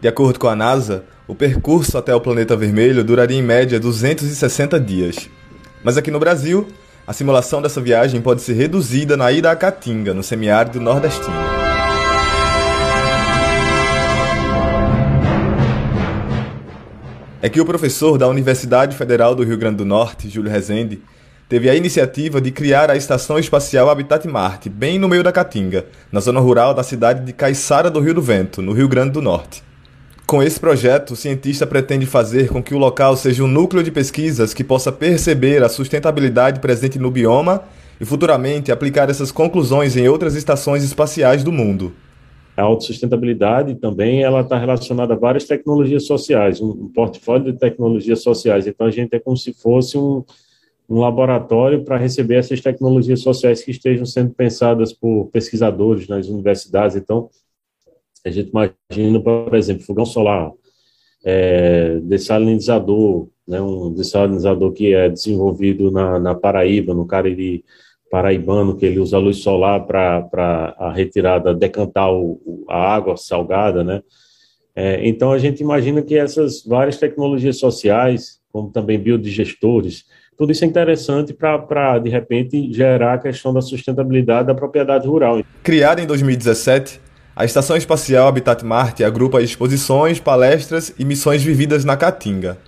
De 0.00 0.08
acordo 0.08 0.38
com 0.38 0.48
a 0.48 0.56
NASA, 0.56 1.04
o 1.28 1.34
percurso 1.34 1.98
até 1.98 2.14
o 2.14 2.20
planeta 2.22 2.56
vermelho 2.56 3.04
duraria 3.04 3.36
em 3.36 3.42
média 3.42 3.78
260 3.78 4.80
dias. 4.80 5.28
Mas 5.84 5.98
aqui 5.98 6.10
no 6.10 6.18
Brasil, 6.18 6.66
a 7.06 7.12
simulação 7.12 7.60
dessa 7.60 7.82
viagem 7.82 8.22
pode 8.22 8.40
ser 8.40 8.54
reduzida 8.54 9.14
na 9.14 9.30
ida 9.30 9.50
a 9.50 9.56
Caatinga, 9.56 10.14
no 10.14 10.22
semiárido 10.22 10.80
nordestino. 10.80 11.36
É 17.42 17.50
que 17.50 17.60
o 17.60 17.66
professor 17.66 18.16
da 18.16 18.26
Universidade 18.26 18.96
Federal 18.96 19.34
do 19.34 19.44
Rio 19.44 19.58
Grande 19.58 19.76
do 19.76 19.84
Norte, 19.84 20.30
Júlio 20.30 20.50
Rezende, 20.50 21.02
teve 21.48 21.70
a 21.70 21.74
iniciativa 21.74 22.40
de 22.40 22.50
criar 22.50 22.90
a 22.90 22.96
Estação 22.96 23.38
Espacial 23.38 23.88
Habitat 23.88 24.26
Marte, 24.26 24.68
bem 24.68 24.98
no 24.98 25.08
meio 25.08 25.22
da 25.22 25.30
Caatinga, 25.30 25.86
na 26.10 26.18
zona 26.18 26.40
rural 26.40 26.74
da 26.74 26.82
cidade 26.82 27.24
de 27.24 27.32
Caiçara 27.32 27.90
do 27.90 28.00
Rio 28.00 28.14
do 28.14 28.22
Vento, 28.22 28.60
no 28.60 28.72
Rio 28.72 28.88
Grande 28.88 29.12
do 29.12 29.22
Norte. 29.22 29.62
Com 30.26 30.42
esse 30.42 30.58
projeto, 30.58 31.12
o 31.12 31.16
cientista 31.16 31.64
pretende 31.64 32.04
fazer 32.04 32.48
com 32.48 32.60
que 32.60 32.74
o 32.74 32.78
local 32.78 33.16
seja 33.16 33.44
um 33.44 33.46
núcleo 33.46 33.84
de 33.84 33.92
pesquisas 33.92 34.52
que 34.52 34.64
possa 34.64 34.90
perceber 34.90 35.62
a 35.62 35.68
sustentabilidade 35.68 36.58
presente 36.58 36.98
no 36.98 37.12
bioma 37.12 37.62
e 38.00 38.04
futuramente 38.04 38.72
aplicar 38.72 39.08
essas 39.08 39.30
conclusões 39.30 39.96
em 39.96 40.08
outras 40.08 40.34
estações 40.34 40.82
espaciais 40.82 41.44
do 41.44 41.52
mundo. 41.52 41.92
A 42.56 42.62
autossustentabilidade 42.62 43.76
também 43.76 44.24
ela 44.24 44.40
está 44.40 44.58
relacionada 44.58 45.14
a 45.14 45.16
várias 45.16 45.44
tecnologias 45.44 46.06
sociais, 46.06 46.60
um 46.60 46.88
portfólio 46.88 47.52
de 47.52 47.58
tecnologias 47.58 48.22
sociais. 48.22 48.66
Então 48.66 48.86
a 48.86 48.90
gente 48.90 49.14
é 49.14 49.20
como 49.20 49.36
se 49.36 49.52
fosse 49.52 49.96
um, 49.96 50.24
um 50.88 51.00
laboratório 51.00 51.84
para 51.84 51.96
receber 51.96 52.36
essas 52.36 52.60
tecnologias 52.60 53.20
sociais 53.20 53.62
que 53.62 53.70
estejam 53.70 54.06
sendo 54.06 54.32
pensadas 54.32 54.92
por 54.92 55.26
pesquisadores 55.26 56.08
nas 56.08 56.28
universidades. 56.28 56.96
Então 56.96 57.28
a 58.24 58.30
gente 58.30 58.50
imagina, 58.50 59.20
por 59.20 59.54
exemplo, 59.54 59.84
fogão 59.84 60.04
solar, 60.04 60.52
é, 61.24 61.98
dessalinizador, 62.00 63.28
né, 63.46 63.60
um 63.60 63.92
dessalinizador 63.92 64.72
que 64.72 64.94
é 64.94 65.08
desenvolvido 65.08 65.90
na, 65.90 66.18
na 66.18 66.34
Paraíba, 66.34 66.94
no 66.94 67.06
Cariri 67.06 67.64
paraibano, 68.10 68.76
que 68.76 68.86
ele 68.86 69.00
usa 69.00 69.18
luz 69.18 69.38
solar 69.38 69.84
para 69.86 70.74
a 70.78 70.92
retirada, 70.92 71.54
decantar 71.54 72.12
o, 72.12 72.64
a 72.68 72.94
água 72.94 73.16
salgada, 73.16 73.82
né? 73.82 74.02
É, 74.74 75.08
então, 75.08 75.32
a 75.32 75.38
gente 75.38 75.62
imagina 75.62 76.02
que 76.02 76.16
essas 76.16 76.62
várias 76.64 76.98
tecnologias 76.98 77.58
sociais, 77.58 78.40
como 78.52 78.70
também 78.70 78.98
biodigestores, 78.98 80.04
tudo 80.36 80.52
isso 80.52 80.64
é 80.64 80.68
interessante 80.68 81.32
para, 81.32 81.98
de 81.98 82.10
repente, 82.10 82.72
gerar 82.72 83.14
a 83.14 83.18
questão 83.18 83.54
da 83.54 83.62
sustentabilidade 83.62 84.46
da 84.46 84.54
propriedade 84.54 85.06
rural. 85.06 85.42
Criada 85.62 86.02
em 86.02 86.06
2017, 86.06 87.00
a 87.34 87.44
Estação 87.44 87.76
Espacial 87.76 88.28
Habitat 88.28 88.64
Marte 88.64 89.02
agrupa 89.02 89.40
exposições, 89.40 90.20
palestras 90.20 90.94
e 90.98 91.04
missões 91.04 91.42
vividas 91.42 91.84
na 91.84 91.96
Caatinga. 91.96 92.58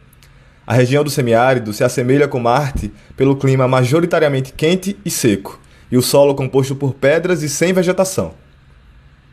A 0.67 0.75
região 0.75 1.03
do 1.03 1.11
semiárido 1.11 1.73
se 1.73 1.85
assemelha 1.85 2.29
com 2.29 2.39
Marte 2.39 2.91
pelo 3.17 3.37
clima 3.37 3.67
majoritariamente 3.69 4.53
quente 4.53 4.97
e 5.05 5.11
seco, 5.11 5.61
e 5.91 5.97
o 5.97 6.03
solo 6.03 6.35
composto 6.35 6.75
por 6.75 6.95
pedras 6.95 7.43
e 7.43 7.49
sem 7.49 7.73
vegetação. 7.73 8.33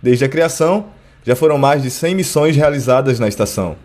Desde 0.01 0.23
a 0.23 0.29
criação, 0.29 0.87
já 1.25 1.35
foram 1.35 1.57
mais 1.57 1.83
de 1.83 1.89
100 1.89 2.15
missões 2.15 2.55
realizadas 2.55 3.19
na 3.19 3.27
estação. 3.27 3.75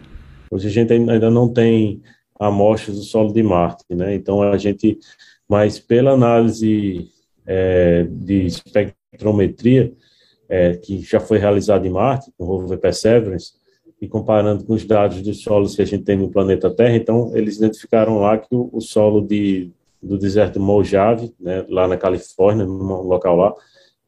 Hoje 0.51 0.69
a 0.69 0.71
gente 0.71 0.93
ainda 0.93 1.31
não 1.31 1.49
tem 1.49 2.03
amostras 2.41 2.97
do 2.97 3.03
solo 3.03 3.33
de 3.33 3.43
Marte, 3.43 3.85
né? 3.91 4.15
Então 4.15 4.43
a 4.43 4.57
gente, 4.57 4.99
mas 5.47 5.79
pela 5.79 6.13
análise 6.13 7.09
é, 7.47 8.05
de 8.11 8.47
espectrometria, 8.47 9.93
é, 10.49 10.75
que 10.75 11.01
já 11.01 11.21
foi 11.21 11.39
realizado 11.39 11.87
em 11.87 11.91
Marte, 11.91 12.33
com 12.37 12.45
o 12.45 12.47
rover 12.47 12.79
Perseverance, 12.79 13.53
e 14.01 14.09
comparando 14.09 14.65
com 14.65 14.73
os 14.73 14.85
dados 14.85 15.21
dos 15.21 15.43
solos 15.43 15.77
que 15.77 15.83
a 15.83 15.85
gente 15.85 16.05
tem 16.05 16.17
no 16.17 16.31
planeta 16.31 16.71
Terra, 16.71 16.97
então 16.97 17.37
eles 17.37 17.59
identificaram 17.59 18.19
lá 18.19 18.39
que 18.39 18.55
o, 18.55 18.71
o 18.73 18.81
solo 18.81 19.21
de, 19.21 19.71
do 20.03 20.17
deserto 20.17 20.59
Mojave, 20.59 21.35
né, 21.39 21.67
lá 21.69 21.87
na 21.87 21.99
Califórnia, 21.99 22.65
num 22.65 23.03
local 23.03 23.37
lá, 23.37 23.55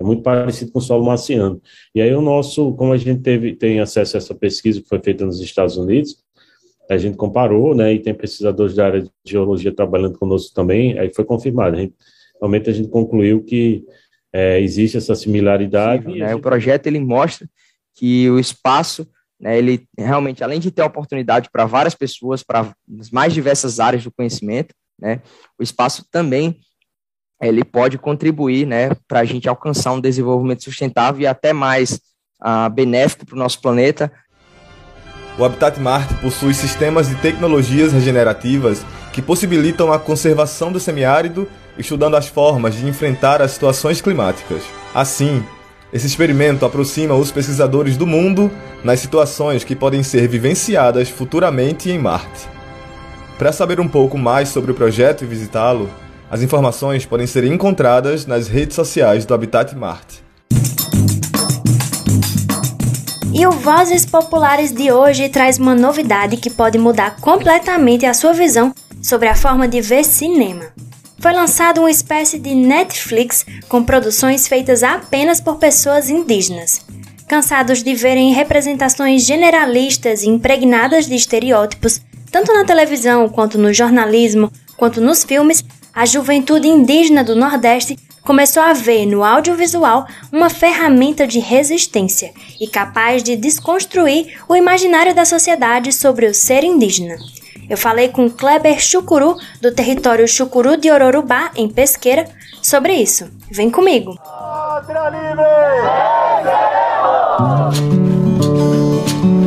é 0.01 0.05
muito 0.05 0.23
parecido 0.23 0.73
com 0.73 0.79
o 0.79 0.83
solo 0.83 1.05
marciano. 1.05 1.61
E 1.95 2.01
aí 2.01 2.15
o 2.15 2.23
nosso, 2.23 2.73
como 2.73 2.95
a 2.95 2.97
gente 2.97 3.21
teve, 3.21 3.55
tem 3.55 3.81
acesso 3.81 4.17
a 4.17 4.19
essa 4.19 4.35
pesquisa 4.35 4.81
que 4.81 4.89
foi 4.89 4.99
feita 4.99 5.27
nos 5.27 5.41
Estados 5.41 5.77
Unidos, 5.77 6.22
a 6.93 6.99
gente 6.99 7.17
comparou, 7.17 7.75
né, 7.75 7.95
e 7.95 7.99
tem 7.99 8.15
pesquisadores 8.15 8.75
da 8.75 8.87
área 8.87 9.03
de 9.03 9.11
geologia 9.25 9.75
trabalhando 9.75 10.19
conosco 10.19 10.55
também, 10.55 10.99
aí 10.99 11.13
foi 11.13 11.25
confirmado. 11.25 11.77
A 11.77 11.81
gente, 11.81 11.95
realmente 12.41 12.71
a 12.71 12.73
gente 12.73 12.89
concluiu 12.89 13.43
que 13.43 13.85
é, 14.33 14.61
existe 14.61 14.97
essa 14.97 15.15
similaridade. 15.15 16.05
Sim, 16.05 16.19
né? 16.19 16.35
O 16.35 16.41
projeto 16.41 16.87
ele 16.87 17.01
mostra 17.01 17.49
que 17.95 18.31
o 18.31 18.39
espaço, 18.39 19.07
né, 19.41 19.59
ele 19.59 19.87
realmente, 19.99 20.43
além 20.43 20.61
de 20.61 20.71
ter 20.71 20.83
oportunidade 20.83 21.51
para 21.51 21.67
várias 21.67 21.95
pessoas, 21.95 22.43
para 22.43 22.75
as 22.99 23.11
mais 23.11 23.33
diversas 23.33 23.81
áreas 23.81 24.05
do 24.05 24.13
conhecimento, 24.13 24.75
né, 24.99 25.21
o 25.59 25.63
espaço 25.63 26.07
também 26.11 26.61
ele 27.43 27.65
pode 27.65 27.99
contribuir 27.99 28.67
né, 28.67 28.91
para 29.09 29.21
a 29.21 29.25
gente 29.25 29.49
alcançar 29.49 29.93
um 29.93 30.01
desenvolvimento 30.01 30.63
sustentável 30.63 31.23
e 31.23 31.27
até 31.27 31.53
mais 31.53 32.01
uh, 32.41 32.71
benéfico 32.73 33.27
para 33.27 33.35
o 33.35 33.39
nosso 33.39 33.61
planeta. 33.61 34.13
O 35.39 35.45
Habitat 35.45 35.81
Marte 35.81 36.15
possui 36.15 36.53
sistemas 36.53 37.09
de 37.09 37.15
tecnologias 37.17 37.93
regenerativas 37.93 38.85
que 39.13 39.23
possibilitam 39.23 39.93
a 39.93 39.99
conservação 39.99 40.71
do 40.71 40.79
semiárido 40.79 41.49
estudando 41.79 42.17
as 42.17 42.27
formas 42.27 42.75
de 42.75 42.87
enfrentar 42.87 43.41
as 43.41 43.53
situações 43.53 44.01
climáticas. 44.01 44.63
Assim, 44.95 45.43
esse 45.93 46.07
experimento 46.07 46.65
aproxima 46.65 47.15
os 47.15 47.31
pesquisadores 47.31 47.97
do 47.97 48.07
mundo 48.07 48.51
nas 48.85 49.01
situações 49.01 49.65
que 49.65 49.77
podem 49.77 50.03
ser 50.03 50.29
vivenciadas 50.29 51.09
futuramente 51.09 51.91
em 51.91 51.99
Marte. 51.99 52.49
Para 53.39 53.53
saber 53.53 53.81
um 53.81 53.89
pouco 53.89 54.19
mais 54.19 54.51
sobre 54.51 54.71
o 54.71 54.75
projeto 54.75 55.25
e 55.25 55.27
visitá-lo, 55.27 55.91
as 56.31 56.43
informações 56.43 57.05
podem 57.05 57.27
ser 57.27 57.45
encontradas 57.45 58.27
nas 58.27 58.49
redes 58.49 58.75
sociais 58.75 59.25
do 59.25 59.35
Habitat 59.35 59.75
Marte. 59.75 60.23
E 63.35 63.47
o 63.47 63.51
Vozes 63.51 64.05
Populares 64.05 64.73
de 64.73 64.93
hoje 64.93 65.29
traz 65.29 65.59
uma 65.59 65.75
novidade 65.75 66.37
que 66.37 66.51
pode 66.51 66.79
mudar 66.79 67.17
completamente 67.21 68.07
a 68.07 68.15
sua 68.15 68.33
visão 68.33 68.75
sobre 69.03 69.29
a 69.29 69.35
forma 69.35 69.67
de 69.67 69.81
ver 69.81 70.05
cinema 70.05 70.73
foi 71.23 71.33
lançado 71.33 71.79
uma 71.79 71.91
espécie 71.91 72.37
de 72.37 72.53
Netflix 72.53 73.47
com 73.69 73.85
produções 73.85 74.49
feitas 74.49 74.83
apenas 74.83 75.41
por 75.41 75.55
pessoas 75.55 76.11
indígenas. 76.11 76.85
Cansados 77.29 77.81
de 77.81 77.95
verem 77.95 78.33
representações 78.33 79.25
generalistas 79.25 80.25
e 80.25 80.29
impregnadas 80.29 81.07
de 81.07 81.15
estereótipos, 81.15 82.01
tanto 82.33 82.53
na 82.53 82.65
televisão 82.65 83.29
quanto 83.29 83.57
no 83.57 83.73
jornalismo, 83.73 84.51
quanto 84.77 85.01
nos 85.01 85.23
filmes, 85.23 85.65
a 85.95 86.05
juventude 86.05 86.67
indígena 86.67 87.23
do 87.23 87.37
Nordeste 87.37 87.97
começou 88.23 88.63
a 88.63 88.73
ver 88.73 89.07
no 89.07 89.25
audiovisual 89.25 90.07
uma 90.31 90.49
ferramenta 90.49 91.27
de 91.27 91.39
resistência 91.39 92.33
e 92.61 92.67
capaz 92.67 93.23
de 93.23 93.37
desconstruir 93.37 94.39
o 94.49 94.55
imaginário 94.55 95.15
da 95.15 95.25
sociedade 95.25 95.93
sobre 95.93 96.27
o 96.27 96.35
ser 96.35 96.65
indígena. 96.65 97.17
Eu 97.69 97.79
falei 97.79 98.09
com 98.09 98.29
Kleber 98.29 98.81
Chucuru, 98.81 99.37
do 99.61 99.75
território 99.75 100.27
Chucuru 100.27 100.77
de 100.77 100.91
Ororubá, 100.91 101.51
em 101.55 101.69
Pesqueira, 101.69 102.29
sobre 102.61 102.95
isso. 102.95 103.31
Vem 103.51 103.71
comigo! 103.71 104.19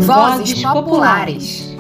Vozes 0.05 0.61
Populares 0.61 1.75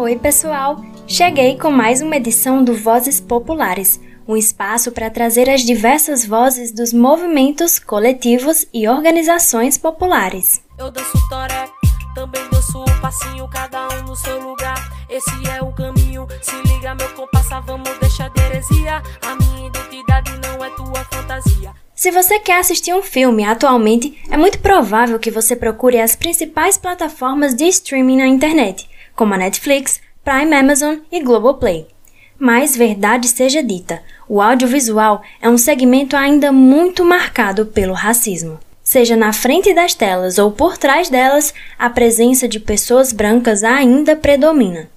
Oi, 0.00 0.16
pessoal! 0.16 0.89
Cheguei 1.12 1.58
com 1.58 1.72
mais 1.72 2.00
uma 2.00 2.14
edição 2.14 2.62
do 2.62 2.72
Vozes 2.72 3.20
Populares, 3.20 4.00
um 4.28 4.36
espaço 4.36 4.92
para 4.92 5.10
trazer 5.10 5.50
as 5.50 5.62
diversas 5.62 6.24
vozes 6.24 6.70
dos 6.70 6.92
movimentos, 6.92 7.80
coletivos 7.80 8.64
e 8.72 8.86
organizações 8.86 9.76
populares. 9.76 10.62
Eu 10.78 10.88
danço 10.88 11.18
toré, 11.28 11.68
também 12.14 12.40
danço 12.52 12.78
o 12.78 13.00
passinho, 13.00 13.48
cada 13.48 13.88
um 13.88 14.02
no 14.04 14.14
seu 14.14 14.40
lugar. 14.40 14.78
Esse 15.10 15.32
é 15.48 15.60
o 15.60 15.72
caminho, 15.72 16.28
se 16.40 16.54
liga 16.68 16.94
meu 16.94 17.08
vamos 17.66 17.90
deixar 17.98 18.30
de 18.30 18.40
heresia. 18.42 19.02
A 19.22 19.34
minha 19.34 19.66
identidade 19.66 20.30
não 20.38 20.64
é 20.64 20.70
tua 20.70 21.04
fantasia. 21.10 21.72
Se 21.92 22.12
você 22.12 22.38
quer 22.38 22.60
assistir 22.60 22.94
um 22.94 23.02
filme 23.02 23.44
atualmente, 23.44 24.16
é 24.30 24.36
muito 24.36 24.60
provável 24.60 25.18
que 25.18 25.32
você 25.32 25.56
procure 25.56 26.00
as 26.00 26.14
principais 26.14 26.78
plataformas 26.78 27.52
de 27.56 27.64
streaming 27.64 28.18
na 28.18 28.28
internet 28.28 28.88
como 29.20 29.34
a 29.34 29.36
Netflix, 29.36 30.00
Prime 30.22 30.54
Amazon 30.54 30.96
e 31.10 31.22
Globoplay. 31.22 31.86
Mas 32.38 32.76
verdade 32.76 33.26
seja 33.26 33.62
dita, 33.62 34.02
o 34.28 34.42
audiovisual 34.42 35.22
é 35.40 35.48
um 35.48 35.56
segmento 35.56 36.14
ainda 36.14 36.52
muito 36.52 37.02
marcado 37.04 37.64
pelo 37.64 37.94
racismo. 37.94 38.60
Seja 38.82 39.16
na 39.16 39.32
frente 39.32 39.72
das 39.72 39.94
telas 39.94 40.36
ou 40.36 40.52
por 40.52 40.76
trás 40.76 41.08
delas, 41.08 41.54
a 41.78 41.88
presença 41.88 42.46
de 42.46 42.60
pessoas 42.60 43.12
brancas 43.12 43.64
ainda 43.64 44.14
predomina. 44.14 44.90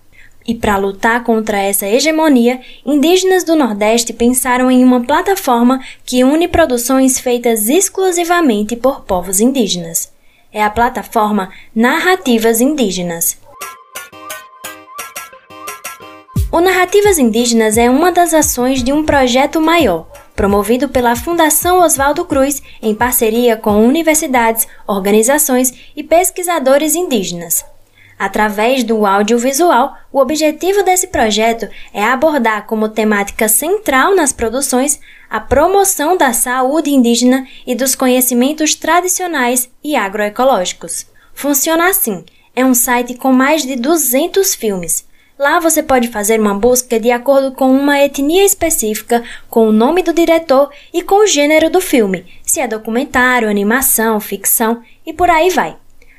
E 0.46 0.54
para 0.54 0.76
lutar 0.76 1.24
contra 1.24 1.58
essa 1.58 1.88
hegemonia, 1.88 2.60
indígenas 2.86 3.46
do 3.46 3.56
Nordeste 3.56 4.12
pensaram 4.12 4.70
em 4.70 4.84
uma 4.84 5.02
plataforma 5.06 5.80
que 6.06 6.24
une 6.24 6.50
produções 6.50 7.18
feitas 7.18 7.70
exclusivamente 7.70 8.76
por 8.76 9.02
povos 9.02 9.40
indígenas. 9.40 10.12
É 10.52 10.62
a 10.62 10.70
plataforma 10.70 11.50
Narrativas 11.74 12.60
Indígenas, 12.60 13.38
O 16.54 16.62
Narrativas 16.62 17.18
Indígenas 17.18 17.80
é 17.80 17.90
uma 17.90 18.12
das 18.12 18.32
ações 18.32 18.84
de 18.84 18.94
um 18.94 19.04
projeto 19.04 19.60
maior, 19.60 20.06
promovido 20.36 20.88
pela 20.88 21.16
Fundação 21.16 21.80
Oswaldo 21.80 22.26
Cruz 22.26 22.62
em 22.80 22.94
parceria 22.94 23.58
com 23.58 23.84
universidades, 23.84 24.68
organizações 24.86 25.74
e 25.96 26.04
pesquisadores 26.04 26.94
indígenas. 26.94 27.66
Através 28.20 28.84
do 28.84 29.04
audiovisual, 29.04 29.98
o 30.12 30.20
objetivo 30.20 30.84
desse 30.84 31.08
projeto 31.08 31.68
é 31.92 32.04
abordar 32.06 32.68
como 32.68 32.88
temática 32.88 33.48
central 33.48 34.16
nas 34.16 34.32
produções 34.32 35.00
a 35.28 35.40
promoção 35.40 36.16
da 36.16 36.34
saúde 36.34 36.92
indígena 36.92 37.48
e 37.66 37.74
dos 37.74 37.96
conhecimentos 37.96 38.76
tradicionais 38.76 39.72
e 39.84 39.96
agroecológicos. 39.96 41.08
Funciona 41.34 41.90
assim: 41.90 42.24
é 42.56 42.64
um 42.64 42.76
site 42.76 43.16
com 43.16 43.34
mais 43.34 43.64
de 43.64 43.76
200 43.76 44.54
filmes 44.54 45.12
Lá 45.44 45.60
você 45.60 45.84
pode 45.84 46.08
fazer 46.08 46.40
uma 46.40 46.54
busca 46.54 46.98
de 46.98 47.12
acordo 47.12 47.52
com 47.52 47.70
uma 47.70 48.00
etnia 48.00 48.46
específica, 48.46 49.22
com 49.50 49.68
o 49.68 49.74
nome 49.74 50.02
do 50.02 50.14
diretor 50.14 50.70
e 50.94 51.02
com 51.02 51.16
o 51.16 51.28
gênero 51.28 51.70
do 51.70 51.82
filme, 51.82 52.26
se 52.42 52.62
é 52.62 52.68
documentário, 52.68 53.50
animação, 53.50 54.22
ficção 54.22 54.82
e 55.06 55.12
por 55.12 55.30
aí 55.30 55.50
vai. 55.50 55.76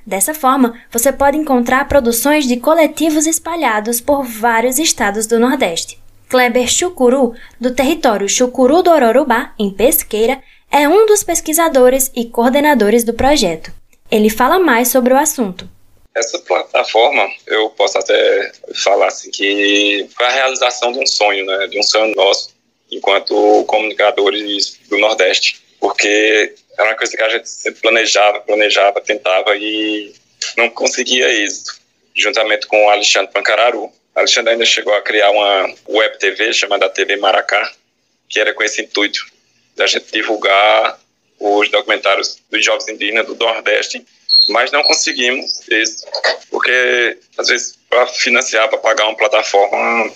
Dessa 0.07 0.35
forma, 0.35 0.75
você 0.93 1.11
pode 1.11 1.39
encontrar 1.39 1.89
produções 1.89 2.47
de 2.47 2.59
coletivos 2.59 3.27
espalhados 3.27 3.99
por 3.99 4.25
vários 4.25 4.79
estados 4.79 5.27
do 5.27 5.41
Nordeste. 5.41 5.99
Kleber 6.29 6.68
Chucuru, 6.68 7.33
do 7.59 7.70
território 7.70 8.29
Chucuru 8.29 8.83
do 8.83 8.91
Ororubá, 8.91 9.53
em 9.59 9.70
Pesqueira, 9.70 10.39
é 10.70 10.87
um 10.87 11.07
dos 11.07 11.25
pesquisadores 11.25 12.12
e 12.14 12.27
coordenadores 12.27 13.05
do 13.05 13.14
projeto. 13.14 13.72
Ele 14.11 14.29
fala 14.29 14.59
mais 14.59 14.89
sobre 14.89 15.14
o 15.14 15.18
assunto. 15.18 15.66
Essa 16.15 16.39
plataforma, 16.39 17.29
eu 17.47 17.71
posso 17.71 17.99
até 17.99 18.53
falar 18.85 19.09
assim 19.09 19.31
que 19.33 20.09
foi 20.17 20.27
a 20.27 20.31
realização 20.31 20.93
de 20.93 21.01
um 21.01 21.07
sonho, 21.07 21.45
né, 21.45 21.67
de 21.67 21.79
um 21.79 21.83
sonho 21.83 22.15
nosso, 22.15 22.55
enquanto 22.91 23.65
comunicadores 23.65 24.79
do 24.89 24.97
Nordeste, 24.99 25.61
porque 25.81 26.55
era 26.79 26.91
uma 26.91 26.97
coisa 26.97 27.17
que 27.17 27.23
a 27.23 27.29
gente 27.31 27.49
sempre 27.49 27.81
planejava, 27.81 28.41
planejava, 28.41 29.01
tentava 29.01 29.57
e 29.57 30.15
não 30.57 30.71
conseguia 30.71 31.29
êxito, 31.29 31.81
juntamente 32.15 32.67
com 32.69 32.87
o 32.87 32.91
Alexandre 32.91 33.33
Pancararu. 33.33 33.93
Alexandre 34.15 34.53
ainda 34.53 34.65
chegou 34.65 34.95
a 34.95 35.03
criar 35.03 35.31
uma 35.31 35.75
web 35.89 36.19
TV 36.19 36.53
chamada 36.53 36.89
TV 36.89 37.17
Maracá, 37.17 37.73
que 38.29 38.39
era 38.39 38.55
com 38.55 38.62
esse 38.62 38.83
intuito 38.83 39.27
da 39.75 39.87
gente 39.89 40.12
divulgar 40.12 41.01
os 41.41 41.69
documentários 41.71 42.39
dos 42.49 42.65
jovens 42.65 42.89
indígenas 42.89 43.27
do 43.27 43.35
Nordeste 43.35 44.05
mas 44.49 44.70
não 44.70 44.82
conseguimos 44.82 45.66
isso, 45.68 46.07
porque 46.51 47.18
às 47.39 47.49
vezes 47.49 47.78
para 47.89 48.07
financiar, 48.07 48.68
para 48.68 48.78
pagar 48.78 49.05
uma 49.05 49.16
plataforma 49.16 50.12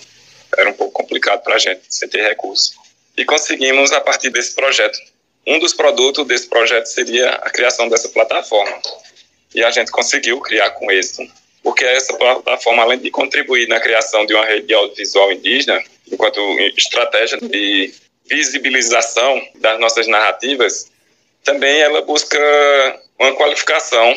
era 0.57 0.69
um 0.69 0.73
pouco 0.73 0.93
complicado 0.93 1.41
para 1.43 1.55
a 1.55 1.59
gente, 1.59 1.81
sem 1.89 2.09
ter 2.09 2.27
recursos. 2.27 2.75
E 3.17 3.25
conseguimos 3.25 3.91
a 3.91 4.01
partir 4.01 4.29
desse 4.29 4.53
projeto. 4.55 4.97
Um 5.45 5.59
dos 5.59 5.73
produtos 5.73 6.25
desse 6.27 6.47
projeto 6.47 6.85
seria 6.85 7.31
a 7.31 7.49
criação 7.49 7.87
dessa 7.87 8.09
plataforma. 8.09 8.79
E 9.53 9.63
a 9.63 9.71
gente 9.71 9.91
conseguiu 9.91 10.39
criar 10.41 10.71
com 10.71 10.91
êxito, 10.91 11.23
porque 11.63 11.83
essa 11.83 12.15
plataforma, 12.15 12.83
além 12.83 12.99
de 12.99 13.09
contribuir 13.09 13.67
na 13.67 13.79
criação 13.79 14.25
de 14.25 14.33
uma 14.33 14.45
rede 14.45 14.73
audiovisual 14.73 15.31
indígena, 15.31 15.83
enquanto 16.11 16.39
estratégia 16.77 17.37
de 17.39 17.93
visibilização 18.27 19.41
das 19.55 19.79
nossas 19.79 20.07
narrativas, 20.07 20.91
também 21.43 21.79
ela 21.81 22.01
busca 22.01 22.37
uma 23.17 23.33
qualificação 23.33 24.13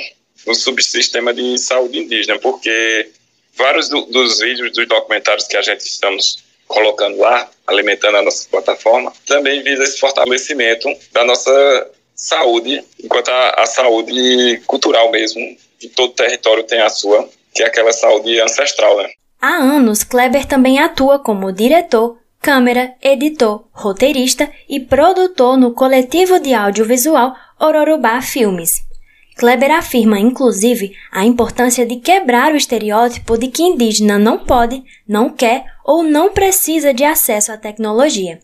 no 0.46 0.54
subsistema 0.54 1.32
de 1.32 1.58
saúde 1.58 1.98
indígena, 1.98 2.38
porque 2.38 3.10
vários 3.56 3.88
do, 3.88 4.02
dos 4.06 4.40
vídeos, 4.40 4.72
dos 4.72 4.86
documentários 4.88 5.46
que 5.46 5.56
a 5.56 5.62
gente 5.62 5.80
estamos 5.80 6.42
colocando 6.66 7.18
lá, 7.18 7.50
alimentando 7.66 8.16
a 8.16 8.22
nossa 8.22 8.48
plataforma, 8.48 9.12
também 9.26 9.62
visa 9.62 9.82
esse 9.84 9.98
fortalecimento 9.98 10.88
da 11.12 11.24
nossa 11.24 11.90
saúde, 12.14 12.84
enquanto 13.02 13.28
a, 13.28 13.62
a 13.62 13.66
saúde 13.66 14.62
cultural 14.66 15.10
mesmo, 15.10 15.56
que 15.78 15.88
todo 15.88 16.14
território 16.14 16.64
tem 16.64 16.80
a 16.80 16.88
sua, 16.88 17.28
que 17.54 17.62
é 17.62 17.66
aquela 17.66 17.92
saúde 17.92 18.40
ancestral, 18.40 18.96
né? 18.98 19.10
Há 19.40 19.56
anos, 19.56 20.04
Kleber 20.04 20.46
também 20.46 20.78
atua 20.78 21.18
como 21.18 21.52
diretor, 21.52 22.16
câmera, 22.42 22.92
editor, 23.00 23.64
roteirista 23.70 24.50
e 24.68 24.80
produtor 24.80 25.56
no 25.56 25.72
coletivo 25.72 26.40
de 26.40 26.52
audiovisual 26.52 27.36
Ororubá 27.58 28.20
Filmes. 28.20 28.82
Kleber 29.36 29.70
afirma, 29.70 30.18
inclusive, 30.18 30.94
a 31.12 31.24
importância 31.24 31.86
de 31.86 31.96
quebrar 31.96 32.52
o 32.52 32.56
estereótipo 32.56 33.38
de 33.38 33.46
que 33.46 33.62
indígena 33.62 34.18
não 34.18 34.38
pode, 34.38 34.82
não 35.08 35.30
quer 35.30 35.64
ou 35.84 36.02
não 36.02 36.32
precisa 36.32 36.92
de 36.92 37.04
acesso 37.04 37.52
à 37.52 37.56
tecnologia. 37.56 38.40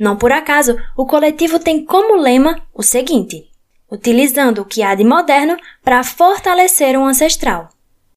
Não 0.00 0.16
por 0.16 0.32
acaso, 0.32 0.76
o 0.96 1.06
coletivo 1.06 1.58
tem 1.58 1.84
como 1.84 2.16
lema 2.16 2.60
o 2.74 2.82
seguinte: 2.82 3.44
utilizando 3.90 4.62
o 4.62 4.64
que 4.64 4.82
há 4.82 4.94
de 4.94 5.04
moderno 5.04 5.58
para 5.84 6.02
fortalecer 6.02 6.98
o 6.98 7.04
ancestral. 7.04 7.68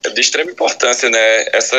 É 0.03 0.09
de 0.09 0.21
extrema 0.21 0.51
importância, 0.51 1.09
né, 1.09 1.45
essa 1.53 1.77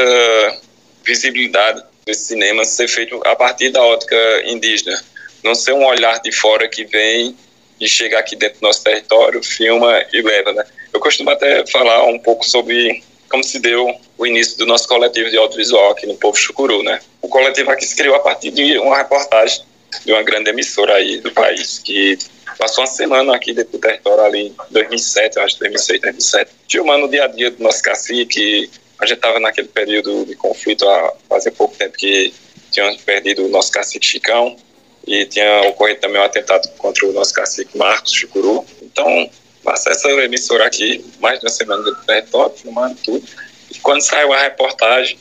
visibilidade 1.05 1.83
desse 2.07 2.27
cinema 2.27 2.65
ser 2.65 2.87
feito 2.87 3.21
a 3.25 3.35
partir 3.35 3.71
da 3.71 3.83
ótica 3.83 4.17
indígena, 4.45 4.97
não 5.43 5.57
ser 5.57 5.73
um 5.73 5.85
olhar 5.85 6.21
de 6.21 6.31
fora 6.31 6.69
que 6.69 6.85
vem 6.85 7.37
de 7.81 7.89
chegar 7.89 8.21
aqui 8.21 8.37
dentro 8.37 8.61
do 8.61 8.63
nosso 8.63 8.83
território, 8.85 9.43
filma 9.43 10.05
e 10.13 10.23
leva, 10.23 10.53
né? 10.53 10.65
Eu 10.93 11.01
costumo 11.01 11.31
até 11.31 11.67
falar 11.67 12.05
um 12.05 12.19
pouco 12.19 12.47
sobre 12.47 13.03
como 13.29 13.43
se 13.43 13.59
deu 13.59 13.93
o 14.17 14.25
início 14.25 14.57
do 14.57 14.67
nosso 14.67 14.87
coletivo 14.87 15.29
de 15.29 15.37
audiovisual 15.37 15.91
aqui 15.91 16.07
no 16.07 16.17
Povo 16.17 16.39
Chucuru, 16.39 16.81
né? 16.85 17.01
O 17.21 17.29
coletivo 17.29 17.73
aqui 17.73 17.85
se 17.85 17.97
criou 17.97 18.15
a 18.15 18.21
partir 18.21 18.53
de 18.53 18.79
uma 18.79 18.97
reportagem 18.97 19.65
de 20.05 20.13
uma 20.13 20.23
grande 20.23 20.51
emissora 20.51 20.95
aí 20.95 21.19
do 21.19 21.33
país, 21.33 21.81
que 21.81 22.17
passou 22.57 22.85
uma 22.85 22.91
semana 22.91 23.35
aqui 23.35 23.53
dentro 23.53 23.73
do 23.73 23.79
território 23.79 24.23
ali 24.23 24.47
em 24.47 24.55
2007, 24.71 25.39
eu 25.39 25.43
acho, 25.43 25.59
2006, 25.59 26.01
2007, 26.03 26.51
filmando 26.69 27.07
o 27.07 27.09
dia 27.09 27.25
a 27.25 27.27
dia 27.27 27.51
do 27.51 27.61
nosso 27.61 27.83
cacique, 27.83 28.71
a 28.99 29.07
gente 29.07 29.19
estava 29.19 29.39
naquele 29.39 29.69
período 29.69 30.25
de 30.25 30.35
conflito 30.37 30.89
há 30.89 31.13
fazia 31.29 31.53
pouco 31.53 31.77
tempo 31.77 31.97
que 31.97 32.33
tínhamos 32.71 33.01
perdido 33.03 33.45
o 33.45 33.49
nosso 33.49 33.71
cacique 33.71 34.07
Chicão, 34.07 34.57
e 35.07 35.25
tinha 35.25 35.63
ocorrido 35.69 36.01
também 36.01 36.21
um 36.21 36.25
atentado 36.25 36.69
contra 36.77 37.07
o 37.07 37.13
nosso 37.13 37.33
cacique 37.33 37.79
Marcos 37.79 38.13
Chucuru. 38.13 38.67
Então, 38.83 39.31
passei 39.63 39.93
essa 39.93 40.11
emissora 40.11 40.67
aqui, 40.67 41.05
mais 41.21 41.39
de 41.39 41.47
uma 41.47 41.53
semana 41.53 41.83
do 41.83 41.95
território, 41.95 42.57
filmando 42.57 42.97
tudo. 43.05 43.25
E 43.71 43.79
quando 43.79 44.01
saiu 44.01 44.33
a 44.33 44.43
reportagem, 44.43 45.19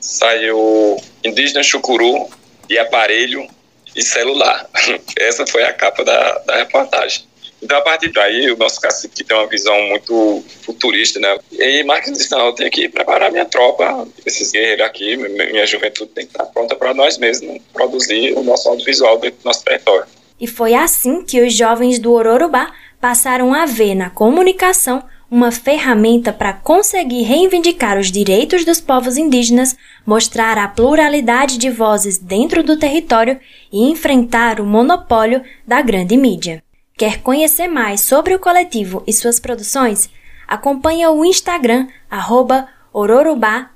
saiu 0.00 0.96
indígena 1.24 1.62
Chucuru 1.62 2.28
e 2.68 2.76
aparelho 2.76 3.46
e 3.94 4.02
celular. 4.02 4.68
Essa 5.16 5.46
foi 5.46 5.62
a 5.62 5.72
capa 5.72 6.04
da, 6.04 6.38
da 6.40 6.56
reportagem. 6.56 7.24
Então, 7.62 7.78
a 7.78 7.82
partir 7.82 8.10
daí, 8.12 8.50
o 8.50 8.56
nosso 8.56 8.80
cacique 8.80 9.22
tem 9.22 9.36
uma 9.36 9.46
visão 9.46 9.80
muito 9.88 10.42
futurista, 10.62 11.20
né? 11.20 11.38
E 11.52 11.82
Marcos 11.84 12.12
disse, 12.12 12.30
não, 12.30 12.46
eu 12.46 12.52
tenho 12.54 12.70
que 12.70 12.88
preparar 12.88 13.30
minha 13.30 13.44
tropa, 13.44 14.08
esses 14.24 14.50
guerreiros 14.50 14.86
aqui, 14.86 15.16
minha 15.16 15.66
juventude 15.66 16.10
tem 16.12 16.26
que 16.26 16.32
estar 16.32 16.46
pronta 16.46 16.74
para 16.74 16.94
nós 16.94 17.18
mesmos 17.18 17.60
produzir 17.72 18.32
o 18.36 18.42
nosso 18.42 18.68
audiovisual 18.68 19.18
dentro 19.18 19.40
do 19.42 19.44
nosso 19.44 19.64
território. 19.64 20.06
E 20.40 20.46
foi 20.46 20.74
assim 20.74 21.22
que 21.22 21.42
os 21.42 21.52
jovens 21.52 21.98
do 21.98 22.12
Ororubá 22.12 22.72
passaram 22.98 23.52
a 23.52 23.66
ver 23.66 23.94
na 23.94 24.08
comunicação 24.08 25.02
uma 25.30 25.52
ferramenta 25.52 26.32
para 26.32 26.52
conseguir 26.52 27.22
reivindicar 27.22 27.98
os 27.98 28.10
direitos 28.10 28.64
dos 28.64 28.80
povos 28.80 29.16
indígenas, 29.16 29.76
mostrar 30.04 30.58
a 30.58 30.66
pluralidade 30.66 31.56
de 31.56 31.70
vozes 31.70 32.18
dentro 32.18 32.64
do 32.64 32.76
território 32.76 33.38
e 33.72 33.88
enfrentar 33.88 34.60
o 34.60 34.66
monopólio 34.66 35.42
da 35.64 35.80
grande 35.82 36.16
mídia. 36.16 36.62
Quer 37.00 37.22
conhecer 37.22 37.66
mais 37.66 38.02
sobre 38.02 38.34
o 38.34 38.38
coletivo 38.38 39.02
e 39.06 39.12
suas 39.14 39.40
produções? 39.40 40.10
Acompanhe 40.46 41.06
o 41.06 41.24
Instagram 41.24 41.86
Ororubá 42.92 43.70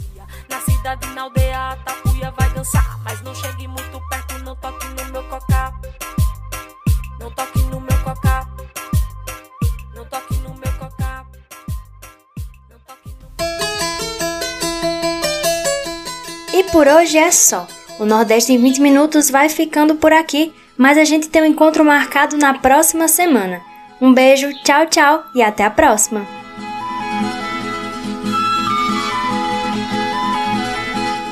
Na 0.49 0.61
cidade, 0.61 1.07
na 1.13 1.23
aldeia, 1.23 1.71
a 1.71 1.75
tapuia 1.75 2.31
vai 2.31 2.49
dançar, 2.51 2.97
mas 3.03 3.21
não 3.21 3.35
chegue 3.35 3.67
muito 3.67 4.01
perto, 4.09 4.39
não 4.45 4.55
toque 4.55 4.87
no 4.87 5.11
meu 5.11 5.21
cocá. 5.25 5.73
Não 7.19 7.29
toque 7.31 7.59
no 7.63 7.81
meu 7.81 7.97
cocá. 8.03 8.47
Não 9.93 10.05
toque 10.05 10.35
no 10.35 10.55
meu 10.55 10.71
cocá. 10.79 11.25
E 16.53 16.63
por 16.71 16.87
hoje 16.87 17.17
é 17.17 17.29
só. 17.31 17.67
O 17.99 18.05
Nordeste 18.05 18.53
em 18.53 18.61
20 18.61 18.79
minutos 18.79 19.29
vai 19.29 19.49
ficando 19.49 19.95
por 19.95 20.13
aqui, 20.13 20.53
mas 20.77 20.97
a 20.97 21.03
gente 21.03 21.27
tem 21.27 21.41
um 21.41 21.45
encontro 21.45 21.83
marcado 21.83 22.37
na 22.37 22.53
próxima 22.53 23.09
semana. 23.09 23.74
Um 24.01 24.13
beijo, 24.13 24.51
tchau, 24.63 24.85
tchau 24.87 25.23
e 25.33 25.41
até 25.41 25.63
a 25.63 25.69
próxima! 25.69 26.25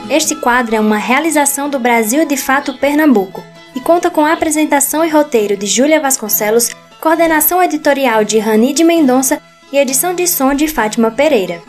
Este 0.10 0.36
quadro 0.36 0.76
é 0.76 0.80
uma 0.80 0.98
realização 0.98 1.70
do 1.70 1.80
Brasil 1.80 2.26
de 2.26 2.38
Fato 2.38 2.78
Pernambuco 2.78 3.44
e 3.76 3.80
conta 3.80 4.10
com 4.10 4.24
a 4.24 4.34
apresentação 4.34 5.04
e 5.04 5.10
roteiro 5.10 5.58
de 5.58 5.66
Júlia 5.66 6.00
Vasconcelos, 6.00 6.70
coordenação 7.02 7.62
editorial 7.62 8.24
de 8.24 8.38
Rani 8.38 8.74
de 8.74 8.84
Mendonça 8.84 9.42
e 9.72 9.78
edição 9.78 10.14
de 10.14 10.28
som 10.28 10.54
de 10.54 10.68
Fátima 10.68 11.10
Pereira. 11.10 11.62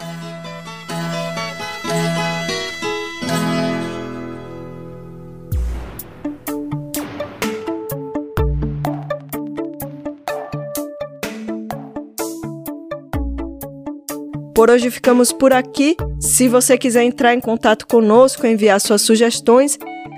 Por 14.55 14.71
hoje 14.71 14.91
ficamos 14.91 15.33
por 15.33 15.53
aqui. 15.53 15.97
Se 16.21 16.49
você 16.49 16.79
quiser 16.79 17.03
entrar 17.03 17.35
em 17.35 17.41
contato 17.41 17.89
conosco, 17.89 18.47
enviar 18.47 18.81
suas 18.81 19.03
sugestões, 19.03 19.77